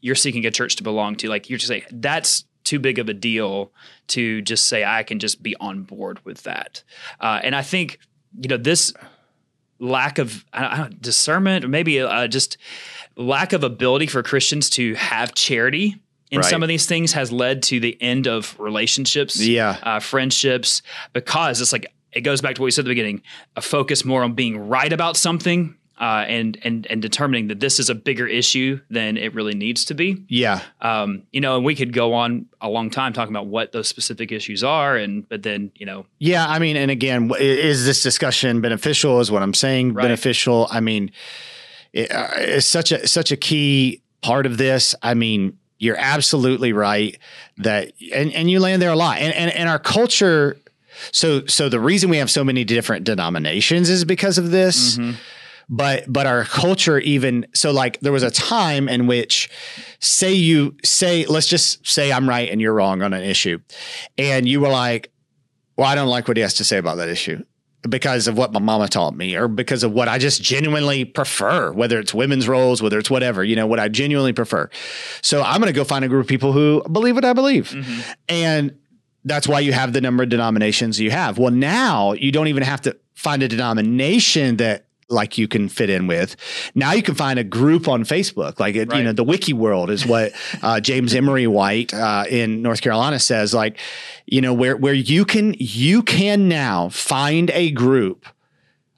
you're 0.00 0.14
seeking 0.14 0.44
a 0.46 0.50
church 0.50 0.76
to 0.76 0.82
belong 0.82 1.16
to, 1.16 1.28
like 1.28 1.48
you're 1.50 1.58
just 1.58 1.68
saying 1.68 1.82
that's 1.90 2.44
too 2.64 2.78
big 2.78 2.98
of 2.98 3.08
a 3.08 3.14
deal 3.14 3.72
to 4.08 4.42
just 4.42 4.66
say 4.66 4.84
I 4.84 5.02
can 5.02 5.18
just 5.18 5.42
be 5.42 5.56
on 5.56 5.82
board 5.82 6.24
with 6.24 6.42
that. 6.44 6.82
Uh, 7.20 7.40
and 7.42 7.54
I 7.54 7.62
think 7.62 7.98
you 8.40 8.48
know 8.48 8.56
this 8.56 8.92
lack 9.78 10.18
of 10.18 10.44
I 10.52 10.60
don't, 10.62 10.72
I 10.72 10.76
don't, 10.76 11.02
discernment, 11.02 11.64
or 11.64 11.68
maybe 11.68 12.00
uh, 12.00 12.28
just 12.28 12.58
lack 13.16 13.52
of 13.52 13.64
ability 13.64 14.06
for 14.06 14.22
Christians 14.22 14.70
to 14.70 14.94
have 14.94 15.34
charity 15.34 15.96
in 16.30 16.40
Right. 16.40 16.48
some 16.50 16.62
of 16.62 16.68
these 16.68 16.86
things 16.86 17.12
has 17.14 17.32
led 17.32 17.62
to 17.64 17.80
the 17.80 18.00
end 18.00 18.28
of 18.28 18.54
relationships, 18.60 19.40
Yeah. 19.40 19.78
uh, 19.82 19.98
friendships, 20.00 20.80
because 21.12 21.60
it's 21.60 21.72
like 21.72 21.92
it 22.12 22.22
goes 22.22 22.40
back 22.40 22.54
to 22.56 22.60
what 22.62 22.66
we 22.66 22.70
said 22.70 22.82
at 22.82 22.84
the 22.84 22.90
beginning: 22.90 23.22
a 23.56 23.60
focus 23.62 24.04
more 24.04 24.22
on 24.22 24.34
being 24.34 24.68
right 24.68 24.92
about 24.92 25.16
something. 25.16 25.76
Uh, 25.98 26.24
and 26.28 26.58
and 26.64 26.86
and 26.86 27.02
determining 27.02 27.48
that 27.48 27.60
this 27.60 27.78
is 27.78 27.90
a 27.90 27.94
bigger 27.94 28.26
issue 28.26 28.80
than 28.88 29.18
it 29.18 29.34
really 29.34 29.52
needs 29.52 29.84
to 29.84 29.92
be, 29.92 30.24
yeah 30.30 30.62
um, 30.80 31.24
you 31.30 31.42
know, 31.42 31.56
and 31.56 31.64
we 31.66 31.74
could 31.74 31.92
go 31.92 32.14
on 32.14 32.46
a 32.62 32.70
long 32.70 32.88
time 32.88 33.12
talking 33.12 33.34
about 33.36 33.48
what 33.48 33.72
those 33.72 33.86
specific 33.86 34.32
issues 34.32 34.64
are, 34.64 34.96
and 34.96 35.28
but 35.28 35.42
then 35.42 35.70
you 35.74 35.84
know, 35.84 36.06
Yeah, 36.18 36.46
I 36.48 36.58
mean, 36.58 36.78
and 36.78 36.90
again, 36.90 37.30
is 37.38 37.84
this 37.84 38.02
discussion 38.02 38.62
beneficial? 38.62 39.20
Is 39.20 39.30
what 39.30 39.42
I'm 39.42 39.52
saying 39.52 39.92
Right. 39.92 40.04
beneficial? 40.04 40.68
I 40.70 40.80
mean, 40.80 41.10
it, 41.92 42.10
uh, 42.10 42.28
it's 42.36 42.66
such 42.66 42.92
a 42.92 43.06
such 43.06 43.30
a 43.30 43.36
key 43.36 44.00
part 44.22 44.46
of 44.46 44.56
this. 44.56 44.94
I 45.02 45.12
mean, 45.12 45.58
you're 45.78 45.98
absolutely 45.98 46.72
right 46.72 47.18
that, 47.58 47.92
and 48.14 48.32
and 48.32 48.50
you 48.50 48.60
land 48.60 48.80
there 48.80 48.88
a 48.92 48.96
lot, 48.96 49.18
and 49.18 49.34
and 49.34 49.50
and 49.52 49.68
our 49.68 49.78
culture. 49.78 50.56
So 51.12 51.46
so 51.46 51.68
the 51.68 51.80
reason 51.80 52.10
we 52.10 52.18
have 52.18 52.30
so 52.30 52.44
many 52.44 52.64
different 52.64 53.04
denominations 53.04 53.88
is 53.88 54.04
because 54.04 54.38
of 54.38 54.50
this. 54.50 54.96
Mm-hmm. 54.96 55.16
But 55.72 56.12
but 56.12 56.26
our 56.26 56.44
culture 56.44 56.98
even 56.98 57.46
so 57.54 57.70
like 57.70 58.00
there 58.00 58.12
was 58.12 58.24
a 58.24 58.30
time 58.30 58.88
in 58.88 59.06
which 59.06 59.48
say 60.00 60.32
you 60.32 60.76
say 60.84 61.24
let's 61.26 61.46
just 61.46 61.86
say 61.86 62.10
I'm 62.10 62.28
right 62.28 62.48
and 62.50 62.60
you're 62.60 62.74
wrong 62.74 63.02
on 63.02 63.12
an 63.12 63.22
issue, 63.22 63.60
and 64.18 64.48
you 64.48 64.60
were 64.60 64.68
like, 64.68 65.12
well, 65.76 65.86
I 65.86 65.94
don't 65.94 66.08
like 66.08 66.26
what 66.26 66.36
he 66.36 66.42
has 66.42 66.54
to 66.54 66.64
say 66.64 66.76
about 66.76 66.96
that 66.96 67.08
issue 67.08 67.44
because 67.88 68.28
of 68.28 68.36
what 68.36 68.52
my 68.52 68.60
mama 68.60 68.88
taught 68.88 69.16
me 69.16 69.34
or 69.36 69.48
because 69.48 69.82
of 69.82 69.92
what 69.92 70.08
I 70.08 70.18
just 70.18 70.42
genuinely 70.42 71.04
prefer, 71.04 71.72
whether 71.72 71.98
it's 71.98 72.12
women's 72.12 72.46
roles, 72.48 72.82
whether 72.82 72.98
it's 72.98 73.10
whatever, 73.10 73.42
you 73.42 73.56
know, 73.56 73.66
what 73.66 73.80
I 73.80 73.88
genuinely 73.88 74.32
prefer. 74.32 74.68
So 75.22 75.42
I'm 75.42 75.60
going 75.60 75.72
to 75.72 75.76
go 75.76 75.84
find 75.84 76.04
a 76.04 76.08
group 76.08 76.24
of 76.24 76.28
people 76.28 76.52
who 76.52 76.82
believe 76.90 77.14
what 77.14 77.24
I 77.24 77.32
believe. 77.32 77.70
Mm-hmm. 77.70 78.10
And 78.28 78.78
that's 79.24 79.46
why 79.46 79.60
you 79.60 79.72
have 79.72 79.92
the 79.92 80.00
number 80.00 80.22
of 80.22 80.28
denominations 80.28 80.98
you 81.00 81.10
have. 81.10 81.38
Well, 81.38 81.52
now 81.52 82.12
you 82.12 82.32
don't 82.32 82.48
even 82.48 82.62
have 82.62 82.80
to 82.82 82.96
find 83.14 83.42
a 83.42 83.48
denomination 83.48 84.56
that 84.56 84.86
like 85.10 85.36
you 85.36 85.48
can 85.48 85.68
fit 85.68 85.90
in 85.90 86.06
with. 86.06 86.36
Now 86.74 86.92
you 86.92 87.02
can 87.02 87.14
find 87.14 87.38
a 87.38 87.44
group 87.44 87.88
on 87.88 88.04
Facebook, 88.04 88.60
like 88.60 88.76
it, 88.76 88.94
you 88.94 89.02
know, 89.02 89.12
the 89.12 89.24
Wiki 89.24 89.52
World 89.52 89.90
is 89.90 90.06
what 90.06 90.32
uh, 90.62 90.80
James 90.80 91.14
Emery 91.14 91.46
White 91.46 91.92
uh, 91.92 92.24
in 92.30 92.62
North 92.62 92.80
Carolina 92.80 93.18
says. 93.18 93.52
Like, 93.52 93.78
you 94.26 94.40
know, 94.40 94.54
where 94.54 94.76
where 94.76 94.94
you 94.94 95.24
can 95.24 95.54
you 95.58 96.02
can 96.02 96.48
now 96.48 96.88
find 96.88 97.50
a 97.50 97.70
group 97.72 98.24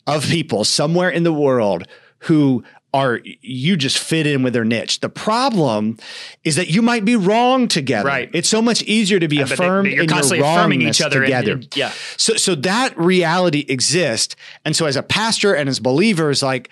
of 0.07 0.25
people 0.27 0.65
somewhere 0.65 1.09
in 1.09 1.23
the 1.23 1.33
world 1.33 1.87
who 2.19 2.63
are 2.94 3.20
you 3.40 3.76
just 3.76 3.98
fit 3.98 4.26
in 4.26 4.42
with 4.42 4.52
their 4.52 4.64
niche. 4.66 5.00
The 5.00 5.09
problem 5.09 5.96
is 6.44 6.57
that 6.57 6.68
you 6.68 6.83
might 6.83 7.05
be 7.07 7.16
wrong 7.16 7.66
together. 7.66 8.07
Right. 8.07 8.28
It's 8.35 8.48
so 8.50 8.61
much 8.61 8.83
easier 8.83 9.18
to 9.18 9.28
be 9.28 9.37
they- 9.38 9.42
affirmed 9.44 9.85
but 9.87 9.92
you're 9.94 10.02
in 10.02 10.09
your 10.11 10.14
constantly 10.14 10.46
affirming 10.46 10.83
each 10.83 11.00
other 11.00 11.22
together. 11.22 11.52
and- 11.52 11.76
yeah. 11.76 11.92
So 12.18 12.35
so 12.37 12.55
that 12.57 12.96
reality 12.98 13.64
exists. 13.68 14.37
And 14.64 14.76
so 14.76 14.85
as 14.87 14.96
a 14.96 15.02
pastor 15.02 15.55
and 15.55 15.68
as 15.70 15.81
believers, 15.81 16.42
like, 16.42 16.68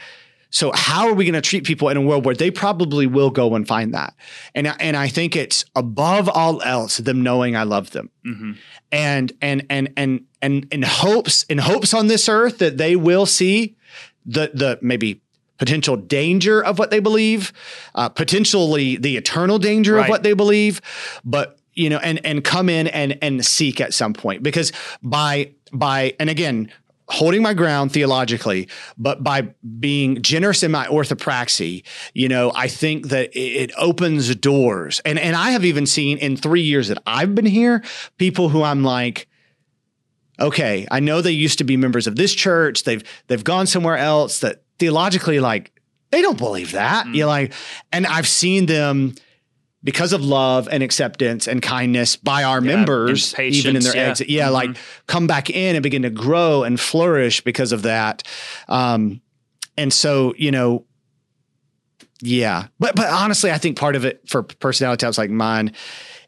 so 0.50 0.72
how 0.74 1.06
are 1.08 1.14
we 1.14 1.24
going 1.24 1.34
to 1.34 1.40
treat 1.40 1.64
people 1.64 1.88
in 1.88 1.96
a 1.96 2.00
world 2.02 2.26
where 2.26 2.34
they 2.34 2.50
probably 2.50 3.06
will 3.06 3.30
go 3.30 3.54
and 3.54 3.66
find 3.66 3.94
that? 3.94 4.12
And 4.54 4.68
I- 4.68 4.76
and 4.78 4.96
I 4.98 5.08
think 5.08 5.36
it's 5.36 5.64
above 5.74 6.28
all 6.28 6.60
else 6.62 6.98
them 6.98 7.22
knowing 7.22 7.56
I 7.56 7.62
love 7.62 7.92
them. 7.92 8.10
Mm-hmm. 8.26 8.52
And 8.92 9.32
and 9.40 9.64
and 9.70 9.88
and 9.96 10.20
and 10.42 10.66
in 10.70 10.82
hopes 10.82 11.44
in 11.44 11.56
hopes 11.58 11.94
on 11.94 12.08
this 12.08 12.28
earth 12.28 12.58
that 12.58 12.76
they 12.76 12.94
will 12.96 13.24
see 13.24 13.76
the 14.26 14.50
the 14.52 14.78
maybe 14.82 15.22
potential 15.60 15.94
danger 15.94 16.64
of 16.64 16.78
what 16.78 16.90
they 16.90 16.98
believe, 16.98 17.52
uh, 17.94 18.08
potentially 18.08 18.96
the 18.96 19.16
eternal 19.18 19.58
danger 19.58 19.98
of 19.98 20.08
what 20.08 20.22
they 20.22 20.32
believe, 20.32 20.80
but 21.22 21.58
you 21.74 21.88
know, 21.88 21.98
and 21.98 22.24
and 22.26 22.42
come 22.42 22.68
in 22.68 22.88
and 22.88 23.16
and 23.22 23.46
seek 23.46 23.80
at 23.80 23.94
some 23.94 24.12
point 24.12 24.42
because 24.42 24.72
by 25.02 25.52
by 25.72 26.14
and 26.18 26.28
again 26.28 26.72
holding 27.10 27.42
my 27.42 27.52
ground 27.52 27.92
theologically, 27.92 28.68
but 28.96 29.22
by 29.22 29.42
being 29.80 30.22
generous 30.22 30.62
in 30.62 30.70
my 30.70 30.86
orthopraxy, 30.86 31.82
you 32.14 32.28
know, 32.28 32.52
I 32.54 32.68
think 32.68 33.08
that 33.08 33.30
it, 33.36 33.70
it 33.70 33.72
opens 33.76 34.34
doors. 34.36 35.00
And 35.04 35.18
and 35.18 35.36
I 35.36 35.50
have 35.50 35.64
even 35.64 35.86
seen 35.86 36.16
in 36.18 36.36
three 36.36 36.62
years 36.62 36.88
that 36.88 36.98
I've 37.06 37.34
been 37.34 37.46
here, 37.46 37.84
people 38.16 38.48
who 38.48 38.62
I'm 38.62 38.82
like, 38.82 39.28
okay, 40.40 40.88
I 40.90 41.00
know 41.00 41.20
they 41.20 41.32
used 41.32 41.58
to 41.58 41.64
be 41.64 41.76
members 41.76 42.06
of 42.06 42.16
this 42.16 42.34
church. 42.34 42.84
They've 42.84 43.04
they've 43.26 43.44
gone 43.44 43.66
somewhere 43.66 43.98
else 43.98 44.40
that 44.40 44.62
theologically, 44.80 45.38
like, 45.38 45.70
they 46.10 46.22
don't 46.22 46.38
believe 46.38 46.72
that. 46.72 47.06
You're 47.14 47.28
like, 47.28 47.52
and 47.92 48.04
I've 48.04 48.26
seen 48.26 48.66
them 48.66 49.14
because 49.84 50.12
of 50.12 50.24
love 50.24 50.68
and 50.70 50.82
acceptance 50.82 51.46
and 51.46 51.62
kindness 51.62 52.16
by 52.16 52.42
our 52.42 52.60
Yeah, 52.60 52.74
members, 52.74 53.38
even 53.38 53.76
in 53.76 53.82
their 53.82 53.94
yeah. 53.94 54.02
exit, 54.08 54.28
yeah, 54.28 54.48
like 54.48 54.76
come 55.06 55.26
back 55.26 55.48
in 55.48 55.76
and 55.76 55.82
begin 55.82 56.02
to 56.02 56.10
grow 56.10 56.64
and 56.64 56.78
flourish 56.80 57.42
because 57.42 57.70
of 57.72 57.82
that. 57.82 58.24
Um, 58.68 59.20
and 59.78 59.92
so, 59.92 60.34
you 60.36 60.50
know, 60.50 60.84
yeah, 62.20 62.66
but 62.78 62.94
but 62.94 63.08
honestly, 63.08 63.50
I 63.50 63.58
think 63.58 63.78
part 63.78 63.96
of 63.96 64.04
it 64.04 64.28
for 64.28 64.42
personality 64.42 65.06
types 65.06 65.16
like 65.16 65.30
mine 65.30 65.72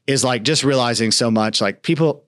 is 0.06 0.24
like 0.24 0.44
just 0.44 0.64
realizing 0.64 1.10
so 1.10 1.30
much. 1.30 1.60
Like 1.60 1.82
people, 1.82 2.24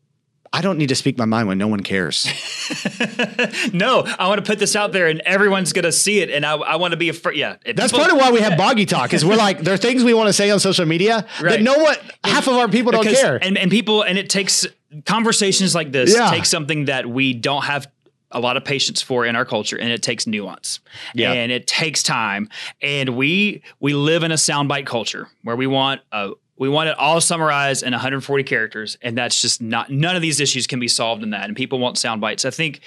I 0.57 0.61
don't 0.61 0.79
need 0.79 0.89
to 0.91 0.95
speak 0.95 1.19
my 1.19 1.25
mind 1.25 1.49
when 1.49 1.59
no 1.59 1.67
one 1.67 1.81
cares. 1.81 2.27
no, 3.73 4.05
I 4.19 4.29
want 4.29 4.39
to 4.45 4.49
put 4.49 4.59
this 4.59 4.77
out 4.77 4.93
there, 4.93 5.09
and 5.09 5.21
everyone's 5.23 5.73
going 5.73 5.85
to 5.85 5.93
see 5.93 6.21
it, 6.21 6.31
and 6.31 6.47
I, 6.47 6.55
I 6.55 6.77
want 6.77 6.93
to 6.93 6.97
be 6.97 7.09
a 7.09 7.13
fr- 7.13 7.33
yeah. 7.33 7.57
That's 7.65 7.93
people- 7.93 7.99
part 8.01 8.13
of 8.13 8.19
why 8.19 8.31
we 8.31 8.41
have 8.41 8.57
Boggy 8.57 8.87
Talk. 8.87 9.13
Is 9.13 9.25
we're 9.25 9.37
like 9.37 9.61
there 9.61 9.75
are 9.75 9.79
things 9.79 10.05
we 10.05 10.15
want 10.15 10.29
to 10.29 10.33
say 10.33 10.51
on 10.51 10.61
social 10.61 10.87
media 10.87 11.27
that 11.41 11.43
Right. 11.43 11.63
no 11.63 11.77
one, 11.79 11.97
half 12.23 12.47
of 12.47 12.55
our 12.55 12.69
people 12.69 12.93
don't 12.93 13.05
care. 13.07 13.39
And 13.43 13.59
and 13.59 13.71
people 13.71 14.03
and 14.03 14.17
it 14.17 14.31
takes 14.31 14.67
conversations 15.07 15.75
like 15.75 15.91
this 15.93 16.15
Yeah. 16.15 16.31
take 16.31 16.45
something 16.45 16.85
that 16.85 17.09
we 17.09 17.35
don't 17.35 17.65
have 17.65 17.89
a 18.31 18.41
lot 18.41 18.57
of 18.57 18.65
patience 18.65 19.01
for 19.03 19.25
in 19.27 19.37
our 19.37 19.45
culture 19.45 19.77
and 19.79 19.91
it 19.91 20.03
takes 20.03 20.27
nuance 20.27 20.81
Yeah. 21.15 21.33
and 21.33 21.51
it 21.53 21.67
takes 21.67 22.03
time 22.03 22.49
and 22.81 23.11
we 23.17 23.63
we 23.81 23.95
live 23.95 24.23
in 24.25 24.31
a 24.33 24.37
soundbite 24.37 24.87
culture 24.87 25.29
where 25.43 25.57
we 25.57 25.67
want 25.69 26.01
a 26.13 26.31
we 26.57 26.69
want 26.69 26.89
it 26.89 26.97
all 26.99 27.21
summarized 27.21 27.83
in 27.83 27.93
140 27.93 28.45
characters 28.45 28.97
and 29.03 29.17
that's 29.19 29.41
just 29.43 29.61
not 29.61 29.91
none 29.91 30.17
of 30.17 30.23
these 30.23 30.41
issues 30.41 30.67
can 30.67 30.79
be 30.81 30.89
solved 30.89 31.23
in 31.23 31.31
that 31.31 31.45
and 31.45 31.57
people 31.57 31.79
want 31.79 31.99
sound 31.99 32.21
bites 32.21 32.45
i 32.45 32.51
think 32.51 32.81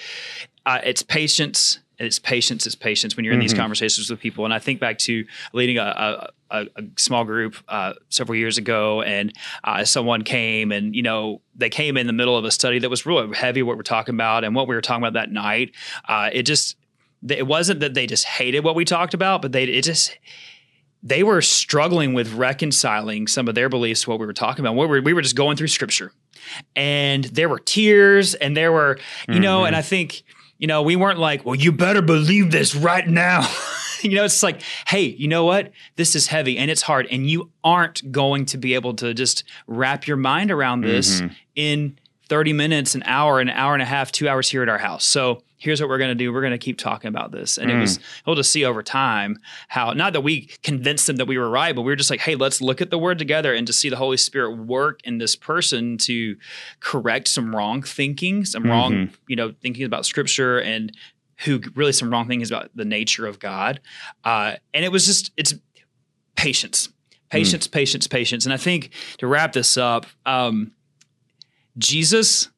uh, 0.66 0.80
it's 0.84 1.02
patience 1.02 1.78
it's 1.98 2.18
patience 2.18 2.66
it's 2.66 2.74
patience 2.76 3.16
when 3.16 3.24
you're 3.24 3.34
in 3.34 3.40
these 3.40 3.52
Mm-hmm. 3.52 3.60
conversations 3.60 4.08
with 4.10 4.20
people 4.20 4.44
and 4.44 4.54
i 4.54 4.58
think 4.58 4.80
back 4.80 4.98
to 4.98 5.24
leading 5.52 5.78
a, 5.78 5.82
a, 5.82 6.30
a, 6.50 6.66
a 6.76 6.82
small 6.96 7.24
group 7.24 7.56
uh, 7.68 7.92
several 8.08 8.36
years 8.36 8.56
ago 8.58 9.02
and 9.02 9.32
uh, 9.64 9.84
someone 9.84 10.22
came 10.22 10.72
and 10.72 10.94
you 10.94 11.02
know 11.02 11.40
they 11.56 11.68
came 11.68 11.96
in 11.96 12.06
the 12.06 12.12
middle 12.12 12.36
of 12.36 12.44
a 12.44 12.50
study 12.50 12.78
that 12.78 12.88
was 12.90 13.04
really 13.04 13.34
heavy 13.36 13.62
what 13.62 13.76
we're 13.76 13.82
talking 13.82 14.14
about 14.14 14.44
and 14.44 14.54
what 14.54 14.68
we 14.68 14.74
were 14.74 14.80
talking 14.80 15.02
about 15.02 15.14
that 15.14 15.30
night 15.30 15.72
uh, 16.08 16.30
it 16.32 16.44
just 16.44 16.76
it 17.28 17.46
wasn't 17.46 17.80
that 17.80 17.94
they 17.94 18.06
just 18.06 18.24
hated 18.24 18.62
what 18.62 18.74
we 18.76 18.84
talked 18.84 19.12
about 19.12 19.42
but 19.42 19.50
they 19.52 19.64
it 19.64 19.82
just 19.82 20.16
they 21.02 21.22
were 21.22 21.40
struggling 21.40 22.12
with 22.12 22.32
reconciling 22.34 23.26
some 23.26 23.48
of 23.48 23.54
their 23.54 23.68
beliefs 23.68 24.06
what 24.06 24.18
we 24.18 24.26
were 24.26 24.32
talking 24.32 24.64
about. 24.64 24.76
We 24.76 24.86
were, 24.86 25.00
we 25.00 25.12
were 25.12 25.22
just 25.22 25.36
going 25.36 25.56
through 25.56 25.68
scripture 25.68 26.12
and 26.74 27.24
there 27.24 27.48
were 27.48 27.58
tears 27.58 28.34
and 28.34 28.56
there 28.56 28.72
were, 28.72 28.98
you 29.28 29.40
know, 29.40 29.64
and 29.64 29.74
mm-hmm. 29.74 29.78
I 29.78 29.82
think, 29.82 30.22
you 30.58 30.66
know, 30.66 30.82
we 30.82 30.96
weren't 30.96 31.18
like, 31.18 31.44
well, 31.44 31.54
you 31.54 31.72
better 31.72 32.02
believe 32.02 32.50
this 32.50 32.74
right 32.74 33.06
now. 33.06 33.48
you 34.02 34.16
know, 34.16 34.24
it's 34.24 34.42
like, 34.42 34.62
hey, 34.86 35.04
you 35.04 35.28
know 35.28 35.44
what? 35.44 35.72
This 35.96 36.16
is 36.16 36.26
heavy 36.26 36.58
and 36.58 36.70
it's 36.70 36.82
hard 36.82 37.06
and 37.10 37.28
you 37.28 37.50
aren't 37.62 38.10
going 38.10 38.46
to 38.46 38.58
be 38.58 38.74
able 38.74 38.94
to 38.94 39.14
just 39.14 39.44
wrap 39.66 40.06
your 40.06 40.16
mind 40.16 40.50
around 40.50 40.82
this 40.82 41.20
mm-hmm. 41.20 41.32
in 41.54 41.98
30 42.28 42.52
minutes, 42.52 42.94
an 42.94 43.02
hour, 43.04 43.40
an 43.40 43.48
hour 43.48 43.72
and 43.72 43.82
a 43.82 43.86
half, 43.86 44.12
two 44.12 44.28
hours 44.28 44.50
here 44.50 44.62
at 44.62 44.68
our 44.68 44.78
house. 44.78 45.04
So 45.04 45.42
here's 45.58 45.80
what 45.80 45.90
we're 45.90 45.98
going 45.98 46.08
to 46.08 46.14
do. 46.14 46.32
We're 46.32 46.40
going 46.40 46.52
to 46.52 46.58
keep 46.58 46.78
talking 46.78 47.08
about 47.08 47.32
this. 47.32 47.58
And 47.58 47.70
it 47.70 47.76
was 47.76 47.98
able 48.24 48.36
to 48.36 48.44
see 48.44 48.64
over 48.64 48.82
time 48.82 49.38
how, 49.66 49.92
not 49.92 50.12
that 50.12 50.20
we 50.20 50.46
convinced 50.62 51.08
them 51.08 51.16
that 51.16 51.26
we 51.26 51.36
were 51.36 51.50
right, 51.50 51.74
but 51.74 51.82
we 51.82 51.92
were 51.92 51.96
just 51.96 52.10
like, 52.10 52.20
hey, 52.20 52.36
let's 52.36 52.60
look 52.60 52.80
at 52.80 52.90
the 52.90 52.98
word 52.98 53.18
together 53.18 53.52
and 53.52 53.66
to 53.66 53.72
see 53.72 53.88
the 53.88 53.96
Holy 53.96 54.16
Spirit 54.16 54.56
work 54.56 55.00
in 55.04 55.18
this 55.18 55.34
person 55.36 55.98
to 55.98 56.36
correct 56.80 57.28
some 57.28 57.54
wrong 57.54 57.82
thinking, 57.82 58.44
some 58.44 58.64
wrong, 58.64 59.10
you 59.26 59.36
know, 59.36 59.52
thinking 59.60 59.84
about 59.84 60.06
scripture 60.06 60.60
and 60.60 60.96
who 61.44 61.60
really 61.74 61.92
some 61.92 62.10
wrong 62.10 62.26
things 62.28 62.50
about 62.50 62.70
the 62.74 62.84
nature 62.84 63.26
of 63.26 63.38
God. 63.38 63.80
Uh, 64.24 64.54
and 64.72 64.84
it 64.84 64.92
was 64.92 65.06
just, 65.06 65.32
it's 65.36 65.54
patience, 66.36 66.88
patience, 67.30 67.66
patience, 67.66 68.06
patience. 68.06 68.44
And 68.44 68.52
I 68.52 68.58
think 68.58 68.90
to 69.18 69.26
wrap 69.26 69.52
this 69.52 69.76
up, 69.76 70.06
um, 70.24 70.72
Jesus 71.76 72.48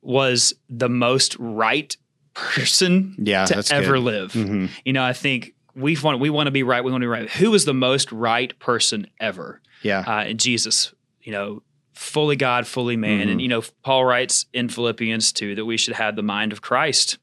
was 0.00 0.52
the 0.68 0.88
most 0.88 1.36
right 1.38 1.96
person 2.34 3.14
Yeah, 3.18 3.44
to 3.46 3.64
ever 3.74 3.94
good. 3.94 4.00
live. 4.02 4.32
Mhm. 4.32 4.70
You 4.84 4.92
know, 4.92 5.02
I 5.04 5.12
think 5.12 5.54
we 5.74 5.96
want 6.02 6.20
we 6.20 6.30
want 6.30 6.46
to 6.46 6.50
be 6.50 6.62
right. 6.62 6.82
We 6.84 6.90
want 6.90 7.02
to 7.02 7.06
be 7.06 7.08
right. 7.10 7.30
Who 7.30 7.50
was 7.50 7.64
the 7.64 7.74
most 7.74 8.10
right 8.12 8.58
person 8.58 9.06
ever? 9.20 9.60
Yeah. 9.82 10.00
Uh, 10.06 10.24
and 10.24 10.38
Jesus, 10.40 10.92
you 11.22 11.32
know, 11.32 11.62
fully 11.94 12.36
God, 12.36 12.66
fully 12.66 12.96
man. 12.96 13.28
And 13.28 13.40
you 13.40 13.48
know, 13.48 13.62
Paul 13.82 14.04
writes 14.04 14.46
in 14.52 14.68
Philippians 14.68 15.32
too 15.32 15.54
that 15.54 15.64
we 15.64 15.76
should 15.76 15.94
have 15.94 16.16
the 16.16 16.22
mind 16.22 16.52
of 16.52 16.60
Christ, 16.62 17.18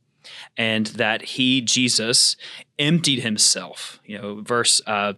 and 0.57 0.87
that 0.87 1.21
He 1.23 1.61
Jesus 1.61 2.35
emptied 2.77 3.19
Himself. 3.21 3.99
You 4.05 4.17
know, 4.17 4.41
verse. 4.41 4.81
Uh, 4.85 5.13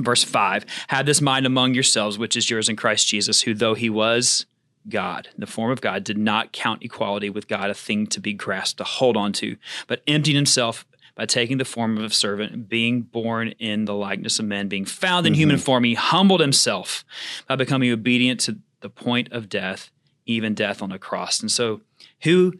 Verse 0.00 0.22
5 0.22 0.64
Have 0.88 1.06
this 1.06 1.20
mind 1.20 1.44
among 1.44 1.74
yourselves, 1.74 2.18
which 2.18 2.36
is 2.36 2.48
yours 2.48 2.68
in 2.68 2.76
Christ 2.76 3.08
Jesus, 3.08 3.40
who, 3.40 3.52
though 3.52 3.74
he 3.74 3.90
was 3.90 4.46
God, 4.88 5.28
in 5.34 5.40
the 5.40 5.46
form 5.46 5.70
of 5.70 5.80
God, 5.80 6.04
did 6.04 6.18
not 6.18 6.52
count 6.52 6.82
equality 6.82 7.30
with 7.30 7.48
God 7.48 7.70
a 7.70 7.74
thing 7.74 8.06
to 8.08 8.20
be 8.20 8.32
grasped, 8.32 8.78
to 8.78 8.84
hold 8.84 9.16
on 9.16 9.32
to, 9.34 9.56
but 9.86 10.02
emptied 10.06 10.34
himself 10.34 10.86
by 11.14 11.26
taking 11.26 11.58
the 11.58 11.64
form 11.64 11.98
of 11.98 12.04
a 12.04 12.14
servant, 12.14 12.68
being 12.68 13.02
born 13.02 13.48
in 13.58 13.86
the 13.86 13.94
likeness 13.94 14.38
of 14.38 14.44
men, 14.44 14.68
being 14.68 14.84
found 14.84 15.26
in 15.26 15.34
human 15.34 15.58
form. 15.58 15.84
He 15.84 15.94
humbled 15.94 16.40
himself 16.40 17.04
by 17.48 17.56
becoming 17.56 17.90
obedient 17.90 18.40
to 18.40 18.58
the 18.80 18.88
point 18.90 19.32
of 19.32 19.48
death, 19.48 19.90
even 20.26 20.54
death 20.54 20.80
on 20.80 20.92
a 20.92 20.98
cross. 20.98 21.40
And 21.40 21.50
so, 21.50 21.80
who 22.22 22.54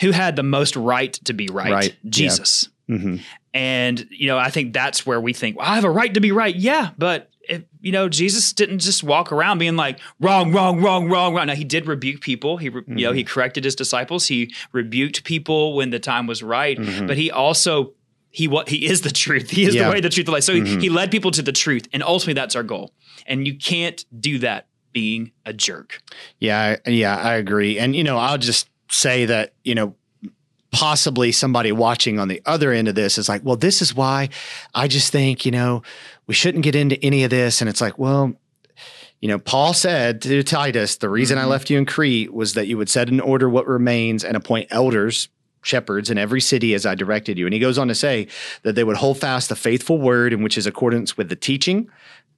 who 0.00 0.10
had 0.10 0.34
the 0.34 0.42
most 0.42 0.74
right 0.74 1.12
to 1.24 1.32
be 1.32 1.46
right? 1.46 1.70
Right, 1.70 1.96
yeah. 2.02 2.10
Jesus. 2.10 2.68
Mhm. 2.90 3.20
And, 3.54 4.06
you 4.10 4.26
know, 4.26 4.38
I 4.38 4.50
think 4.50 4.72
that's 4.72 5.06
where 5.06 5.20
we 5.20 5.32
think, 5.32 5.58
well, 5.58 5.68
I 5.68 5.74
have 5.76 5.84
a 5.84 5.90
right 5.90 6.12
to 6.14 6.20
be 6.20 6.32
right. 6.32 6.56
Yeah. 6.56 6.90
But, 6.98 7.30
if, 7.48 7.62
you 7.80 7.92
know, 7.92 8.08
Jesus 8.08 8.52
didn't 8.52 8.78
just 8.78 9.02
walk 9.02 9.32
around 9.32 9.58
being 9.58 9.76
like, 9.76 9.98
wrong, 10.20 10.52
wrong, 10.52 10.80
wrong, 10.80 11.08
wrong, 11.08 11.34
wrong. 11.34 11.46
Now, 11.46 11.54
he 11.54 11.64
did 11.64 11.86
rebuke 11.86 12.20
people. 12.20 12.56
He, 12.56 12.68
re- 12.68 12.82
you 12.86 13.06
know, 13.06 13.12
he 13.12 13.22
mm-hmm. 13.22 13.32
corrected 13.32 13.64
his 13.64 13.74
disciples. 13.74 14.26
He 14.26 14.54
rebuked 14.72 15.24
people 15.24 15.74
when 15.74 15.90
the 15.90 15.98
time 15.98 16.26
was 16.26 16.42
right. 16.42 16.78
Mm-hmm. 16.78 17.06
But 17.06 17.16
he 17.16 17.30
also, 17.30 17.92
he 18.30 18.48
what 18.48 18.68
he 18.68 18.86
is 18.86 19.02
the 19.02 19.10
truth. 19.10 19.50
He 19.50 19.64
is 19.64 19.74
Yeah. 19.74 19.84
the 19.84 19.90
way, 19.90 20.00
the 20.00 20.08
truth, 20.08 20.26
the 20.26 20.32
life. 20.32 20.44
So 20.44 20.54
he, 20.54 20.60
he 20.60 20.76
mm-hmm. 20.76 20.94
led 20.94 21.10
people 21.10 21.30
to 21.32 21.42
the 21.42 21.52
truth. 21.52 21.88
And 21.92 22.02
ultimately, 22.02 22.34
that's 22.34 22.56
our 22.56 22.62
goal. 22.62 22.92
And 23.26 23.46
you 23.46 23.56
can't 23.56 24.04
do 24.20 24.38
that 24.38 24.66
being 24.92 25.32
a 25.44 25.52
jerk. 25.52 26.02
Yeah, 26.38 26.76
yeah, 26.86 27.16
I 27.16 27.34
agree. 27.34 27.78
And 27.78 27.96
you 27.96 28.04
know, 28.04 28.18
I'll 28.18 28.38
just 28.38 28.68
say 28.90 29.24
that, 29.26 29.54
you 29.64 29.74
know, 29.74 29.94
possibly 30.70 31.32
somebody 31.32 31.70
watching 31.70 32.18
on 32.18 32.28
the 32.28 32.40
other 32.46 32.72
end 32.72 32.88
of 32.88 32.94
this 32.94 33.18
is 33.18 33.28
like, 33.28 33.42
well, 33.44 33.56
this 33.56 33.82
is 33.82 33.94
why 33.94 34.30
I 34.74 34.88
just 34.88 35.12
think, 35.12 35.44
you 35.44 35.52
know, 35.52 35.82
we 36.26 36.34
shouldn't 36.34 36.64
get 36.64 36.74
into 36.74 37.02
any 37.04 37.24
of 37.24 37.30
this. 37.30 37.60
And 37.60 37.68
it's 37.68 37.80
like, 37.80 37.98
well, 37.98 38.34
you 39.20 39.28
know, 39.28 39.38
Paul 39.38 39.72
said 39.72 40.20
to 40.22 40.42
Titus, 40.42 40.96
the 40.96 41.08
reason 41.08 41.38
I 41.38 41.42
mm-hmm. 41.42 41.50
left 41.50 41.70
you 41.70 41.78
in 41.78 41.86
Crete 41.86 42.32
was 42.32 42.54
that 42.54 42.66
you 42.66 42.76
would 42.76 42.88
set 42.88 43.08
in 43.08 43.20
order 43.20 43.48
what 43.48 43.66
remains 43.66 44.24
and 44.24 44.36
appoint 44.36 44.68
elders, 44.70 45.28
shepherds 45.62 46.10
in 46.10 46.18
every 46.18 46.40
city 46.40 46.74
as 46.74 46.84
I 46.84 46.96
directed 46.96 47.38
you. 47.38 47.46
And 47.46 47.54
he 47.54 47.60
goes 47.60 47.78
on 47.78 47.88
to 47.88 47.94
say 47.94 48.26
that 48.62 48.74
they 48.74 48.82
would 48.82 48.96
hold 48.96 49.18
fast 49.18 49.48
the 49.48 49.56
faithful 49.56 49.98
word 49.98 50.32
in 50.32 50.42
which 50.42 50.58
is 50.58 50.66
accordance 50.66 51.16
with 51.16 51.28
the 51.28 51.36
teaching. 51.36 51.88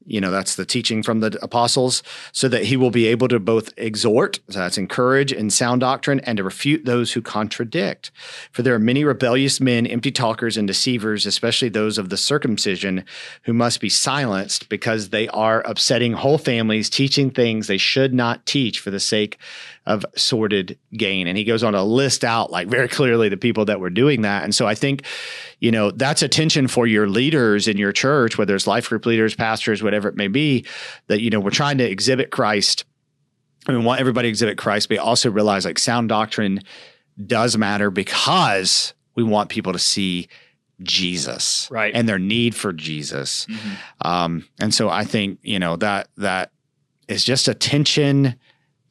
You 0.07 0.21
know, 0.21 0.31
that's 0.31 0.57
the 0.57 0.67
teaching 0.67 1.03
from 1.03 1.21
the 1.21 1.39
apostles, 1.43 2.03
so 2.33 2.49
that 2.49 2.65
he 2.65 2.77
will 2.77 2.91
be 2.91 3.07
able 3.07 3.29
to 3.29 3.41
both 3.41 3.73
exhort, 3.77 4.41
so 4.49 4.59
that's 4.59 4.79
encourage 4.79 5.33
in 5.33 5.51
sound 5.51 5.81
doctrine, 5.81 6.21
and 6.21 6.37
to 6.37 6.45
refute 6.45 6.85
those 6.85 7.13
who 7.13 7.23
contradict. 7.23 8.11
For 8.53 8.63
there 8.63 8.75
are 8.75 8.79
many 8.79 9.05
rebellious 9.05 9.61
men, 9.61 9.87
empty 9.87 10.11
talkers, 10.11 10.57
and 10.57 10.69
deceivers, 10.69 11.27
especially 11.27 11.69
those 11.69 11.99
of 11.99 12.11
the 12.11 12.17
circumcision, 12.17 13.05
who 13.45 13.53
must 13.53 13.81
be 13.81 13.89
silenced 13.89 14.69
because 14.69 15.09
they 15.09 15.29
are 15.29 15.63
upsetting 15.67 16.13
whole 16.13 16.39
families, 16.39 16.91
teaching 16.91 17.31
things 17.31 17.67
they 17.67 17.79
should 17.79 18.13
not 18.13 18.45
teach 18.47 18.81
for 18.81 18.91
the 18.91 19.01
sake 19.01 19.39
of 19.87 20.05
sordid 20.17 20.79
gain. 20.97 21.27
And 21.27 21.37
he 21.37 21.45
goes 21.45 21.63
on 21.63 21.75
to 21.75 21.83
list 21.83 22.25
out 22.25 22.51
like 22.51 22.69
very 22.69 22.89
clearly 22.89 23.29
the 23.29 23.37
people 23.37 23.67
that 23.67 23.81
were 23.81 23.91
doing 23.91 24.23
that. 24.23 24.43
And 24.45 24.55
so 24.55 24.67
I 24.67 24.75
think, 24.75 25.03
you 25.61 25.71
know, 25.71 25.91
that's 25.91 26.23
attention 26.23 26.69
for 26.69 26.87
your 26.87 27.07
leaders 27.07 27.69
in 27.69 27.77
your 27.77 27.93
church, 27.93 28.39
whether 28.39 28.55
it's 28.55 28.67
life 28.67 28.89
group 28.89 29.05
leaders, 29.05 29.35
pastors, 29.35 29.83
whatever 29.83 30.09
it 30.09 30.17
may 30.17 30.29
be, 30.29 30.65
that, 31.09 31.21
you 31.21 31.29
know, 31.29 31.39
we're 31.41 31.51
trying 31.51 31.77
to 31.79 31.85
exhibit 31.85 32.31
Christ. 32.31 32.85
I 33.69 33.73
mean, 33.73 33.85
want 33.85 34.01
everybody 34.01 34.27
to 34.27 34.31
exhibit 34.31 34.57
Christ, 34.57 34.89
but 34.89 34.99
also 34.99 35.31
realize 35.31 35.65
like 35.67 35.79
sound 35.79 36.09
doctrine 36.09 36.61
does 37.27 37.57
matter 37.59 37.91
because 37.91 38.95
we 39.15 39.23
want 39.23 39.51
people 39.51 39.73
to 39.75 39.79
see 39.79 40.29
Jesus 40.83 41.69
Right. 41.71 41.95
and 41.95 42.09
their 42.09 42.19
need 42.19 42.55
for 42.55 42.73
Jesus. 42.73 43.47
Um, 44.01 44.47
and 44.59 44.75
so 44.75 44.89
I 44.89 45.05
think, 45.05 45.39
you 45.43 45.59
know, 45.59 45.77
that 45.77 46.09
that 46.17 46.51
is 47.07 47.23
just 47.23 47.49
a 47.49 47.55
tension 47.55 48.37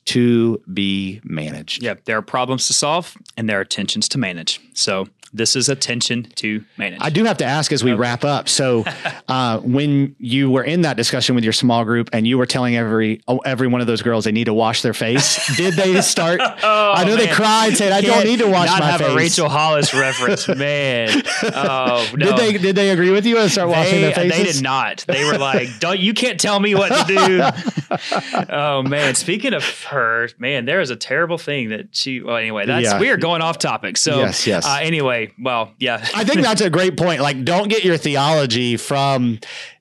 to 0.05 0.61
be 0.73 1.21
managed. 1.23 1.83
Yep. 1.83 2.05
There 2.05 2.17
are 2.17 2.21
problems 2.21 2.67
to 2.67 2.73
solve 2.73 3.15
and 3.37 3.49
there 3.49 3.59
are 3.59 3.65
tensions 3.65 4.07
to 4.09 4.17
manage. 4.17 4.59
So 4.73 5.07
this 5.33 5.55
is 5.55 5.67
attention 5.67 6.23
to 6.35 6.63
manage. 6.77 6.99
I 7.01 7.09
do 7.09 7.23
have 7.25 7.37
to 7.37 7.45
ask 7.45 7.71
as 7.71 7.83
we 7.83 7.91
okay. 7.91 7.99
wrap 7.99 8.23
up. 8.23 8.47
So, 8.47 8.85
uh, 9.27 9.59
when 9.59 10.15
you 10.19 10.51
were 10.51 10.63
in 10.63 10.81
that 10.81 10.95
discussion 10.95 11.35
with 11.35 11.43
your 11.43 11.53
small 11.53 11.83
group 11.83 12.09
and 12.13 12.27
you 12.27 12.37
were 12.37 12.45
telling 12.45 12.75
every 12.75 13.21
oh, 13.27 13.39
every 13.39 13.67
one 13.67 13.81
of 13.81 13.87
those 13.87 14.01
girls 14.01 14.25
they 14.25 14.31
need 14.31 14.45
to 14.45 14.53
wash 14.53 14.81
their 14.81 14.93
face, 14.93 15.55
did 15.57 15.73
they 15.73 15.99
start? 16.01 16.39
oh, 16.43 16.93
I 16.95 17.03
know 17.03 17.15
man. 17.15 17.25
they 17.25 17.27
cried, 17.27 17.75
saying, 17.75 17.91
"I 17.91 18.01
don't 18.01 18.25
need 18.25 18.39
to 18.39 18.47
wash 18.47 18.67
not 18.67 18.79
my 18.79 18.91
have 18.91 19.01
face." 19.01 19.09
A 19.09 19.15
Rachel 19.15 19.49
Hollis 19.49 19.93
reference, 19.93 20.47
man. 20.47 21.23
Oh 21.43 22.07
no. 22.15 22.25
Did 22.27 22.37
they 22.37 22.57
did 22.57 22.75
they 22.75 22.89
agree 22.91 23.11
with 23.11 23.25
you 23.25 23.37
and 23.39 23.51
start 23.51 23.69
they, 23.69 23.75
washing 23.75 24.01
their 24.01 24.13
faces? 24.13 24.37
They 24.37 24.43
did 24.43 24.63
not. 24.63 25.05
They 25.07 25.25
were 25.25 25.37
like, 25.37 25.79
"Don't 25.79 25.99
you 25.99 26.13
can't 26.13 26.39
tell 26.39 26.59
me 26.59 26.75
what 26.75 26.89
to 26.89 27.13
do." 27.13 28.47
oh 28.49 28.83
man. 28.83 29.15
Speaking 29.15 29.53
of 29.53 29.83
her, 29.85 30.29
man, 30.37 30.65
there 30.65 30.81
is 30.81 30.89
a 30.89 30.95
terrible 30.95 31.37
thing 31.37 31.69
that 31.69 31.95
she. 31.95 32.21
Well, 32.21 32.37
anyway, 32.37 32.65
that's 32.65 32.85
yeah. 32.85 32.99
we 32.99 33.09
are 33.09 33.17
going 33.17 33.41
off 33.41 33.57
topic. 33.57 33.97
So 33.97 34.19
yes, 34.19 34.45
yes. 34.45 34.65
Uh, 34.65 34.79
anyway, 34.81 35.22
well, 35.39 35.73
yeah. 35.79 36.05
I 36.15 36.23
think 36.23 36.41
that's 36.41 36.61
a 36.61 36.69
great 36.69 36.97
point. 36.97 37.21
Like, 37.21 37.43
don't 37.43 37.67
get 37.67 37.83
your 37.83 37.97
theology 37.97 38.77
from 38.77 39.39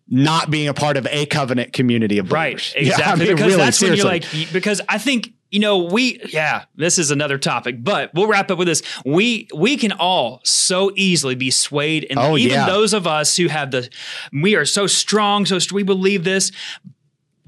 not 0.09 0.51
being 0.51 0.69
a 0.69 0.75
part 0.75 0.97
of 0.97 1.07
a 1.11 1.27
covenant 1.27 1.73
community 1.73 2.19
of 2.19 2.29
believers. 2.29 2.75
Right. 2.75 2.83
Exactly. 2.83 3.05
Yeah, 3.05 3.13
I 3.13 3.17
mean, 3.17 3.29
because 3.29 3.47
really, 3.47 3.65
that's 3.65 3.79
seriously. 3.79 4.09
when 4.09 4.23
you're 4.23 4.45
like, 4.45 4.53
because 4.53 4.81
I 4.89 4.99
think 4.99 5.33
you 5.51 5.61
know 5.61 5.85
we 5.85 6.19
yeah 6.31 6.65
this 6.77 6.99
is 6.99 7.11
another 7.11 7.37
topic 7.37 7.85
but 7.85 8.11
we'll 8.15 8.27
wrap 8.27 8.51
up 8.51 8.57
with 8.57 8.67
this 8.67 8.83
we 9.05 9.47
we 9.55 9.77
can 9.77 9.93
all 9.93 10.41
so 10.45 10.91
easily 10.97 11.35
be 11.35 11.51
swayed 11.51 12.07
and 12.09 12.19
oh, 12.19 12.39
even 12.39 12.53
yeah. 12.53 12.65
those 12.65 12.95
of 12.95 13.07
us 13.07 13.37
who 13.37 13.49
have 13.49 13.71
the 13.71 13.87
we 14.33 14.57
are 14.57 14.65
so 14.65 14.87
strong 14.87 15.45
so 15.45 15.59
we 15.71 15.83
believe 15.83 16.25
this 16.25 16.53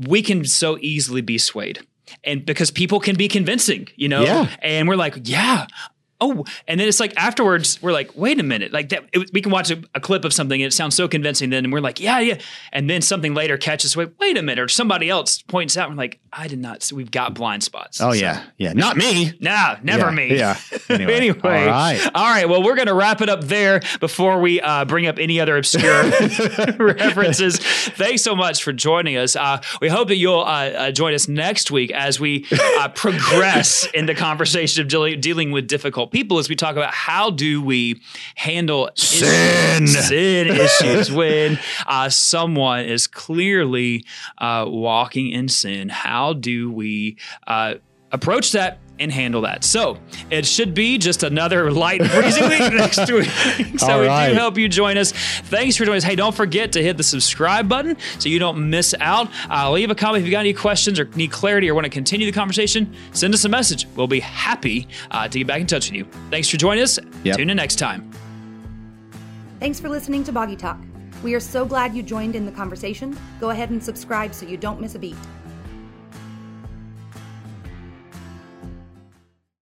we 0.06 0.20
can 0.20 0.44
so 0.44 0.76
easily 0.82 1.22
be 1.22 1.38
swayed 1.38 1.80
and 2.22 2.44
because 2.44 2.70
people 2.70 3.00
can 3.00 3.16
be 3.16 3.28
convincing, 3.28 3.88
you 3.96 4.08
know, 4.08 4.22
yeah. 4.22 4.54
and 4.62 4.88
we're 4.88 4.96
like, 4.96 5.16
yeah, 5.24 5.66
oh, 6.20 6.44
and 6.68 6.80
then 6.80 6.88
it's 6.88 7.00
like 7.00 7.12
afterwards 7.16 7.80
we're 7.82 7.92
like, 7.92 8.16
wait 8.16 8.38
a 8.40 8.42
minute, 8.42 8.72
like 8.72 8.88
that. 8.90 9.04
It, 9.12 9.30
we 9.32 9.40
can 9.40 9.52
watch 9.52 9.70
a, 9.70 9.82
a, 9.94 10.00
clip 10.00 10.24
of 10.24 10.32
something 10.32 10.60
and 10.60 10.68
it 10.68 10.72
sounds 10.72 10.94
so 10.94 11.08
convincing. 11.08 11.50
Then 11.50 11.64
and 11.64 11.72
we're 11.72 11.80
like, 11.80 12.00
yeah, 12.00 12.18
yeah, 12.20 12.40
and 12.72 12.88
then 12.88 13.02
something 13.02 13.34
later 13.34 13.56
catches, 13.56 13.96
wait, 13.96 14.10
wait 14.18 14.36
a 14.36 14.42
minute, 14.42 14.62
or 14.62 14.68
somebody 14.68 15.08
else 15.08 15.42
points 15.42 15.76
out, 15.76 15.88
and 15.88 15.96
we're 15.96 16.04
like, 16.04 16.20
I 16.32 16.48
did 16.48 16.58
not. 16.58 16.90
We've 16.92 17.10
got 17.10 17.34
blind 17.34 17.62
spots. 17.62 18.00
Oh 18.00 18.12
so, 18.12 18.18
yeah, 18.18 18.44
yeah, 18.58 18.72
not 18.72 18.96
me. 18.96 19.32
Nah, 19.40 19.76
never 19.82 20.06
yeah, 20.06 20.10
me. 20.10 20.36
Yeah. 20.36 20.56
Anyway, 20.94 21.14
anyway, 21.14 21.40
all 21.42 21.50
right, 21.50 22.10
all 22.14 22.30
right. 22.30 22.48
Well, 22.48 22.62
we're 22.62 22.76
gonna 22.76 22.94
wrap 22.94 23.20
it 23.20 23.28
up 23.28 23.42
there 23.44 23.80
before 24.00 24.40
we 24.40 24.60
uh, 24.60 24.84
bring 24.84 25.06
up 25.06 25.18
any 25.18 25.40
other 25.40 25.56
obscure 25.56 26.02
references. 26.78 27.58
Thanks 27.58 28.22
so 28.22 28.36
much 28.36 28.62
for 28.62 28.72
joining 28.72 29.16
us. 29.16 29.34
Uh, 29.34 29.60
we 29.80 29.88
hope 29.88 30.08
that 30.08 30.16
you'll 30.16 30.40
uh, 30.40 30.44
uh 30.44 30.90
join 30.92 31.14
us 31.14 31.26
next 31.26 31.70
week 31.70 31.90
as 31.90 32.20
we 32.20 32.46
uh, 32.78 32.88
progress 32.88 33.88
in 33.94 34.06
the 34.06 34.14
conversation 34.14 34.82
of 34.82 34.88
dealing, 34.88 35.20
dealing 35.20 35.52
with 35.52 35.66
difficult 35.66 36.10
people 36.14 36.38
as 36.38 36.48
we 36.48 36.54
talk 36.54 36.76
about 36.76 36.94
how 36.94 37.28
do 37.28 37.60
we 37.60 38.00
handle 38.36 38.88
sin 38.94 39.82
issues, 39.82 40.08
sin 40.08 40.46
issues 40.64 41.10
when 41.10 41.58
uh, 41.88 42.08
someone 42.08 42.84
is 42.84 43.08
clearly 43.08 44.04
uh, 44.38 44.64
walking 44.68 45.30
in 45.30 45.48
sin. 45.48 45.88
How 45.88 46.32
do 46.32 46.70
we 46.70 47.18
uh, 47.48 47.74
approach 48.12 48.52
that 48.52 48.78
and 48.98 49.10
handle 49.10 49.42
that. 49.42 49.64
So 49.64 49.98
it 50.30 50.46
should 50.46 50.74
be 50.74 50.98
just 50.98 51.22
another 51.22 51.70
light 51.70 52.00
and 52.00 52.10
breezy 52.10 52.42
week 52.42 52.60
next 52.72 53.10
week. 53.10 53.28
so 53.78 53.92
All 53.92 54.00
we 54.00 54.06
right. 54.06 54.32
do 54.32 54.38
hope 54.38 54.56
you 54.56 54.68
join 54.68 54.96
us. 54.96 55.12
Thanks 55.12 55.76
for 55.76 55.84
joining 55.84 55.98
us. 55.98 56.04
Hey, 56.04 56.16
don't 56.16 56.34
forget 56.34 56.72
to 56.72 56.82
hit 56.82 56.96
the 56.96 57.02
subscribe 57.02 57.68
button 57.68 57.96
so 58.18 58.28
you 58.28 58.38
don't 58.38 58.70
miss 58.70 58.94
out. 59.00 59.28
Uh, 59.50 59.70
leave 59.70 59.90
a 59.90 59.94
comment 59.94 60.22
if 60.22 60.26
you 60.26 60.30
got 60.30 60.40
any 60.40 60.52
questions 60.52 60.98
or 61.00 61.06
need 61.16 61.30
clarity 61.32 61.68
or 61.70 61.74
want 61.74 61.84
to 61.84 61.90
continue 61.90 62.26
the 62.26 62.32
conversation. 62.32 62.94
Send 63.12 63.34
us 63.34 63.44
a 63.44 63.48
message. 63.48 63.86
We'll 63.96 64.06
be 64.06 64.20
happy 64.20 64.88
uh, 65.10 65.28
to 65.28 65.38
get 65.38 65.46
back 65.46 65.60
in 65.60 65.66
touch 65.66 65.90
with 65.90 65.96
you. 65.96 66.06
Thanks 66.30 66.48
for 66.48 66.56
joining 66.56 66.84
us. 66.84 66.98
Yep. 67.24 67.36
Tune 67.36 67.50
in 67.50 67.56
next 67.56 67.76
time. 67.76 68.10
Thanks 69.60 69.80
for 69.80 69.88
listening 69.88 70.24
to 70.24 70.32
Boggy 70.32 70.56
Talk. 70.56 70.78
We 71.22 71.34
are 71.34 71.40
so 71.40 71.64
glad 71.64 71.94
you 71.94 72.02
joined 72.02 72.36
in 72.36 72.44
the 72.44 72.52
conversation. 72.52 73.18
Go 73.40 73.50
ahead 73.50 73.70
and 73.70 73.82
subscribe 73.82 74.34
so 74.34 74.44
you 74.46 74.58
don't 74.58 74.80
miss 74.80 74.94
a 74.94 74.98
beat. 74.98 75.16